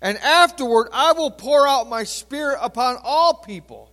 and 0.00 0.18
afterward 0.18 0.88
I 0.92 1.12
will 1.12 1.30
pour 1.30 1.68
out 1.68 1.88
my 1.88 2.02
spirit 2.02 2.58
upon 2.60 2.96
all 3.04 3.34
people. 3.34 3.92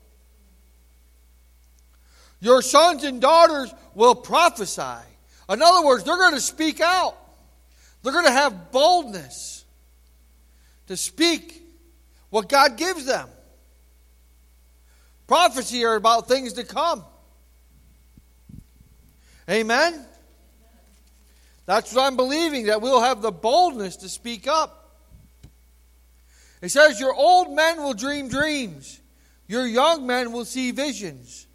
Your 2.39 2.63
sons 2.63 3.03
and 3.03 3.21
daughters 3.21 3.71
will 3.93 4.15
prophesy. 4.15 5.05
In 5.47 5.61
other 5.61 5.85
words, 5.85 6.05
they're 6.05 6.17
going 6.17 6.33
to 6.33 6.41
speak 6.41 6.81
out. 6.81 7.15
They're 8.01 8.13
going 8.13 8.25
to 8.25 8.31
have 8.31 8.71
boldness 8.71 9.48
to 10.89 10.97
speak 10.97 11.61
what 12.31 12.49
God 12.49 12.75
gives 12.75 13.05
them. 13.05 13.29
Prophecy 15.27 15.85
are 15.85 15.93
about 15.93 16.27
things 16.27 16.53
to 16.53 16.63
come. 16.63 17.03
Amen? 19.47 20.03
That's 21.67 21.93
what 21.93 22.07
I'm 22.07 22.15
believing, 22.15 22.65
that 22.65 22.81
we'll 22.81 23.01
have 23.01 23.21
the 23.21 23.31
boldness 23.31 23.97
to 23.97 24.09
speak 24.09 24.47
up. 24.47 24.97
It 26.59 26.69
says, 26.69 26.99
Your 26.99 27.13
old 27.13 27.55
men 27.55 27.77
will 27.83 27.93
dream 27.93 28.27
dreams, 28.27 28.99
your 29.47 29.67
young 29.67 30.07
men 30.07 30.31
will 30.31 30.45
see 30.45 30.71
visions. 30.71 31.45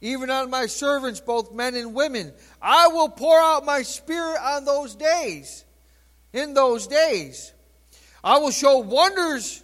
Even 0.00 0.30
on 0.30 0.50
my 0.50 0.66
servants, 0.66 1.18
both 1.20 1.52
men 1.52 1.74
and 1.74 1.94
women, 1.94 2.32
I 2.62 2.86
will 2.86 3.08
pour 3.08 3.40
out 3.40 3.64
my 3.64 3.82
spirit 3.82 4.38
on 4.40 4.64
those 4.64 4.94
days. 4.94 5.64
In 6.32 6.54
those 6.54 6.86
days, 6.86 7.52
I 8.22 8.38
will 8.38 8.50
show 8.50 8.78
wonders 8.78 9.62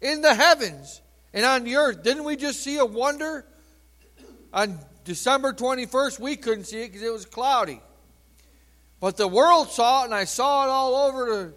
in 0.00 0.22
the 0.22 0.34
heavens 0.34 1.00
and 1.32 1.44
on 1.44 1.64
the 1.64 1.76
earth. 1.76 2.02
Didn't 2.02 2.24
we 2.24 2.36
just 2.36 2.62
see 2.62 2.78
a 2.78 2.84
wonder 2.84 3.44
on 4.52 4.78
December 5.04 5.52
21st? 5.52 6.20
We 6.20 6.36
couldn't 6.36 6.64
see 6.64 6.82
it 6.82 6.88
because 6.88 7.02
it 7.02 7.12
was 7.12 7.26
cloudy. 7.26 7.80
But 9.00 9.16
the 9.16 9.28
world 9.28 9.70
saw 9.70 10.02
it, 10.02 10.04
and 10.06 10.14
I 10.14 10.24
saw 10.24 10.64
it 10.64 10.70
all 10.70 10.94
over 10.94 11.26
the, 11.26 11.54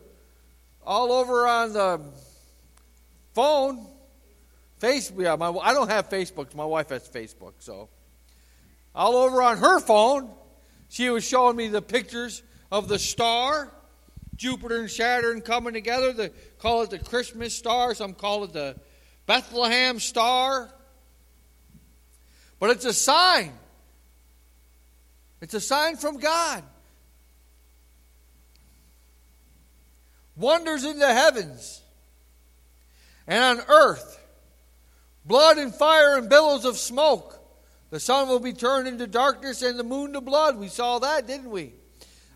all 0.84 1.12
over 1.12 1.46
on 1.48 1.74
the 1.74 2.02
phone, 3.34 3.88
Facebook. 4.82 5.24
Yeah, 5.24 5.36
my, 5.36 5.50
I 5.52 5.74
don't 5.74 5.90
have 5.90 6.10
Facebook. 6.10 6.56
My 6.56 6.66
wife 6.66 6.90
has 6.90 7.08
Facebook, 7.08 7.54
so 7.60 7.90
all 8.96 9.18
over 9.18 9.42
on 9.42 9.58
her 9.58 9.80
phone, 9.80 10.32
she 10.90 11.10
was 11.10 11.28
showing 11.28 11.56
me 11.56 11.68
the 11.68 11.82
pictures 11.82 12.42
of 12.72 12.88
the 12.88 12.98
star, 12.98 13.72
Jupiter 14.36 14.80
and 14.80 14.90
Saturn 14.92 15.42
coming 15.42 15.74
together. 15.74 16.14
They 16.14 16.30
call 16.60 16.82
it 16.84 16.90
the 16.90 17.00
Christmas 17.00 17.56
star. 17.56 17.94
Some 17.96 18.14
call 18.14 18.44
it 18.44 18.54
the 18.54 18.76
Bethlehem 19.26 20.00
star. 20.00 20.72
But 22.60 22.72
it's 22.72 22.86
a 22.86 22.94
sign. 22.94 23.54
It's 25.42 25.54
a 25.54 25.62
sign 25.62 25.98
from 25.98 26.18
God. 26.18 26.64
Wonders 30.36 30.84
in 30.84 31.00
the 31.00 31.14
heavens 31.14 31.82
and 33.28 33.60
on 33.60 33.66
earth 33.68 34.22
blood 35.26 35.58
and 35.58 35.74
fire 35.74 36.18
and 36.18 36.30
billows 36.30 36.66
of 36.66 36.78
smoke. 36.78 37.40
The 37.90 38.00
sun 38.00 38.28
will 38.28 38.40
be 38.40 38.54
turned 38.54 38.88
into 38.88 39.08
darkness 39.08 39.62
and 39.62 39.80
the 39.80 39.84
moon 39.84 40.14
to 40.14 40.22
blood. 40.22 40.58
We 40.58 40.68
saw 40.68 41.00
that, 41.00 41.28
didn't 41.28 41.50
we? 41.50 41.74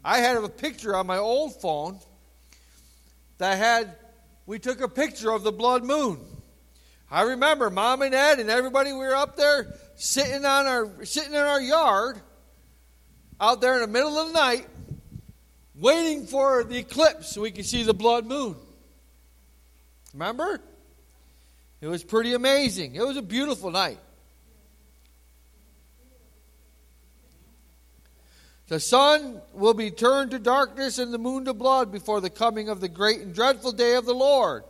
I 0.04 0.20
had 0.20 0.38
a 0.38 0.50
picture 0.50 0.96
on 0.96 1.08
my 1.08 1.18
old 1.18 1.60
phone 1.62 2.00
that 3.38 3.58
had, 3.58 3.96
we 4.46 4.60
took 4.60 4.82
a 4.82 4.88
picture 4.88 5.32
of 5.32 5.44
the 5.44 5.52
blood 5.52 5.84
moon. 5.84 6.20
I 7.12 7.24
remember 7.24 7.70
mom 7.70 8.02
and 8.02 8.12
dad 8.12 8.40
and 8.40 8.50
everybody, 8.50 8.92
we 8.94 9.00
were 9.00 9.16
up 9.16 9.36
there 9.36 9.74
sitting 9.96 10.46
on 10.46 10.68
our, 10.68 11.06
sitting 11.06 11.34
in 11.34 11.40
our 11.40 11.62
yard 11.62 12.20
out 13.42 13.62
there 13.62 13.76
in 13.76 13.82
the 13.82 13.88
middle 13.88 14.18
of 14.18 14.28
the 14.28 14.34
night 14.34 14.68
waiting 15.76 16.26
for 16.26 16.64
the 16.64 16.78
eclipse 16.78 17.34
so 17.34 17.42
we 17.42 17.52
could 17.52 17.66
see 17.66 17.84
the 17.84 17.94
blood 17.94 18.26
moon. 18.26 18.56
Remember? 20.14 20.62
It 21.82 21.88
was 21.88 22.04
pretty 22.04 22.34
amazing. 22.34 22.96
It 22.96 23.06
was 23.06 23.18
a 23.18 23.22
beautiful 23.22 23.72
night. 23.72 24.00
The 28.70 28.80
sun 28.80 29.42
will 29.52 29.74
be 29.74 29.90
turned 29.90 30.30
to 30.32 30.40
darkness 30.40 31.00
and 31.00 31.12
the 31.12 31.18
moon 31.18 31.46
to 31.46 31.54
blood 31.54 31.92
before 31.92 32.22
the 32.22 32.30
coming 32.30 32.70
of 32.70 32.80
the 32.80 32.88
great 32.88 33.20
and 33.20 33.34
dreadful 33.34 33.72
day 33.72 33.96
of 33.96 34.06
the 34.06 34.14
Lord. 34.14 34.64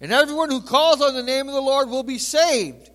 And 0.00 0.12
everyone 0.12 0.50
who 0.50 0.60
calls 0.60 1.00
on 1.00 1.14
the 1.14 1.22
name 1.22 1.46
of 1.46 1.54
the 1.54 1.60
Lord 1.60 1.88
will 1.88 2.02
be 2.02 2.18
saved. 2.18 2.90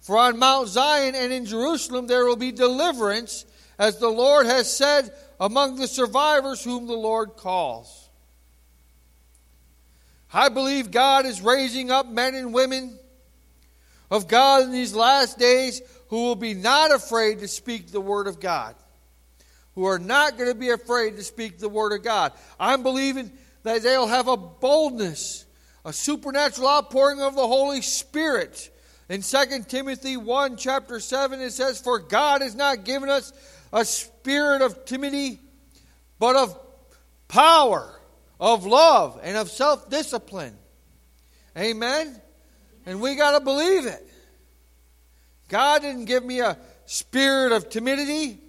For 0.00 0.16
on 0.16 0.38
Mount 0.38 0.68
Zion 0.68 1.16
and 1.16 1.32
in 1.32 1.46
Jerusalem 1.46 2.06
there 2.06 2.24
will 2.24 2.36
be 2.36 2.52
deliverance, 2.52 3.44
as 3.76 3.98
the 3.98 4.08
Lord 4.08 4.46
has 4.46 4.72
said 4.72 5.12
among 5.40 5.76
the 5.76 5.88
survivors 5.88 6.62
whom 6.62 6.86
the 6.86 6.94
Lord 6.94 7.36
calls. 7.36 8.08
I 10.32 10.48
believe 10.48 10.92
God 10.92 11.26
is 11.26 11.40
raising 11.40 11.90
up 11.90 12.06
men 12.06 12.36
and 12.36 12.54
women 12.54 12.98
of 14.12 14.28
God 14.28 14.62
in 14.62 14.70
these 14.70 14.94
last 14.94 15.38
days 15.38 15.82
who 16.08 16.22
will 16.22 16.36
be 16.36 16.54
not 16.54 16.92
afraid 16.92 17.40
to 17.40 17.48
speak 17.48 17.90
the 17.90 18.00
Word 18.00 18.28
of 18.28 18.38
God, 18.38 18.76
who 19.78 19.84
are 19.84 20.00
not 20.00 20.36
going 20.36 20.50
to 20.50 20.58
be 20.58 20.70
afraid 20.70 21.14
to 21.14 21.22
speak 21.22 21.56
the 21.56 21.68
Word 21.68 21.92
of 21.92 22.02
God. 22.02 22.32
I'm 22.58 22.82
believing 22.82 23.30
that 23.62 23.80
they'll 23.84 24.08
have 24.08 24.26
a 24.26 24.36
boldness, 24.36 25.44
a 25.84 25.92
supernatural 25.92 26.66
outpouring 26.66 27.22
of 27.22 27.36
the 27.36 27.46
Holy 27.46 27.80
Spirit. 27.80 28.76
In 29.08 29.22
2 29.22 29.38
Timothy 29.68 30.16
1, 30.16 30.56
chapter 30.56 30.98
7, 30.98 31.40
it 31.40 31.52
says, 31.52 31.80
For 31.80 32.00
God 32.00 32.42
has 32.42 32.56
not 32.56 32.84
given 32.84 33.08
us 33.08 33.32
a 33.72 33.84
spirit 33.84 34.62
of 34.62 34.84
timidity, 34.84 35.38
but 36.18 36.34
of 36.34 36.58
power, 37.28 38.00
of 38.40 38.66
love, 38.66 39.20
and 39.22 39.36
of 39.36 39.48
self 39.48 39.88
discipline. 39.88 40.56
Amen? 41.56 42.20
And 42.84 43.00
we 43.00 43.14
got 43.14 43.38
to 43.38 43.44
believe 43.44 43.86
it. 43.86 44.04
God 45.48 45.82
didn't 45.82 46.06
give 46.06 46.24
me 46.24 46.40
a 46.40 46.58
spirit 46.86 47.52
of 47.52 47.70
timidity. 47.70 48.40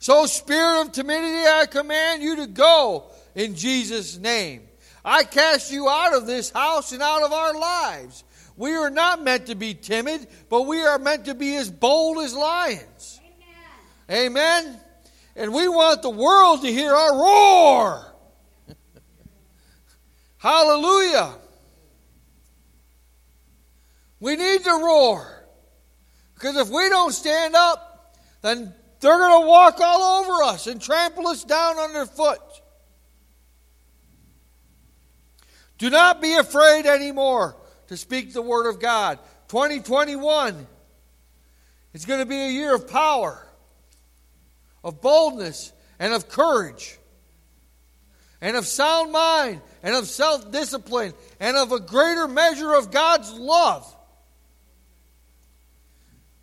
So, 0.00 0.24
spirit 0.24 0.80
of 0.80 0.92
timidity, 0.92 1.46
I 1.46 1.66
command 1.66 2.22
you 2.22 2.36
to 2.36 2.46
go 2.46 3.04
in 3.34 3.54
Jesus' 3.54 4.16
name. 4.16 4.62
I 5.04 5.24
cast 5.24 5.70
you 5.70 5.90
out 5.90 6.14
of 6.14 6.26
this 6.26 6.48
house 6.48 6.92
and 6.92 7.02
out 7.02 7.22
of 7.22 7.34
our 7.34 7.52
lives. 7.52 8.24
We 8.56 8.72
are 8.72 8.88
not 8.88 9.22
meant 9.22 9.46
to 9.46 9.54
be 9.54 9.74
timid, 9.74 10.26
but 10.48 10.62
we 10.62 10.80
are 10.80 10.98
meant 10.98 11.26
to 11.26 11.34
be 11.34 11.54
as 11.56 11.70
bold 11.70 12.16
as 12.24 12.34
lions. 12.34 13.20
Amen. 14.08 14.32
Amen. 14.38 14.80
And 15.36 15.52
we 15.52 15.68
want 15.68 16.00
the 16.00 16.08
world 16.08 16.62
to 16.62 16.72
hear 16.72 16.94
our 16.94 17.14
roar. 17.18 18.14
Hallelujah. 20.38 21.34
We 24.18 24.36
need 24.36 24.64
to 24.64 24.70
roar. 24.70 25.44
Because 26.34 26.56
if 26.56 26.70
we 26.70 26.88
don't 26.88 27.12
stand 27.12 27.54
up, 27.54 28.16
then 28.40 28.74
they're 29.00 29.18
going 29.18 29.42
to 29.42 29.48
walk 29.48 29.80
all 29.80 30.22
over 30.22 30.42
us 30.44 30.66
and 30.66 30.80
trample 30.80 31.28
us 31.28 31.44
down 31.44 31.78
underfoot. 31.78 32.38
Do 35.78 35.88
not 35.88 36.20
be 36.20 36.34
afraid 36.34 36.84
anymore 36.84 37.56
to 37.88 37.96
speak 37.96 38.34
the 38.34 38.42
word 38.42 38.68
of 38.68 38.80
God. 38.80 39.18
2021 39.48 40.66
is 41.94 42.04
going 42.04 42.20
to 42.20 42.26
be 42.26 42.36
a 42.36 42.50
year 42.50 42.74
of 42.74 42.86
power, 42.86 43.44
of 44.84 45.00
boldness, 45.00 45.72
and 45.98 46.12
of 46.12 46.28
courage, 46.28 46.98
and 48.42 48.56
of 48.56 48.66
sound 48.66 49.10
mind, 49.12 49.62
and 49.82 49.96
of 49.96 50.06
self 50.06 50.52
discipline, 50.52 51.14
and 51.40 51.56
of 51.56 51.72
a 51.72 51.80
greater 51.80 52.28
measure 52.28 52.74
of 52.74 52.90
God's 52.90 53.32
love. 53.32 53.96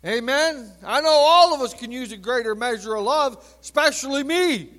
Amen. 0.08 0.72
I 0.86 1.02
know 1.02 1.10
all 1.10 1.54
of 1.54 1.60
us 1.60 1.74
can 1.74 1.92
use 1.92 2.12
a 2.12 2.16
greater 2.16 2.54
measure 2.54 2.94
of 2.94 3.04
love, 3.04 3.44
especially 3.60 4.24
me. 4.24 4.70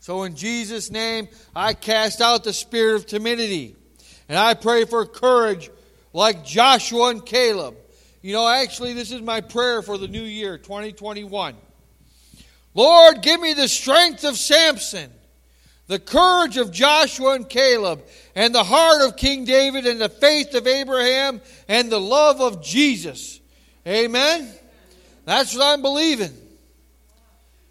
So, 0.00 0.24
in 0.24 0.36
Jesus' 0.36 0.90
name, 0.90 1.28
I 1.56 1.72
cast 1.72 2.20
out 2.20 2.44
the 2.44 2.52
spirit 2.52 2.96
of 2.96 3.06
timidity. 3.06 3.76
And 4.28 4.38
I 4.38 4.52
pray 4.52 4.84
for 4.84 5.06
courage 5.06 5.70
like 6.12 6.44
Joshua 6.44 7.08
and 7.08 7.24
Caleb. 7.24 7.76
You 8.20 8.34
know, 8.34 8.46
actually, 8.46 8.92
this 8.92 9.10
is 9.10 9.22
my 9.22 9.40
prayer 9.40 9.80
for 9.80 9.96
the 9.96 10.08
new 10.08 10.22
year, 10.22 10.58
2021. 10.58 11.56
Lord, 12.74 13.22
give 13.22 13.40
me 13.40 13.54
the 13.54 13.68
strength 13.68 14.24
of 14.24 14.36
Samson, 14.36 15.10
the 15.86 15.98
courage 15.98 16.56
of 16.56 16.72
Joshua 16.72 17.34
and 17.34 17.48
Caleb, 17.48 18.02
and 18.34 18.54
the 18.54 18.64
heart 18.64 19.02
of 19.02 19.16
King 19.16 19.44
David, 19.44 19.86
and 19.86 20.00
the 20.00 20.08
faith 20.08 20.54
of 20.54 20.66
Abraham, 20.66 21.40
and 21.68 21.90
the 21.90 22.00
love 22.00 22.40
of 22.40 22.62
Jesus. 22.62 23.40
Amen? 23.86 24.50
That's 25.24 25.54
what 25.54 25.64
I'm 25.64 25.82
believing. 25.82 26.32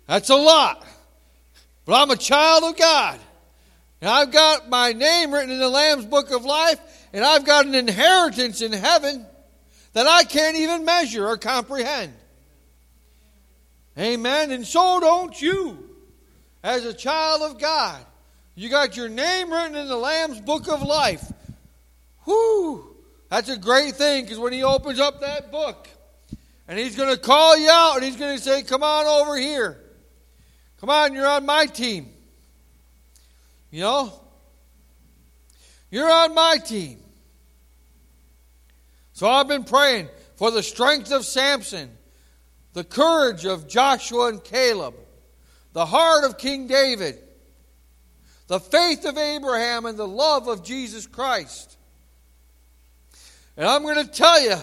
That's 0.07 0.29
a 0.29 0.35
lot. 0.35 0.85
But 1.85 2.01
I'm 2.01 2.11
a 2.11 2.15
child 2.15 2.63
of 2.63 2.77
God. 2.77 3.19
And 4.01 4.09
I've 4.09 4.31
got 4.31 4.69
my 4.69 4.91
name 4.91 5.33
written 5.33 5.51
in 5.51 5.59
the 5.59 5.69
Lamb's 5.69 6.05
book 6.05 6.31
of 6.31 6.45
life, 6.45 6.79
and 7.13 7.23
I've 7.23 7.45
got 7.45 7.65
an 7.65 7.73
inheritance 7.73 8.61
in 8.61 8.73
heaven 8.73 9.25
that 9.93 10.07
I 10.07 10.23
can't 10.23 10.57
even 10.57 10.85
measure 10.85 11.27
or 11.27 11.37
comprehend. 11.37 12.13
Amen. 13.97 14.51
And 14.51 14.65
so 14.65 14.99
don't 14.99 15.39
you, 15.39 15.82
as 16.63 16.85
a 16.85 16.93
child 16.93 17.41
of 17.41 17.59
God. 17.59 18.03
You 18.55 18.69
got 18.69 18.95
your 18.95 19.09
name 19.09 19.51
written 19.51 19.75
in 19.75 19.87
the 19.87 19.97
Lamb's 19.97 20.39
book 20.39 20.67
of 20.67 20.81
life. 20.81 21.31
Whoo! 22.25 22.95
That's 23.29 23.49
a 23.49 23.57
great 23.57 23.95
thing 23.95 24.23
because 24.23 24.39
when 24.39 24.53
he 24.53 24.63
opens 24.63 24.99
up 24.99 25.21
that 25.21 25.51
book 25.51 25.89
and 26.67 26.79
he's 26.79 26.95
going 26.95 27.09
to 27.09 27.19
call 27.19 27.57
you 27.57 27.69
out 27.69 27.95
and 27.95 28.03
he's 28.03 28.15
going 28.15 28.37
to 28.37 28.43
say, 28.43 28.63
Come 28.63 28.83
on 28.83 29.05
over 29.05 29.35
here. 29.35 29.79
Come 30.79 30.89
on, 30.89 31.13
you're 31.13 31.27
on 31.27 31.45
my 31.45 31.65
team. 31.65 32.09
You 33.71 33.81
know? 33.81 34.13
You're 35.89 36.11
on 36.11 36.33
my 36.33 36.57
team. 36.57 36.99
So 39.13 39.27
I've 39.27 39.47
been 39.47 39.63
praying 39.63 40.09
for 40.35 40.51
the 40.51 40.61
strength 40.61 41.11
of 41.11 41.25
Samson, 41.25 41.89
the 42.73 42.83
courage 42.83 43.45
of 43.45 43.67
Joshua 43.67 44.27
and 44.27 44.43
Caleb, 44.43 44.95
the 45.73 45.85
heart 45.85 46.23
of 46.23 46.37
King 46.37 46.67
David, 46.67 47.19
the 48.47 48.59
faith 48.59 49.05
of 49.05 49.17
Abraham, 49.17 49.85
and 49.85 49.97
the 49.97 50.07
love 50.07 50.47
of 50.47 50.63
Jesus 50.63 51.07
Christ. 51.07 51.77
And 53.57 53.67
I'm 53.67 53.83
going 53.83 54.03
to 54.03 54.11
tell 54.11 54.41
you 54.41 54.55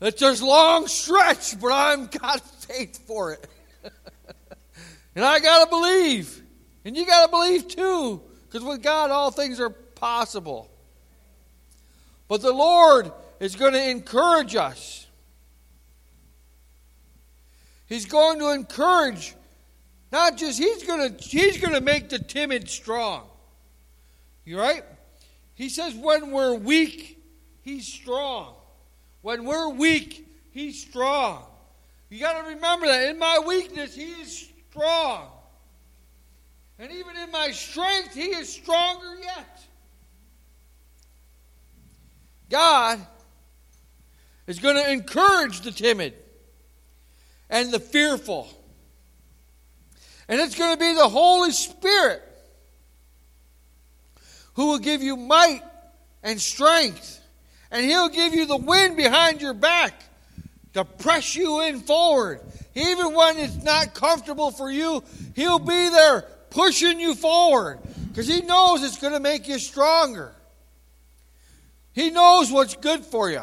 that 0.00 0.18
there's 0.18 0.42
long 0.42 0.86
stretch, 0.86 1.60
but 1.60 1.72
I'm 1.72 2.06
got 2.22 2.40
faith 2.40 3.06
for 3.06 3.32
it. 3.32 3.46
And 5.16 5.24
I 5.24 5.38
got 5.38 5.62
to 5.62 5.70
believe. 5.70 6.42
And 6.84 6.96
you 6.96 7.06
got 7.06 7.26
to 7.26 7.30
believe 7.30 7.68
too, 7.68 8.20
because 8.46 8.64
with 8.66 8.82
God, 8.82 9.12
all 9.12 9.30
things 9.30 9.60
are 9.60 9.70
possible. 9.70 10.68
But 12.26 12.42
the 12.42 12.52
Lord 12.52 13.12
is 13.38 13.54
going 13.54 13.74
to 13.74 13.90
encourage 13.90 14.56
us. 14.56 15.06
He's 17.86 18.06
going 18.06 18.38
to 18.40 18.50
encourage, 18.50 19.34
not 20.14 20.36
just, 20.36 20.60
He's 20.60 20.84
to, 20.84 21.12
he's 21.18 21.60
to 21.60 21.80
make 21.80 22.08
the 22.08 22.20
timid 22.20 22.70
strong. 22.70 23.26
You 24.44 24.60
right? 24.60 24.84
He 25.54 25.68
says, 25.68 25.92
when 25.92 26.30
we're 26.30 26.54
weak, 26.54 27.20
He's 27.62 27.84
strong. 27.84 28.54
When 29.22 29.44
we're 29.44 29.70
weak, 29.70 30.24
He's 30.52 30.80
strong. 30.80 31.44
You 32.10 32.20
got 32.20 32.40
to 32.40 32.54
remember 32.54 32.86
that. 32.86 33.08
In 33.08 33.18
my 33.18 33.40
weakness, 33.44 33.96
He 33.96 34.04
is 34.04 34.48
strong. 34.70 35.26
And 36.78 36.92
even 36.92 37.16
in 37.16 37.32
my 37.32 37.50
strength, 37.50 38.14
He 38.14 38.26
is 38.26 38.48
stronger 38.48 39.16
yet. 39.20 39.66
God 42.50 43.04
is 44.46 44.60
going 44.60 44.76
to 44.76 44.92
encourage 44.92 45.62
the 45.62 45.72
timid 45.72 46.14
and 47.50 47.72
the 47.72 47.80
fearful. 47.80 48.48
And 50.28 50.40
it's 50.40 50.56
going 50.56 50.72
to 50.72 50.78
be 50.78 50.94
the 50.94 51.08
Holy 51.08 51.52
Spirit 51.52 52.22
who 54.54 54.68
will 54.68 54.78
give 54.78 55.02
you 55.02 55.16
might 55.16 55.62
and 56.22 56.40
strength. 56.40 57.20
And 57.70 57.84
He'll 57.84 58.08
give 58.08 58.34
you 58.34 58.46
the 58.46 58.56
wind 58.56 58.96
behind 58.96 59.40
your 59.42 59.54
back 59.54 60.02
to 60.74 60.84
press 60.84 61.36
you 61.36 61.62
in 61.62 61.80
forward 61.80 62.40
even 62.74 63.14
when 63.14 63.38
it's 63.38 63.62
not 63.62 63.94
comfortable 63.94 64.50
for 64.50 64.70
you, 64.70 65.02
He'll 65.34 65.58
be 65.58 65.88
there 65.88 66.22
pushing 66.50 66.98
you 67.00 67.14
forward 67.14 67.78
because 68.08 68.26
He 68.26 68.40
knows 68.42 68.82
it's 68.82 68.98
going 68.98 69.12
to 69.12 69.20
make 69.20 69.48
you 69.48 69.58
stronger. 69.58 70.32
He 71.92 72.10
knows 72.10 72.50
what's 72.50 72.74
good 72.74 73.04
for 73.04 73.30
you. 73.30 73.42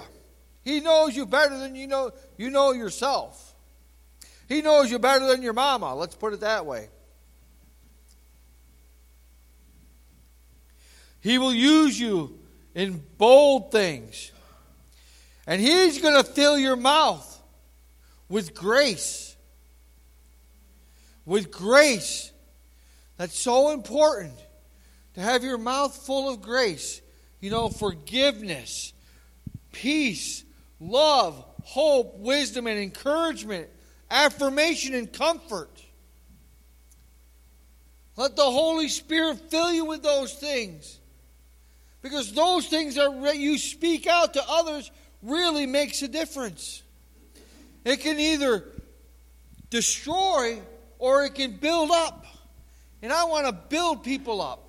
He 0.64 0.82
knows 0.82 1.16
you 1.16 1.26
better 1.26 1.58
than 1.58 1.76
you 1.76 1.88
know 1.88 2.12
you 2.38 2.50
know 2.50 2.74
yourself. 2.74 3.51
He 4.52 4.62
knows 4.62 4.92
you 4.92 5.00
better 5.00 5.28
than 5.28 5.42
your 5.42 5.54
mama. 5.54 5.96
Let's 5.96 6.14
put 6.14 6.34
it 6.34 6.42
that 6.42 6.66
way. 6.66 6.90
He 11.22 11.38
will 11.38 11.54
use 11.54 11.98
you 11.98 12.38
in 12.76 13.02
bold 13.18 13.72
things. 13.72 14.34
And 15.48 15.62
He's 15.62 16.02
going 16.02 16.22
to 16.22 16.30
fill 16.30 16.60
your 16.60 16.76
mouth 16.76 17.42
with 18.28 18.54
grace. 18.54 19.38
With 21.26 21.50
grace. 21.50 22.34
That's 23.16 23.40
so 23.40 23.72
important 23.72 24.38
to 25.14 25.22
have 25.22 25.46
your 25.46 25.60
mouth 25.60 25.96
full 25.96 26.28
of 26.28 26.42
grace. 26.42 27.02
You 27.40 27.52
know, 27.52 27.70
forgiveness, 27.70 28.92
peace, 29.72 30.44
love, 30.82 31.42
hope, 31.64 32.18
wisdom, 32.18 32.68
and 32.68 32.78
encouragement, 32.78 33.70
affirmation, 34.12 34.94
and 34.94 35.12
comfort. 35.12 35.70
Let 38.18 38.36
the 38.36 38.44
Holy 38.44 38.90
Spirit 38.90 39.40
fill 39.50 39.74
you 39.74 39.86
with 39.86 40.04
those 40.04 40.34
things. 40.34 41.00
Because 42.02 42.34
those 42.34 42.68
things 42.68 42.96
that 42.96 43.38
you 43.38 43.58
speak 43.58 44.06
out 44.08 44.34
to 44.34 44.44
others 44.48 44.92
really 45.24 45.66
makes 45.66 46.02
a 46.02 46.08
difference. 46.08 46.84
It 47.86 48.02
can 48.02 48.20
either 48.20 48.66
destroy 49.70 50.60
or 51.00 51.26
it 51.26 51.36
can 51.36 51.54
build 51.54 51.92
up. 51.92 52.26
And 53.02 53.12
I 53.12 53.24
want 53.26 53.48
to 53.48 53.54
build 53.54 54.04
people 54.04 54.42
up. 54.42 54.64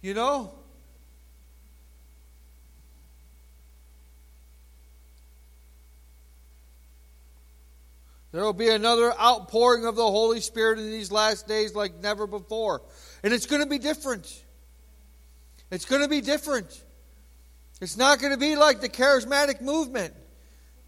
You 0.00 0.14
know? 0.14 0.52
There 8.32 8.42
will 8.42 8.54
be 8.54 8.70
another 8.70 9.12
outpouring 9.20 9.84
of 9.84 9.94
the 9.94 10.02
Holy 10.02 10.40
Spirit 10.40 10.78
in 10.78 10.90
these 10.90 11.12
last 11.12 11.46
days 11.46 11.74
like 11.74 12.00
never 12.02 12.26
before. 12.26 12.82
And 13.22 13.32
it's 13.32 13.46
going 13.46 13.62
to 13.62 13.68
be 13.68 13.78
different. 13.78 14.42
It's 15.70 15.84
going 15.84 16.02
to 16.02 16.08
be 16.08 16.22
different. 16.22 16.82
It's 17.82 17.96
not 17.96 18.20
going 18.20 18.32
to 18.32 18.38
be 18.38 18.56
like 18.56 18.80
the 18.80 18.88
charismatic 18.88 19.60
movement. 19.60 20.14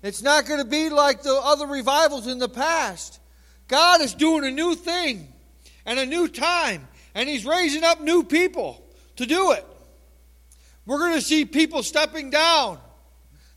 It's 0.03 0.23
not 0.23 0.47
going 0.47 0.61
to 0.61 0.67
be 0.67 0.91
like 0.91 1.23
the 1.23 1.35
other 1.35 1.67
revivals 1.67 2.27
in 2.27 2.39
the 2.39 2.49
past. 2.49 3.21
God 3.69 4.01
is 4.01 4.15
doing 4.15 4.45
a 4.45 4.51
new 4.51 4.75
thing 4.75 5.33
and 5.87 5.99
a 5.99 6.07
new 6.07 6.29
time, 6.29 6.87
and 7.15 7.29
He's 7.29 7.45
raising 7.45 7.85
up 7.85 8.01
new 8.01 8.23
people 8.23 8.87
to 9.17 9.27
do 9.27 9.53
it. 9.53 9.67
We're 10.87 10.99
going 10.99 11.15
to 11.15 11.23
see 11.23 11.47
people 11.47 11.83
stepping 11.83 12.31
down 12.31 12.79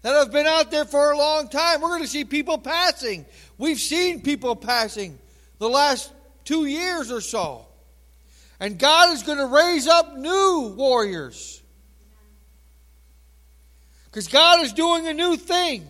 that 0.02 0.16
have 0.16 0.32
been 0.32 0.48
out 0.48 0.72
there 0.72 0.86
for 0.86 1.12
a 1.12 1.18
long 1.18 1.50
time. 1.50 1.82
We're 1.82 1.90
going 1.90 2.04
to 2.04 2.08
see 2.08 2.24
people 2.24 2.58
passing. 2.58 3.26
We've 3.58 3.80
seen 3.80 4.22
people 4.22 4.56
passing 4.56 5.18
the 5.58 5.70
last 5.70 6.12
two 6.46 6.66
years 6.66 7.12
or 7.12 7.22
so. 7.22 7.66
And 8.60 8.78
God 8.80 9.14
is 9.14 9.24
going 9.24 9.38
to 9.38 9.48
raise 9.48 9.88
up 9.88 10.16
new 10.16 10.74
warriors. 10.76 11.62
Because 14.06 14.28
God 14.28 14.64
is 14.64 14.74
doing 14.74 15.08
a 15.08 15.14
new 15.14 15.38
thing. 15.38 15.88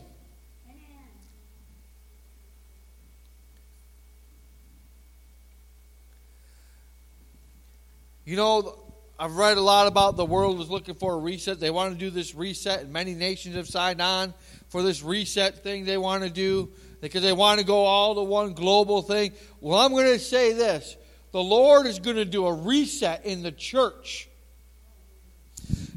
You 8.25 8.35
know, 8.35 8.77
I've 9.17 9.37
read 9.37 9.57
a 9.57 9.61
lot 9.61 9.87
about 9.87 10.17
the 10.17 10.25
world 10.25 10.59
is 10.59 10.69
looking 10.69 10.95
for 10.95 11.13
a 11.13 11.17
reset. 11.17 11.61
They 11.61 11.71
want 11.71 11.93
to 11.93 11.97
do 11.97 12.09
this 12.09 12.35
reset, 12.35 12.81
and 12.81 12.91
many 12.91 13.13
nations 13.13 13.55
have 13.55 13.67
signed 13.67 14.01
on 14.01 14.33
for 14.67 14.83
this 14.83 15.01
reset 15.01 15.63
thing 15.63 15.85
they 15.85 15.97
want 15.97 16.23
to 16.23 16.29
do 16.29 16.69
because 17.01 17.21
they 17.21 17.33
want 17.33 17.59
to 17.59 17.65
go 17.65 17.85
all 17.85 18.15
to 18.15 18.23
one 18.23 18.53
global 18.53 19.01
thing. 19.01 19.33
Well, 19.61 19.79
I'm 19.79 19.91
going 19.91 20.05
to 20.05 20.19
say 20.19 20.53
this 20.53 20.97
the 21.31 21.43
Lord 21.43 21.85
is 21.85 21.99
going 21.99 22.15
to 22.15 22.25
do 22.25 22.45
a 22.45 22.53
reset 22.53 23.25
in 23.25 23.43
the 23.43 23.51
church. 23.51 24.29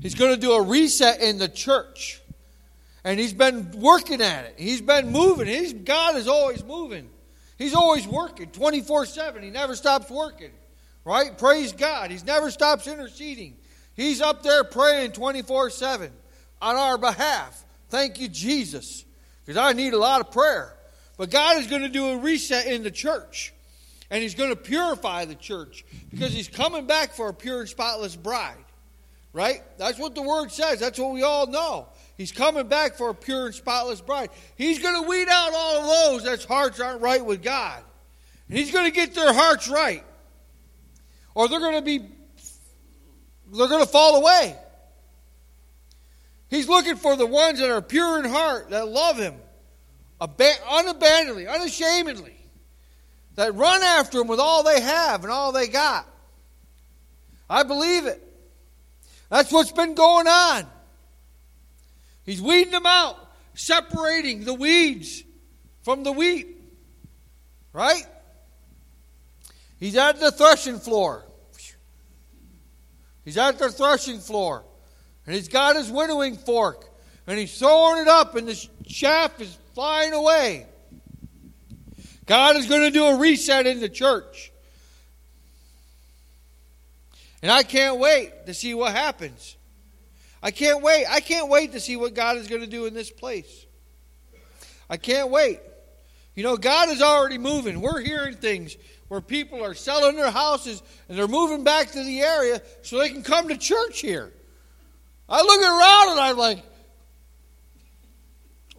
He's 0.03 0.15
going 0.15 0.35
to 0.35 0.41
do 0.41 0.53
a 0.53 0.63
reset 0.63 1.21
in 1.21 1.39
the 1.39 1.49
church. 1.49 2.21
And 3.05 3.19
he's 3.19 3.33
been 3.33 3.71
working 3.73 4.21
at 4.21 4.45
it. 4.45 4.55
He's 4.59 4.83
been 4.83 5.11
moving. 5.11 5.47
He's, 5.47 5.73
God 5.73 6.17
is 6.17 6.29
always 6.29 6.65
moving. 6.65 7.09
He's 7.57 7.75
always 7.75 8.07
working 8.07 8.51
24 8.51 9.07
7. 9.07 9.43
He 9.43 9.51
never 9.51 9.75
stops 9.75 10.11
working. 10.11 10.51
Right? 11.05 11.37
Praise 11.37 11.73
God. 11.73 12.11
He's 12.11 12.25
never 12.25 12.51
stops 12.51 12.87
interceding. 12.87 13.57
He's 13.95 14.21
up 14.21 14.43
there 14.43 14.65
praying 14.65 15.13
24 15.13 15.71
7 15.71 16.11
on 16.61 16.77
our 16.77 16.99
behalf. 16.99 17.65
Thank 17.89 18.21
you, 18.21 18.29
Jesus. 18.29 19.05
Because 19.45 19.57
I 19.57 19.73
need 19.73 19.95
a 19.95 19.99
lot 19.99 20.21
of 20.21 20.31
prayer. 20.31 20.75
But 21.21 21.29
God 21.29 21.59
is 21.59 21.67
going 21.67 21.83
to 21.83 21.91
do 21.91 22.13
a 22.13 22.17
reset 22.17 22.67
in 22.67 22.83
the 22.83 22.91
church. 22.91 23.53
And 24.11 24.23
He's 24.23 24.35
going 24.35 24.49
to 24.49 24.57
purify 24.57 25.27
the 25.27 25.35
church 25.35 25.85
because 26.11 26.33
He's 26.33 26.49
coming 26.49 26.87
back 26.87 27.13
for 27.13 27.29
a 27.29 27.35
pure 27.35 27.61
and 27.61 27.69
spotless 27.69 28.17
bride. 28.17 28.65
Right? 29.35 29.61
That's 29.77 29.99
what 29.99 30.15
the 30.15 30.23
Word 30.23 30.51
says. 30.51 30.81
That's 30.81 30.99
what 30.99 31.13
we 31.13 31.23
all 31.23 31.47
know. 31.47 31.89
He's 32.17 32.33
coming 32.33 32.69
back 32.69 32.95
for 32.95 33.11
a 33.11 33.15
pure 33.15 33.45
and 33.45 33.55
spotless 33.55 34.01
bride. 34.01 34.31
He's 34.57 34.79
going 34.79 35.03
to 35.03 35.07
weed 35.07 35.29
out 35.29 35.53
all 35.55 35.81
of 35.81 35.87
those 35.87 36.25
that's 36.25 36.47
hearts 36.47 36.81
aren't 36.81 37.03
right 37.03 37.23
with 37.23 37.43
God. 37.43 37.83
And 38.49 38.57
He's 38.57 38.73
going 38.73 38.87
to 38.87 38.91
get 38.91 39.15
their 39.15 39.35
hearts 39.35 39.69
right 39.69 40.03
or 41.35 41.49
they're 41.49 41.61
going 41.61 41.77
to 41.77 41.83
be 41.83 41.99
they're 43.53 43.69
going 43.69 43.85
to 43.85 43.91
fall 43.91 44.17
away. 44.17 44.57
He's 46.49 46.67
looking 46.67 46.97
for 46.97 47.15
the 47.15 47.27
ones 47.27 47.59
that 47.59 47.71
are 47.71 47.83
pure 47.83 48.25
in 48.25 48.31
heart, 48.31 48.71
that 48.71 48.89
love 48.89 49.19
him 49.19 49.35
unabandonedly, 50.21 51.47
unashamedly, 51.47 52.37
that 53.37 53.55
run 53.55 53.83
after 53.83 54.21
him 54.21 54.27
with 54.27 54.41
all 54.41 54.63
they 54.63 54.81
have 54.81 55.23
and 55.23 55.33
all 55.33 55.53
they 55.53 55.69
got. 55.69 56.07
I 57.49 57.63
believe 57.63 58.07
it. 58.07 58.23
That's 59.31 59.51
what's 59.53 59.73
been 59.73 59.95
going 59.95 60.27
on. 60.27 60.67
He's 62.25 62.43
weeding 62.43 62.73
them 62.73 62.87
out, 62.87 63.17
separating 63.55 64.45
the 64.45 64.55
weeds 64.55 65.23
from 65.83 66.03
the 66.05 66.13
wheat. 66.13 66.57
Right? 67.73 68.05
He's 69.79 69.97
at 69.97 70.21
the 70.21 70.31
threshing 70.31 70.79
floor. 70.79 71.25
He's 73.25 73.39
at 73.39 73.59
the 73.59 73.71
threshing 73.71 74.19
floor. 74.19 74.65
And 75.27 75.35
he's 75.35 75.49
got 75.49 75.77
his 75.77 75.91
winnowing 75.91 76.37
fork. 76.37 76.87
And 77.27 77.39
he's 77.39 77.57
throwing 77.59 78.03
it 78.03 78.09
up, 78.09 78.35
and 78.35 78.49
the 78.49 78.69
chaff 78.87 79.41
is 79.41 79.57
flying 79.81 80.13
away. 80.13 80.67
God 82.27 82.57
is 82.57 82.67
going 82.67 82.83
to 82.83 82.91
do 82.91 83.07
a 83.07 83.17
reset 83.17 83.67
in 83.67 83.81
the 83.81 83.89
church. 83.89 84.53
And 87.43 87.51
I 87.51 87.63
can't 87.63 87.99
wait 87.99 88.45
to 88.45 88.53
see 88.53 88.75
what 88.75 88.93
happens. 88.93 89.57
I 90.43 90.51
can't 90.51 90.83
wait. 90.83 91.07
I 91.09 91.21
can't 91.21 91.49
wait 91.49 91.73
to 91.73 91.81
see 91.81 91.97
what 91.97 92.13
God 92.13 92.37
is 92.37 92.47
going 92.47 92.61
to 92.61 92.67
do 92.67 92.85
in 92.85 92.93
this 92.93 93.11
place. 93.11 93.65
I 94.91 94.99
can't 94.99 95.31
wait. 95.31 95.61
You 96.35 96.43
know, 96.43 96.59
God 96.59 96.91
is 96.91 97.01
already 97.01 97.39
moving. 97.39 97.81
We're 97.81 98.03
hearing 98.03 98.35
things 98.35 98.77
where 99.09 99.23
people 99.23 99.65
are 99.65 99.73
selling 99.73 100.15
their 100.15 100.31
houses 100.31 100.83
and 101.09 101.17
they're 101.17 101.27
moving 101.27 101.65
back 101.65 101.93
to 101.93 102.05
the 102.05 102.21
area 102.21 102.61
so 102.83 102.99
they 102.99 103.09
can 103.09 103.23
come 103.23 103.49
to 103.49 103.57
church 103.57 104.01
here. 104.01 104.31
I 105.27 105.41
look 105.41 105.63
around 105.63 106.11
and 106.11 106.21
I'm 106.21 106.37
like, 106.37 106.70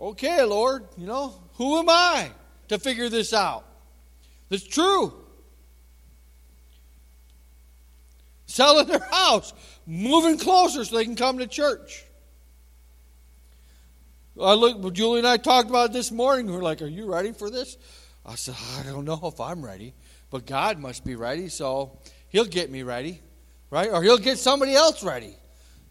okay, 0.02 0.44
Lord, 0.44 0.86
you 0.98 1.06
know, 1.06 1.34
who 1.54 1.78
am 1.78 1.90
I 1.90 2.32
to 2.70 2.80
figure 2.80 3.10
this 3.10 3.34
out? 3.34 3.66
It's 4.50 4.66
true. 4.66 5.14
Selling 8.48 8.88
their 8.88 9.00
house, 9.00 9.54
moving 9.86 10.38
closer 10.38 10.84
so 10.84 10.98
they 10.98 11.06
can 11.06 11.16
come 11.16 11.38
to 11.38 11.48
church. 11.48 12.04
I 14.42 14.54
look, 14.54 14.94
Julie 14.94 15.20
and 15.20 15.28
I 15.28 15.38
talked 15.38 15.70
about 15.70 15.94
this 15.94 16.12
morning. 16.12 16.48
We 16.48 16.58
are 16.58 16.62
like, 16.62 16.82
Are 16.82 16.88
you 16.88 17.12
ready 17.12 17.32
for 17.32 17.50
this? 17.50 17.78
I 18.26 18.36
said, 18.36 18.56
I 18.80 18.84
don't 18.84 19.06
know 19.06 19.20
if 19.24 19.40
I'm 19.40 19.64
ready. 19.64 19.94
But 20.30 20.46
God 20.46 20.80
must 20.80 21.04
be 21.04 21.16
ready, 21.16 21.50
so 21.50 22.00
He'll 22.30 22.46
get 22.46 22.72
me 22.72 22.84
ready, 22.84 23.20
right? 23.70 23.90
Or 23.92 24.02
He'll 24.02 24.18
get 24.18 24.38
somebody 24.38 24.74
else 24.74 25.04
ready. 25.04 25.36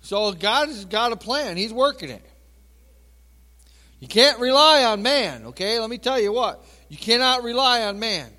So 0.00 0.32
God 0.32 0.68
has 0.68 0.86
got 0.86 1.12
a 1.12 1.16
plan, 1.16 1.56
He's 1.56 1.72
working 1.72 2.10
it. 2.10 2.24
You 4.00 4.08
can't 4.08 4.38
rely 4.40 4.84
on 4.84 5.02
man, 5.02 5.46
okay? 5.46 5.78
Let 5.78 5.90
me 5.90 5.98
tell 5.98 6.18
you 6.18 6.32
what. 6.32 6.64
You 6.88 6.96
cannot 6.96 7.42
rely 7.42 7.82
on 7.82 7.98
man. 7.98 8.30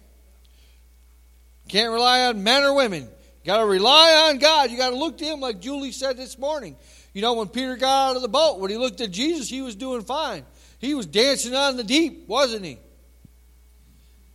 You 1.65 1.71
can't 1.71 1.93
rely 1.93 2.25
on 2.25 2.43
men 2.43 2.63
or 2.63 2.73
women. 2.73 3.03
You 3.03 3.45
got 3.45 3.59
to 3.59 3.65
rely 3.65 4.29
on 4.29 4.39
God. 4.39 4.71
You 4.71 4.77
got 4.77 4.89
to 4.89 4.97
look 4.97 5.19
to 5.19 5.25
Him, 5.25 5.39
like 5.39 5.61
Julie 5.61 5.91
said 5.91 6.17
this 6.17 6.37
morning. 6.37 6.75
You 7.13 7.21
know, 7.21 7.33
when 7.33 7.47
Peter 7.47 7.75
got 7.75 8.09
out 8.09 8.15
of 8.15 8.21
the 8.21 8.27
boat, 8.27 8.59
when 8.59 8.71
he 8.71 8.77
looked 8.77 9.01
at 9.01 9.11
Jesus, 9.11 9.49
he 9.49 9.61
was 9.61 9.75
doing 9.75 10.01
fine. 10.01 10.45
He 10.79 10.95
was 10.95 11.05
dancing 11.05 11.53
on 11.55 11.77
the 11.77 11.83
deep, 11.83 12.27
wasn't 12.27 12.65
he? 12.65 12.79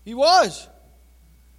He 0.04 0.14
was. 0.14 0.68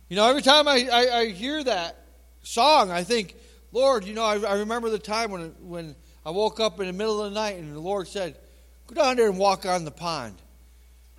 You 0.10 0.16
know, 0.16 0.30
every 0.30 0.42
time 0.42 0.68
I, 0.68 0.88
I, 0.92 1.18
I 1.20 1.26
hear 1.28 1.64
that 1.64 1.98
song, 2.44 2.92
I 2.92 3.04
think, 3.04 3.36
Lord, 3.72 4.06
you 4.06 4.14
know, 4.14 4.24
I, 4.24 4.40
I 4.40 4.54
remember 4.60 4.90
the 4.90 5.00
time 5.00 5.32
when, 5.32 5.56
when 5.60 5.96
I 6.26 6.30
woke 6.30 6.60
up 6.60 6.80
in 6.80 6.88
the 6.88 6.94
middle 6.94 7.22
of 7.22 7.34
the 7.34 7.40
night 7.40 7.58
and 7.58 7.76
the 7.76 7.80
Lord 7.80 8.08
said, 8.08 8.38
Go 8.88 8.96
down 8.96 9.18
there 9.18 9.30
and 9.30 9.38
walk 9.38 9.66
on 9.66 9.86
the 9.86 9.92
pond. 9.92 10.36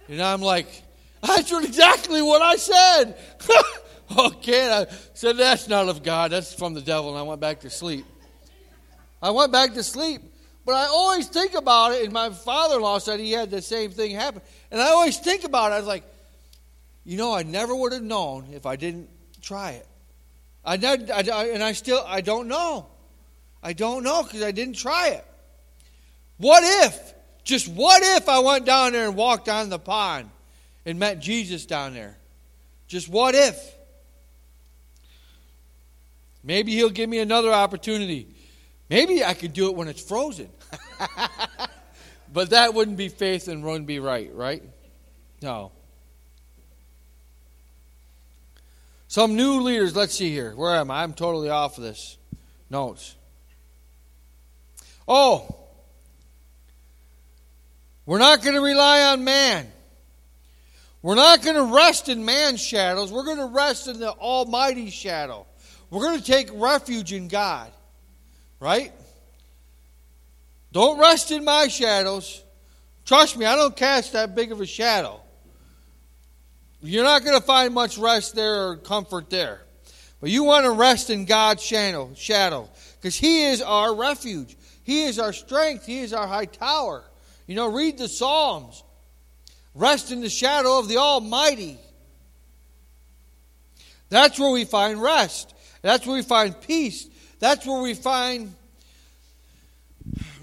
And 0.08 0.20
I'm 0.22 0.40
like, 0.40 0.82
That's 1.22 1.52
exactly 1.52 2.22
what 2.22 2.42
I 2.42 2.56
said. 2.56 3.16
okay. 4.18 4.72
I 4.72 4.86
said, 5.14 5.36
That's 5.36 5.68
not 5.68 5.88
of 5.88 6.02
God. 6.02 6.32
That's 6.32 6.52
from 6.54 6.74
the 6.74 6.80
devil. 6.80 7.10
And 7.10 7.18
I 7.18 7.22
went 7.22 7.40
back 7.40 7.60
to 7.60 7.70
sleep. 7.70 8.06
I 9.20 9.30
went 9.30 9.52
back 9.52 9.74
to 9.74 9.82
sleep. 9.82 10.22
But 10.64 10.74
I 10.74 10.86
always 10.86 11.28
think 11.28 11.54
about 11.54 11.92
it, 11.92 12.04
and 12.04 12.12
my 12.12 12.28
father 12.28 12.76
in 12.76 12.82
law 12.82 12.98
said 12.98 13.20
he 13.20 13.32
had 13.32 13.50
the 13.50 13.62
same 13.62 13.90
thing 13.90 14.14
happen. 14.14 14.42
And 14.70 14.82
I 14.82 14.88
always 14.88 15.16
think 15.18 15.44
about 15.44 15.72
it. 15.72 15.76
I 15.76 15.78
was 15.78 15.86
like, 15.86 16.04
you 17.06 17.16
know, 17.16 17.32
I 17.32 17.42
never 17.42 17.74
would 17.74 17.94
have 17.94 18.02
known 18.02 18.48
if 18.52 18.66
I 18.66 18.76
didn't 18.76 19.08
try 19.40 19.70
it. 19.70 19.86
I, 20.62 20.76
never, 20.76 21.10
I 21.10 21.46
and 21.54 21.64
I 21.64 21.72
still 21.72 22.04
I 22.06 22.20
don't 22.20 22.48
know. 22.48 22.86
I 23.62 23.72
don't 23.72 24.04
know 24.04 24.22
because 24.22 24.42
I 24.42 24.50
didn't 24.50 24.74
try 24.74 25.08
it. 25.08 25.24
What 26.36 26.62
if? 26.84 27.14
Just 27.48 27.66
what 27.66 28.02
if 28.02 28.28
I 28.28 28.40
went 28.40 28.66
down 28.66 28.92
there 28.92 29.06
and 29.06 29.16
walked 29.16 29.48
on 29.48 29.70
the 29.70 29.78
pond 29.78 30.28
and 30.84 30.98
met 30.98 31.18
Jesus 31.18 31.64
down 31.64 31.94
there? 31.94 32.18
Just 32.88 33.08
what 33.08 33.34
if? 33.34 33.74
Maybe 36.44 36.72
he'll 36.72 36.90
give 36.90 37.08
me 37.08 37.20
another 37.20 37.50
opportunity. 37.50 38.28
Maybe 38.90 39.24
I 39.24 39.32
could 39.32 39.54
do 39.54 39.70
it 39.70 39.76
when 39.76 39.88
it's 39.88 40.02
frozen. 40.02 40.50
but 42.34 42.50
that 42.50 42.74
wouldn't 42.74 42.98
be 42.98 43.08
faith 43.08 43.48
and 43.48 43.64
wouldn't 43.64 43.86
be 43.86 43.98
right, 43.98 44.30
right? 44.34 44.62
No. 45.40 45.72
Some 49.08 49.36
new 49.36 49.62
leaders, 49.62 49.96
let's 49.96 50.14
see 50.14 50.30
here. 50.30 50.54
Where 50.54 50.76
am 50.76 50.90
I? 50.90 51.02
I'm 51.02 51.14
totally 51.14 51.48
off 51.48 51.78
of 51.78 51.84
this. 51.84 52.18
Notes. 52.68 53.16
Oh, 55.08 55.58
we're 58.08 58.18
not 58.18 58.40
going 58.40 58.54
to 58.54 58.62
rely 58.62 59.02
on 59.02 59.22
man. 59.22 59.66
We're 61.02 61.14
not 61.14 61.42
going 61.42 61.56
to 61.56 61.74
rest 61.74 62.08
in 62.08 62.24
man's 62.24 62.58
shadows. 62.58 63.12
We're 63.12 63.24
going 63.24 63.36
to 63.36 63.54
rest 63.54 63.86
in 63.86 64.00
the 64.00 64.10
Almighty 64.10 64.88
shadow. 64.88 65.44
We're 65.90 66.00
going 66.00 66.18
to 66.18 66.24
take 66.24 66.48
refuge 66.54 67.12
in 67.12 67.28
God. 67.28 67.70
Right? 68.60 68.92
Don't 70.72 70.98
rest 70.98 71.32
in 71.32 71.44
my 71.44 71.68
shadows. 71.68 72.42
Trust 73.04 73.36
me, 73.36 73.44
I 73.44 73.56
don't 73.56 73.76
cast 73.76 74.14
that 74.14 74.34
big 74.34 74.52
of 74.52 74.62
a 74.62 74.66
shadow. 74.66 75.20
You're 76.80 77.04
not 77.04 77.24
going 77.24 77.38
to 77.38 77.44
find 77.44 77.74
much 77.74 77.98
rest 77.98 78.34
there 78.34 78.68
or 78.68 78.76
comfort 78.78 79.28
there. 79.28 79.60
But 80.22 80.30
you 80.30 80.44
want 80.44 80.64
to 80.64 80.70
rest 80.70 81.10
in 81.10 81.26
God's 81.26 81.62
shadow, 81.62 82.12
shadow, 82.16 82.70
because 82.98 83.16
He 83.16 83.44
is 83.44 83.60
our 83.60 83.94
refuge. 83.94 84.56
He 84.82 85.02
is 85.02 85.18
our 85.18 85.34
strength. 85.34 85.84
He 85.84 85.98
is 85.98 86.14
our 86.14 86.26
high 86.26 86.46
tower. 86.46 87.04
You 87.48 87.54
know, 87.54 87.72
read 87.72 87.98
the 87.98 88.08
Psalms. 88.08 88.84
Rest 89.74 90.12
in 90.12 90.20
the 90.20 90.28
shadow 90.28 90.78
of 90.78 90.86
the 90.86 90.98
Almighty. 90.98 91.78
That's 94.10 94.38
where 94.38 94.50
we 94.50 94.64
find 94.64 95.00
rest. 95.00 95.54
That's 95.82 96.06
where 96.06 96.16
we 96.16 96.22
find 96.22 96.60
peace. 96.60 97.08
That's 97.40 97.66
where 97.66 97.80
we 97.80 97.94
find 97.94 98.54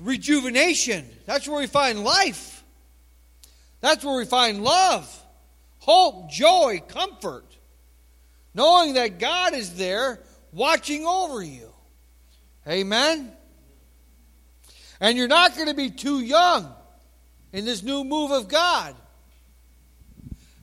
rejuvenation. 0.01 1.07
That's 1.25 1.47
where 1.47 1.59
we 1.59 1.67
find 1.67 2.03
life. 2.03 2.63
That's 3.81 4.03
where 4.03 4.17
we 4.17 4.25
find 4.25 4.63
love, 4.63 5.07
hope, 5.79 6.31
joy, 6.31 6.81
comfort. 6.87 7.45
Knowing 8.55 8.93
that 8.93 9.19
God 9.19 9.53
is 9.53 9.75
there 9.75 10.19
watching 10.51 11.05
over 11.05 11.43
you. 11.43 11.69
Amen? 12.67 13.31
And 14.99 15.17
you're 15.17 15.27
not 15.27 15.55
going 15.55 15.67
to 15.67 15.75
be 15.75 15.91
too 15.91 16.21
young 16.21 16.73
in 17.55 17.63
this 17.63 17.83
new 17.83 18.03
move 18.03 18.31
of 18.31 18.49
God. 18.49 18.93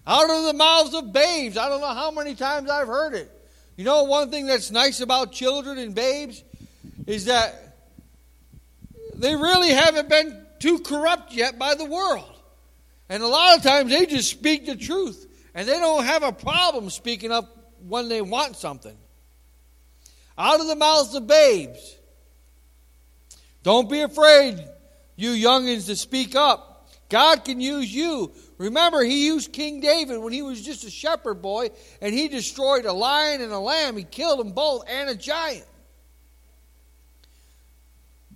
Out 0.06 0.28
of 0.28 0.44
the 0.44 0.52
mouths 0.52 0.92
of 0.92 1.10
babes. 1.10 1.56
I 1.56 1.70
don't 1.70 1.80
know 1.80 1.94
how 1.94 2.10
many 2.10 2.34
times 2.34 2.68
I've 2.68 2.86
heard 2.86 3.14
it. 3.14 3.30
You 3.76 3.84
know, 3.86 4.02
one 4.04 4.30
thing 4.30 4.44
that's 4.44 4.70
nice 4.70 5.00
about 5.00 5.32
children 5.32 5.78
and 5.78 5.94
babes 5.94 6.44
is 7.06 7.24
that 7.24 7.78
they 9.14 9.34
really 9.34 9.70
haven't 9.70 10.10
been 10.10 10.44
too 10.58 10.80
corrupt 10.80 11.32
yet 11.32 11.58
by 11.58 11.74
the 11.74 11.86
world. 11.86 12.30
And 13.08 13.22
a 13.22 13.26
lot 13.26 13.56
of 13.56 13.62
times 13.62 13.90
they 13.90 14.04
just 14.04 14.30
speak 14.30 14.66
the 14.66 14.76
truth. 14.76 15.26
And 15.54 15.66
they 15.66 15.78
don't 15.78 16.04
have 16.04 16.22
a 16.22 16.32
problem 16.32 16.90
speaking 16.90 17.32
up 17.32 17.56
when 17.88 18.10
they 18.10 18.20
want 18.20 18.56
something. 18.56 18.96
Out 20.36 20.60
of 20.60 20.66
the 20.66 20.76
mouths 20.76 21.14
of 21.14 21.26
babes. 21.26 21.96
Don't 23.62 23.88
be 23.88 24.02
afraid, 24.02 24.62
you 25.16 25.30
youngins, 25.30 25.86
to 25.86 25.96
speak 25.96 26.34
up. 26.34 26.68
God 27.12 27.44
can 27.44 27.60
use 27.60 27.94
you. 27.94 28.32
Remember, 28.56 29.04
He 29.04 29.26
used 29.26 29.52
King 29.52 29.80
David 29.80 30.18
when 30.18 30.32
he 30.32 30.40
was 30.40 30.64
just 30.64 30.82
a 30.84 30.90
shepherd 30.90 31.42
boy, 31.42 31.68
and 32.00 32.14
he 32.14 32.26
destroyed 32.26 32.86
a 32.86 32.92
lion 32.94 33.42
and 33.42 33.52
a 33.52 33.58
lamb. 33.58 33.98
He 33.98 34.04
killed 34.04 34.40
them 34.40 34.52
both, 34.52 34.84
and 34.88 35.10
a 35.10 35.14
giant. 35.14 35.66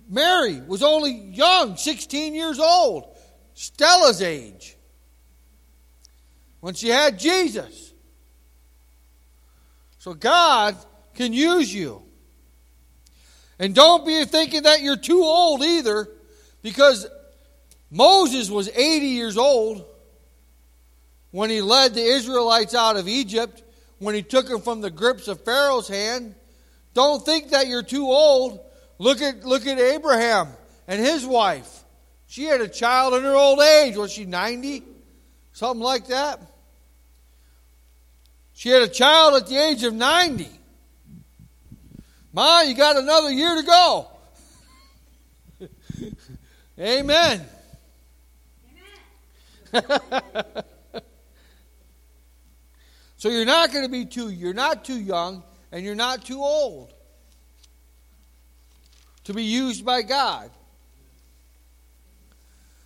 Mary 0.07 0.61
was 0.61 0.83
only 0.83 1.11
young, 1.11 1.75
16 1.75 2.35
years 2.35 2.59
old, 2.59 3.17
Stella's 3.55 4.21
age, 4.21 4.77
when 6.59 6.75
she 6.75 6.89
had 6.89 7.17
Jesus. 7.17 7.93
So 9.97 10.13
God 10.13 10.77
can 11.15 11.33
use 11.33 11.73
you. 11.73 12.03
And 13.57 13.73
don't 13.73 14.05
be 14.05 14.23
thinking 14.25 14.61
that 14.63 14.81
you're 14.81 14.97
too 14.97 15.23
old 15.23 15.63
either, 15.63 16.07
because 16.61 17.07
Moses 17.89 18.49
was 18.49 18.69
80 18.69 19.07
years 19.07 19.37
old 19.37 19.85
when 21.31 21.49
he 21.49 21.61
led 21.61 21.93
the 21.93 22.01
Israelites 22.01 22.75
out 22.75 22.97
of 22.97 23.07
Egypt, 23.07 23.63
when 23.99 24.15
he 24.15 24.21
took 24.21 24.47
them 24.47 24.61
from 24.61 24.81
the 24.81 24.89
grips 24.89 25.27
of 25.27 25.43
Pharaoh's 25.43 25.87
hand. 25.87 26.35
Don't 26.93 27.23
think 27.25 27.49
that 27.49 27.67
you're 27.67 27.83
too 27.83 28.05
old. 28.05 28.59
Look 28.97 29.21
at, 29.21 29.45
look 29.45 29.65
at 29.67 29.79
Abraham 29.79 30.47
and 30.87 30.99
his 30.99 31.25
wife. 31.25 31.83
She 32.27 32.43
had 32.43 32.61
a 32.61 32.67
child 32.67 33.13
in 33.13 33.23
her 33.23 33.35
old 33.35 33.59
age. 33.59 33.95
Was 33.95 34.11
she 34.11 34.25
90? 34.25 34.83
Something 35.53 35.83
like 35.83 36.07
that. 36.07 36.41
She 38.53 38.69
had 38.69 38.81
a 38.81 38.87
child 38.87 39.35
at 39.35 39.47
the 39.47 39.55
age 39.55 39.83
of 39.83 39.93
90. 39.93 40.49
Ma, 42.33 42.61
you 42.61 42.75
got 42.75 42.97
another 42.97 43.31
year 43.31 43.55
to 43.55 43.63
go. 43.63 44.07
Amen. 46.79 47.45
so 53.17 53.29
you're 53.29 53.45
not 53.45 53.71
going 53.71 53.85
to 53.85 53.91
be 53.91 54.05
too 54.05 54.29
you're 54.29 54.53
not 54.53 54.85
too 54.85 54.99
young 54.99 55.43
and 55.71 55.83
you're 55.83 55.95
not 55.95 56.23
too 56.25 56.39
old 56.39 56.93
to 59.27 59.33
be 59.33 59.43
used 59.43 59.83
by 59.83 60.03
God. 60.03 60.51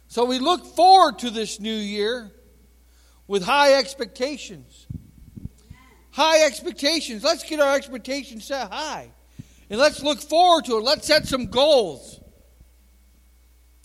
So 0.07 0.25
we 0.25 0.39
look 0.39 0.65
forward 0.65 1.19
to 1.19 1.29
this 1.29 1.59
new 1.59 1.69
year 1.69 2.32
with 3.27 3.43
high 3.43 3.75
expectations. 3.75 4.88
High 6.09 6.43
expectations. 6.45 7.23
Let's 7.23 7.43
get 7.43 7.59
our 7.59 7.75
expectations 7.75 8.45
set 8.45 8.71
high. 8.71 9.11
And 9.69 9.79
let's 9.79 10.01
look 10.01 10.19
forward 10.19 10.65
to 10.65 10.79
it. 10.79 10.84
Let's 10.84 11.05
set 11.05 11.27
some 11.27 11.45
goals 11.45 12.19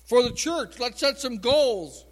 for 0.06 0.22
the 0.22 0.32
church. 0.32 0.80
Let's 0.80 0.98
set 0.98 1.20
some 1.20 1.36
goals 1.36 2.06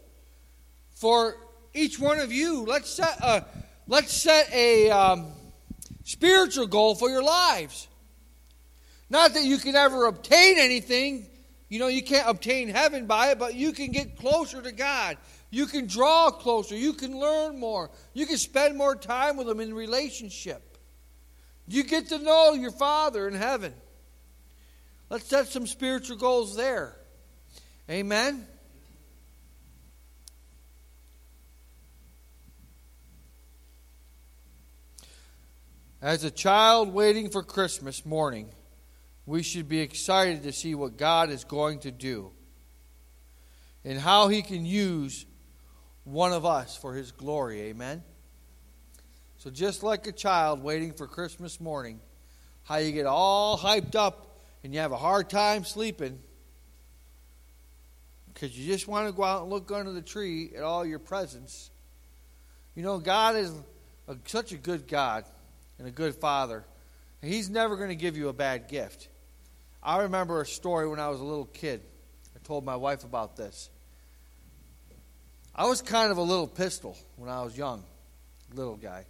for 0.95 1.37
each 1.73 1.99
one 1.99 2.19
of 2.21 2.33
you. 2.33 2.65
Let's 2.65 2.91
set 2.91 3.19
a, 3.21 3.45
let's 3.87 4.13
set 4.13 4.53
a 4.53 4.91
um, 4.91 5.27
spiritual 6.05 6.67
goal 6.67 6.95
for 6.95 7.11
your 7.11 7.23
lives. 7.23 7.89
Not 9.11 9.35
that 9.35 9.45
you 9.45 9.59
can 9.59 9.77
ever 9.77 10.07
obtain 10.07 10.59
anything. 10.59 11.27
You 11.69 11.79
know, 11.79 11.89
you 11.89 12.03
can't 12.03 12.29
obtain 12.29 12.69
heaven 12.69 13.07
by 13.07 13.31
it, 13.31 13.39
but 13.39 13.55
you 13.55 13.73
can 13.73 13.91
get 13.91 14.17
closer 14.17 14.63
to 14.63 14.73
God. 14.73 15.17
You 15.51 15.67
can 15.67 15.87
draw 15.87 16.31
closer. 16.31 16.75
You 16.77 16.93
can 16.95 17.19
learn 17.19 17.59
more. 17.59 17.91
You 18.13 18.27
can 18.27 18.39
spend 18.39 18.77
more 18.77 18.97
time 18.97 19.37
with 19.37 19.49
Him 19.49 19.61
in 19.61 19.75
relationship. 19.75 20.63
You 21.67 21.85
get 21.85 22.09
to 22.09 22.19
know 22.19 22.55
your 22.55 22.73
Father 22.73 23.29
in 23.29 23.35
heaven. 23.35 23.73
Let's 25.11 25.27
set 25.27 25.49
some 25.49 25.67
spiritual 25.67 26.17
goals 26.17 26.57
there. 26.57 26.97
Amen. 27.89 28.47
As 36.05 36.23
a 36.23 36.31
child 36.31 36.93
waiting 36.93 37.31
for 37.31 37.43
Christmas 37.43 38.05
morning, 38.05 38.51
we 39.25 39.43
should 39.43 39.71
be 39.71 39.81
excited 39.81 40.43
to 40.43 40.53
see 40.53 40.75
what 40.75 40.99
God 40.99 41.31
is 41.31 41.45
going 41.45 41.79
to 41.79 41.91
do 41.91 42.31
and 43.87 43.99
how 43.99 44.29
He 44.29 44.43
can 44.43 44.67
use 44.67 45.25
one 46.05 46.35
of 46.35 46.45
us 46.45 46.77
for 46.77 46.93
His 46.93 47.11
glory. 47.11 47.63
Amen. 47.63 48.03
So, 49.39 49.49
just 49.49 49.83
like 49.83 50.07
a 50.07 50.13
child 50.13 50.63
waiting 50.63 50.93
for 50.93 51.07
Christmas 51.07 51.59
morning, 51.59 52.01
how 52.65 52.77
you 52.77 52.93
get 52.93 53.07
all 53.07 53.57
hyped 53.57 53.95
up 53.95 54.41
and 54.63 54.75
you 54.75 54.81
have 54.81 54.93
a 54.93 54.99
hard 54.99 55.31
time 55.31 55.65
sleeping 55.65 56.19
because 58.27 58.59
you 58.59 58.71
just 58.71 58.87
want 58.87 59.07
to 59.07 59.13
go 59.15 59.25
out 59.25 59.41
and 59.41 59.51
look 59.51 59.73
under 59.73 59.93
the 59.93 60.03
tree 60.03 60.51
at 60.55 60.63
all 60.63 60.85
your 60.85 60.99
presents. 60.99 61.71
You 62.75 62.83
know, 62.83 62.99
God 62.99 63.37
is 63.37 63.55
a, 64.07 64.17
such 64.27 64.53
a 64.53 64.59
good 64.59 64.87
God 64.87 65.25
and 65.85 65.93
a 65.93 65.95
good 65.95 66.15
Father. 66.15 66.65
And 67.21 67.31
He's 67.31 67.51
never 67.51 67.77
going 67.77 67.91
to 67.91 67.95
give 67.95 68.17
you 68.17 68.29
a 68.29 68.33
bad 68.33 68.69
gift. 68.69 69.09
I 69.83 70.03
remember 70.03 70.41
a 70.41 70.47
story 70.47 70.89
when 70.89 70.99
I 70.99 71.11
was 71.11 71.21
a 71.21 71.25
little 71.25 71.45
kid. 71.45 71.83
I 72.35 72.39
told 72.47 72.65
my 72.65 72.77
wife 72.77 73.05
about 73.05 73.37
this. 73.37 73.69
I 75.55 75.67
was 75.67 75.83
kind 75.83 76.11
of 76.11 76.17
a 76.17 76.23
little 76.23 76.47
pistol 76.47 76.97
when 77.17 77.29
I 77.29 77.43
was 77.43 77.57
young, 77.57 77.85
little 78.55 78.77
guy. 78.77 79.05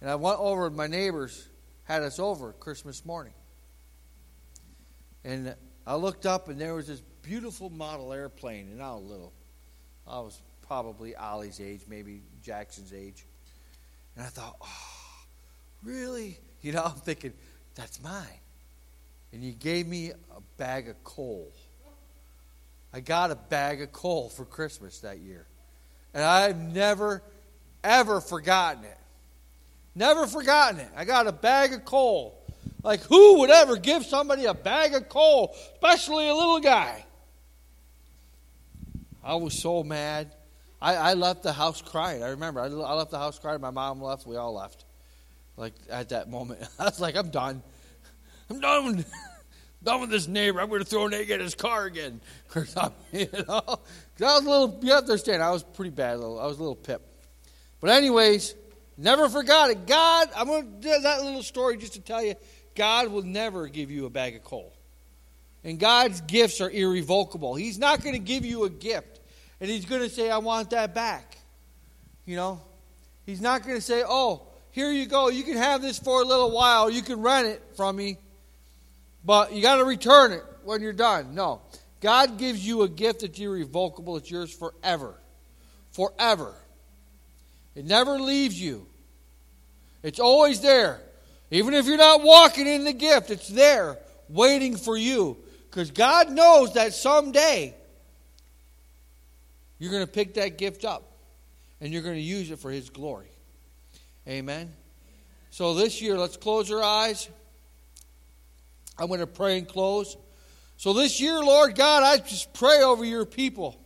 And 0.00 0.10
I 0.10 0.16
went 0.16 0.40
over, 0.40 0.68
my 0.68 0.88
neighbors 0.88 1.48
had 1.84 2.02
us 2.02 2.18
over 2.18 2.52
Christmas 2.54 3.06
morning. 3.06 3.32
And 5.24 5.54
I 5.86 5.94
looked 5.94 6.26
up, 6.26 6.48
and 6.48 6.60
there 6.60 6.74
was 6.74 6.88
this 6.88 7.00
beautiful 7.22 7.70
model 7.70 8.12
airplane, 8.12 8.68
and 8.72 8.82
I 8.82 8.94
was 8.94 9.04
little. 9.04 9.32
I 10.08 10.18
was 10.18 10.40
probably 10.66 11.14
Ollie's 11.14 11.60
age, 11.60 11.82
maybe 11.88 12.22
Jackson's 12.42 12.92
age. 12.92 13.24
And 14.16 14.24
I 14.24 14.28
thought, 14.28 14.56
oh, 14.60 14.89
really? 15.84 16.38
You 16.62 16.72
know, 16.72 16.82
I'm 16.82 16.92
thinking, 16.92 17.32
that's 17.74 18.02
mine. 18.02 18.26
And 19.32 19.42
you 19.42 19.52
gave 19.52 19.86
me 19.86 20.10
a 20.10 20.40
bag 20.58 20.90
of 20.90 21.02
coal. 21.04 21.50
I 22.92 23.00
got 23.00 23.30
a 23.30 23.34
bag 23.34 23.80
of 23.80 23.90
coal 23.90 24.28
for 24.28 24.44
Christmas 24.44 24.98
that 24.98 25.20
year. 25.20 25.46
And 26.12 26.22
I've 26.22 26.58
never, 26.58 27.22
ever 27.82 28.20
forgotten 28.20 28.84
it. 28.84 28.98
Never 29.94 30.26
forgotten 30.26 30.80
it. 30.80 30.88
I 30.94 31.06
got 31.06 31.26
a 31.26 31.32
bag 31.32 31.72
of 31.72 31.86
coal. 31.86 32.38
Like, 32.82 33.00
who 33.04 33.38
would 33.38 33.50
ever 33.50 33.76
give 33.76 34.04
somebody 34.04 34.44
a 34.44 34.54
bag 34.54 34.94
of 34.94 35.08
coal, 35.08 35.56
especially 35.72 36.28
a 36.28 36.34
little 36.34 36.60
guy? 36.60 37.04
I 39.22 39.34
was 39.34 39.58
so 39.58 39.82
mad. 39.82 40.30
I, 40.80 40.94
I 40.96 41.14
left 41.14 41.42
the 41.42 41.52
house 41.52 41.82
crying. 41.82 42.22
I 42.22 42.28
remember 42.28 42.60
I, 42.60 42.66
I 42.66 42.94
left 42.94 43.10
the 43.10 43.18
house 43.18 43.38
crying. 43.38 43.60
My 43.60 43.70
mom 43.70 44.02
left. 44.02 44.26
We 44.26 44.36
all 44.36 44.54
left. 44.54 44.84
Like 45.60 45.74
at 45.90 46.08
that 46.08 46.30
moment, 46.30 46.62
I 46.78 46.84
was 46.84 46.98
like, 46.98 47.16
I'm 47.16 47.28
done. 47.28 47.62
I'm 48.48 48.60
done. 48.60 49.04
done 49.84 50.00
with 50.00 50.08
this 50.08 50.26
neighbor. 50.26 50.58
I'm 50.58 50.70
going 50.70 50.80
to 50.80 50.86
throw 50.86 51.04
an 51.04 51.12
egg 51.12 51.30
at 51.30 51.40
his 51.40 51.54
car 51.54 51.84
again, 51.84 52.20
or. 52.56 52.66
You 53.12 53.28
know, 53.46 53.60
I 53.66 54.34
was 54.34 54.46
a 54.46 54.48
little. 54.48 54.78
You 54.82 54.92
have 54.92 55.04
to 55.04 55.12
understand. 55.12 55.42
I 55.42 55.50
was 55.50 55.62
pretty 55.62 55.90
bad. 55.90 56.18
Little. 56.18 56.40
I 56.40 56.46
was 56.46 56.56
a 56.58 56.62
little 56.62 56.76
pip. 56.76 57.02
But 57.80 57.90
anyways, 57.90 58.54
never 58.96 59.28
forgot 59.28 59.70
it. 59.70 59.86
God, 59.86 60.30
I'm 60.34 60.46
going 60.46 60.62
to 60.62 60.80
do 60.80 61.00
that 61.02 61.22
little 61.22 61.42
story 61.42 61.76
just 61.76 61.92
to 61.94 62.00
tell 62.00 62.22
you, 62.22 62.36
God 62.74 63.08
will 63.08 63.22
never 63.22 63.66
give 63.68 63.90
you 63.90 64.06
a 64.06 64.10
bag 64.10 64.36
of 64.36 64.44
coal, 64.44 64.72
and 65.62 65.78
God's 65.78 66.22
gifts 66.22 66.62
are 66.62 66.70
irrevocable. 66.70 67.54
He's 67.54 67.78
not 67.78 68.02
going 68.02 68.14
to 68.14 68.20
give 68.20 68.46
you 68.46 68.64
a 68.64 68.70
gift, 68.70 69.20
and 69.60 69.68
He's 69.68 69.84
going 69.84 70.02
to 70.02 70.08
say, 70.08 70.30
"I 70.30 70.38
want 70.38 70.70
that 70.70 70.94
back." 70.94 71.36
You 72.24 72.36
know, 72.36 72.62
He's 73.26 73.42
not 73.42 73.62
going 73.62 73.76
to 73.76 73.82
say, 73.82 74.02
"Oh." 74.06 74.46
Here 74.72 74.90
you 74.92 75.06
go. 75.06 75.28
You 75.28 75.42
can 75.42 75.56
have 75.56 75.82
this 75.82 75.98
for 75.98 76.22
a 76.22 76.24
little 76.24 76.50
while. 76.50 76.90
You 76.90 77.02
can 77.02 77.20
rent 77.20 77.48
it 77.48 77.62
from 77.76 77.96
me 77.96 78.18
but 79.24 79.52
you 79.52 79.62
got 79.62 79.76
to 79.76 79.84
return 79.84 80.32
it 80.32 80.44
when 80.64 80.80
you're 80.80 80.92
done. 80.92 81.34
No. 81.34 81.60
God 82.00 82.38
gives 82.38 82.66
you 82.66 82.82
a 82.82 82.88
gift 82.88 83.20
that's 83.20 83.38
irrevocable, 83.38 84.16
it's 84.16 84.30
yours 84.30 84.52
forever. 84.52 85.14
Forever. 85.92 86.54
It 87.74 87.84
never 87.84 88.18
leaves 88.18 88.60
you. 88.60 88.86
It's 90.02 90.18
always 90.18 90.60
there. 90.60 91.00
Even 91.50 91.74
if 91.74 91.86
you're 91.86 91.98
not 91.98 92.22
walking 92.22 92.66
in 92.66 92.84
the 92.84 92.92
gift, 92.92 93.30
it's 93.30 93.48
there 93.48 93.98
waiting 94.28 94.76
for 94.76 94.96
you. 94.96 95.36
Because 95.68 95.90
God 95.90 96.30
knows 96.30 96.74
that 96.74 96.94
someday 96.94 97.74
you're 99.78 99.90
going 99.90 100.06
to 100.06 100.10
pick 100.10 100.34
that 100.34 100.58
gift 100.58 100.84
up 100.84 101.02
and 101.80 101.92
you're 101.92 102.02
going 102.02 102.16
to 102.16 102.20
use 102.20 102.50
it 102.50 102.58
for 102.58 102.70
His 102.70 102.88
glory. 102.88 103.30
Amen. 104.30 104.72
So 105.50 105.74
this 105.74 106.00
year, 106.00 106.16
let's 106.16 106.36
close 106.36 106.70
our 106.70 106.80
eyes. 106.80 107.28
I'm 108.96 109.08
going 109.08 109.18
to 109.18 109.26
pray 109.26 109.58
and 109.58 109.66
close. 109.66 110.16
So 110.76 110.92
this 110.92 111.20
year, 111.20 111.40
Lord 111.40 111.74
God, 111.74 112.04
I 112.04 112.18
just 112.18 112.52
pray 112.52 112.80
over 112.80 113.04
your 113.04 113.24
people. 113.26 113.76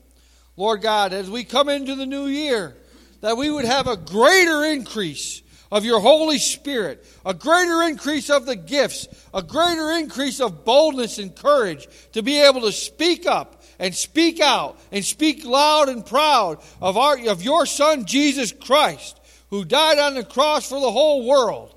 Lord 0.59 0.83
God, 0.83 1.15
as 1.15 1.31
we 1.31 1.45
come 1.45 1.71
into 1.71 1.95
the 1.95 2.05
new 2.05 2.27
year, 2.27 2.77
that 3.23 3.39
we 3.39 3.51
would 3.51 3.65
have 3.65 3.87
a 3.87 3.97
greater 3.97 4.65
increase 4.65 5.41
of 5.73 5.87
your 5.87 6.01
Holy 6.01 6.37
Spirit, 6.37 7.07
a 7.25 7.33
greater 7.33 7.83
increase 7.85 8.29
of 8.29 8.45
the 8.45 8.55
gifts, 8.55 9.09
a 9.33 9.43
greater 9.43 9.93
increase 9.93 10.41
of 10.41 10.63
boldness 10.63 11.19
and 11.19 11.35
courage 11.35 11.89
to 12.13 12.23
be 12.23 12.43
able 12.43 12.61
to 12.61 12.73
speak 12.73 13.27
up 13.27 13.63
and 13.79 13.95
speak 13.95 14.41
out 14.41 14.79
and 14.93 15.03
speak 15.07 15.47
loud 15.47 15.89
and 15.89 16.05
proud 16.05 16.63
of, 16.83 16.99
our, 16.99 17.19
of 17.29 17.43
your 17.43 17.65
Son, 17.65 18.05
Jesus 18.05 18.53
Christ, 18.53 19.19
who 19.51 19.65
died 19.65 19.99
on 19.99 20.15
the 20.15 20.25
cross 20.25 20.69
for 20.69 20.81
the 20.81 20.91
whole 20.91 21.27
world 21.27 21.75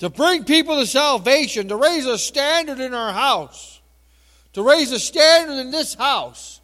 to 0.00 0.08
bring 0.08 0.44
people 0.44 0.76
to 0.80 0.86
salvation, 0.86 1.68
to 1.68 1.76
raise 1.76 2.06
a 2.06 2.18
standard 2.18 2.80
in 2.80 2.94
our 2.94 3.12
house, 3.12 3.80
to 4.54 4.62
raise 4.62 4.90
a 4.92 4.98
standard 4.98 5.60
in 5.60 5.70
this 5.70 5.94
house, 5.94 6.60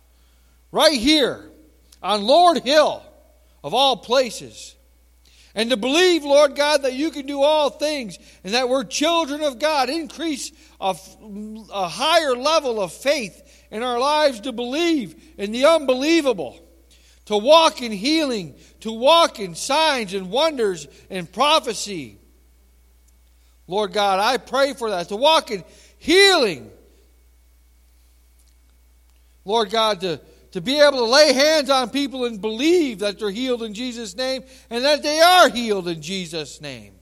right 0.73 0.99
here 0.99 1.45
on 2.03 2.23
Lord 2.23 2.59
Hill, 2.65 3.03
of 3.63 3.75
all 3.75 3.97
places. 3.97 4.75
And 5.55 5.71
to 5.71 5.77
believe, 5.77 6.23
Lord 6.23 6.55
God, 6.55 6.83
that 6.83 6.93
you 6.93 7.11
can 7.11 7.27
do 7.27 7.43
all 7.43 7.71
things 7.71 8.19
and 8.45 8.53
that 8.55 8.69
we're 8.69 8.85
children 8.85 9.43
of 9.43 9.59
God. 9.59 9.89
Increase 9.89 10.53
a, 10.81 10.95
a 11.73 11.89
higher 11.89 12.37
level 12.37 12.81
of 12.81 12.93
faith 12.93 13.43
in 13.71 13.83
our 13.83 13.99
lives 13.99 14.41
to 14.41 14.53
believe 14.53 15.15
in 15.39 15.53
the 15.53 15.65
unbelievable, 15.65 16.63
to 17.25 17.37
walk 17.39 17.81
in 17.81 17.91
healing, 17.91 18.55
to 18.87 18.93
walk 18.93 19.39
in 19.39 19.55
signs 19.55 20.15
and 20.15 20.31
wonders 20.31 20.89
and 21.11 21.31
prophecy 21.31 22.19
Lord 23.67 23.93
God, 23.93 24.21
I 24.21 24.37
pray 24.37 24.75
for 24.75 24.91
that, 24.91 25.09
to 25.09 25.17
walk 25.17 25.51
in 25.51 25.65
healing. 25.99 26.71
Lord 29.45 29.71
God, 29.71 30.01
to, 30.01 30.21
to 30.53 30.61
be 30.61 30.81
able 30.81 30.99
to 30.99 31.05
lay 31.05 31.33
hands 31.33 31.71
on 31.71 31.91
people 31.91 32.25
and 32.25 32.41
believe 32.41 33.01
that 33.01 33.19
they're 33.19 33.31
healed 33.31 33.63
in 33.63 33.75
Jesus' 33.75 34.17
name 34.17 34.45
and 34.71 34.85
that 34.85 35.03
they 35.03 35.21
are 35.21 35.49
healed 35.49 35.89
in 35.89 36.03
Jesus' 36.03 36.61
name. 36.61 36.95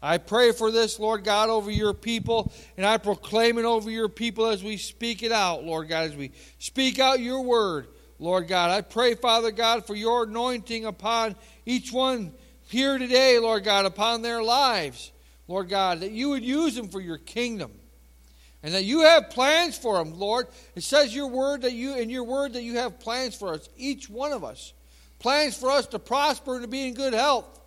I 0.00 0.18
pray 0.18 0.52
for 0.52 0.70
this, 0.70 1.00
Lord 1.00 1.24
God, 1.24 1.48
over 1.48 1.70
your 1.70 1.92
people, 1.92 2.52
and 2.76 2.86
I 2.86 2.98
proclaim 2.98 3.58
it 3.58 3.64
over 3.64 3.90
your 3.90 4.08
people 4.08 4.46
as 4.46 4.62
we 4.62 4.76
speak 4.76 5.24
it 5.24 5.32
out, 5.32 5.64
Lord 5.64 5.88
God, 5.88 6.04
as 6.04 6.14
we 6.14 6.30
speak 6.58 7.00
out 7.00 7.18
your 7.18 7.40
word, 7.40 7.88
Lord 8.18 8.48
God. 8.48 8.70
I 8.70 8.80
pray, 8.80 9.14
Father 9.14 9.50
God, 9.50 9.86
for 9.86 9.94
your 9.94 10.24
anointing 10.24 10.84
upon 10.84 11.36
each 11.64 11.92
one 11.92 12.32
here 12.68 12.98
today, 12.98 13.38
Lord 13.38 13.64
God, 13.64 13.86
upon 13.86 14.22
their 14.22 14.42
lives. 14.42 15.12
Lord 15.46 15.68
God, 15.68 16.00
that 16.00 16.12
you 16.12 16.30
would 16.30 16.44
use 16.44 16.74
them 16.74 16.88
for 16.88 17.00
your 17.00 17.18
kingdom. 17.18 17.72
And 18.62 18.74
that 18.74 18.84
you 18.84 19.02
have 19.02 19.30
plans 19.30 19.78
for 19.78 19.96
them, 19.96 20.18
Lord. 20.18 20.48
It 20.74 20.82
says 20.82 21.14
your 21.14 21.28
word 21.28 21.62
that 21.62 21.72
you 21.72 21.94
in 21.94 22.10
your 22.10 22.24
word 22.24 22.54
that 22.54 22.62
you 22.62 22.76
have 22.76 22.98
plans 22.98 23.36
for 23.36 23.54
us, 23.54 23.68
each 23.76 24.10
one 24.10 24.32
of 24.32 24.42
us. 24.42 24.72
Plans 25.20 25.56
for 25.56 25.70
us 25.70 25.86
to 25.88 25.98
prosper 25.98 26.54
and 26.54 26.62
to 26.62 26.68
be 26.68 26.86
in 26.86 26.94
good 26.94 27.14
health. 27.14 27.60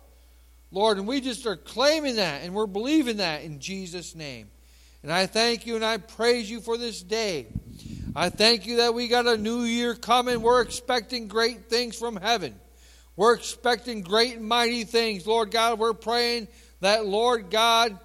Lord, 0.70 0.98
and 0.98 1.06
we 1.06 1.20
just 1.20 1.46
are 1.46 1.56
claiming 1.56 2.16
that 2.16 2.42
and 2.42 2.54
we're 2.54 2.66
believing 2.66 3.18
that 3.18 3.42
in 3.42 3.58
Jesus' 3.58 4.14
name. 4.14 4.50
And 5.02 5.12
I 5.12 5.26
thank 5.26 5.66
you 5.66 5.76
and 5.76 5.84
I 5.84 5.96
praise 5.96 6.50
you 6.50 6.60
for 6.60 6.76
this 6.76 7.02
day. 7.02 7.46
I 8.14 8.28
thank 8.28 8.66
you 8.66 8.76
that 8.76 8.94
we 8.94 9.08
got 9.08 9.26
a 9.26 9.36
new 9.36 9.62
year 9.62 9.94
coming. 9.94 10.42
We're 10.42 10.60
expecting 10.60 11.28
great 11.28 11.68
things 11.68 11.96
from 11.96 12.16
heaven. 12.16 12.54
We're 13.16 13.34
expecting 13.34 14.02
great 14.02 14.36
and 14.36 14.48
mighty 14.48 14.84
things. 14.84 15.26
Lord 15.26 15.50
God, 15.50 15.78
we're 15.78 15.92
praying 15.92 16.48
that, 16.80 17.06
Lord 17.06 17.50
God, 17.50 17.98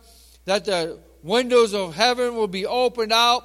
that 0.46 0.66
the 0.66 1.00
windows 1.24 1.74
of 1.74 1.94
heaven 1.94 2.36
will 2.36 2.48
be 2.48 2.66
opened 2.66 3.14
out, 3.14 3.44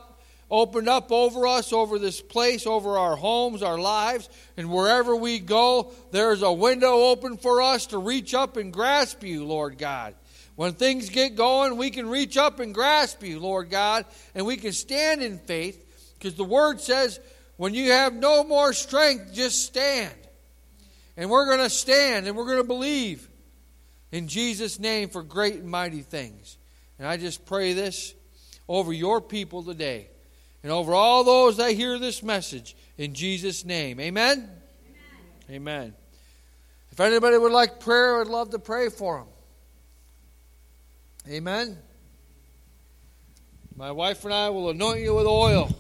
opened 0.50 0.88
up 0.88 1.10
over 1.10 1.46
us, 1.46 1.72
over 1.72 1.98
this 1.98 2.20
place, 2.20 2.66
over 2.66 2.96
our 2.96 3.16
homes, 3.16 3.62
our 3.62 3.78
lives, 3.78 4.28
and 4.56 4.70
wherever 4.70 5.16
we 5.16 5.38
go, 5.38 5.92
there's 6.10 6.42
a 6.42 6.52
window 6.52 6.92
open 6.92 7.36
for 7.36 7.60
us 7.60 7.86
to 7.86 7.98
reach 7.98 8.34
up 8.34 8.56
and 8.56 8.72
grasp 8.72 9.24
you, 9.24 9.44
Lord 9.44 9.78
God. 9.78 10.14
When 10.62 10.74
things 10.74 11.10
get 11.10 11.34
going, 11.34 11.76
we 11.76 11.90
can 11.90 12.08
reach 12.08 12.36
up 12.36 12.60
and 12.60 12.72
grasp 12.72 13.24
you, 13.24 13.40
Lord 13.40 13.68
God, 13.68 14.04
and 14.32 14.46
we 14.46 14.56
can 14.56 14.70
stand 14.70 15.20
in 15.20 15.40
faith 15.40 16.14
because 16.16 16.36
the 16.36 16.44
word 16.44 16.80
says, 16.80 17.18
when 17.56 17.74
you 17.74 17.90
have 17.90 18.14
no 18.14 18.44
more 18.44 18.72
strength, 18.72 19.34
just 19.34 19.64
stand. 19.64 20.14
And 21.16 21.28
we're 21.28 21.46
going 21.46 21.68
to 21.68 21.68
stand 21.68 22.28
and 22.28 22.36
we're 22.36 22.46
going 22.46 22.58
to 22.58 22.62
believe 22.62 23.28
in 24.12 24.28
Jesus' 24.28 24.78
name 24.78 25.08
for 25.08 25.24
great 25.24 25.56
and 25.56 25.68
mighty 25.68 26.02
things. 26.02 26.58
And 26.96 27.08
I 27.08 27.16
just 27.16 27.44
pray 27.44 27.72
this 27.72 28.14
over 28.68 28.92
your 28.92 29.20
people 29.20 29.64
today 29.64 30.06
and 30.62 30.70
over 30.70 30.94
all 30.94 31.24
those 31.24 31.56
that 31.56 31.72
hear 31.72 31.98
this 31.98 32.22
message 32.22 32.76
in 32.96 33.14
Jesus' 33.14 33.64
name. 33.64 33.98
Amen? 33.98 34.48
Amen. 35.50 35.50
Amen. 35.50 35.94
If 36.92 37.00
anybody 37.00 37.36
would 37.36 37.50
like 37.50 37.80
prayer, 37.80 38.20
I'd 38.20 38.28
love 38.28 38.50
to 38.50 38.60
pray 38.60 38.88
for 38.88 39.18
them. 39.18 39.26
Amen. 41.28 41.78
My 43.76 43.92
wife 43.92 44.24
and 44.24 44.34
I 44.34 44.50
will 44.50 44.70
anoint 44.70 45.00
you 45.00 45.14
with 45.14 45.26
oil. 45.26 45.70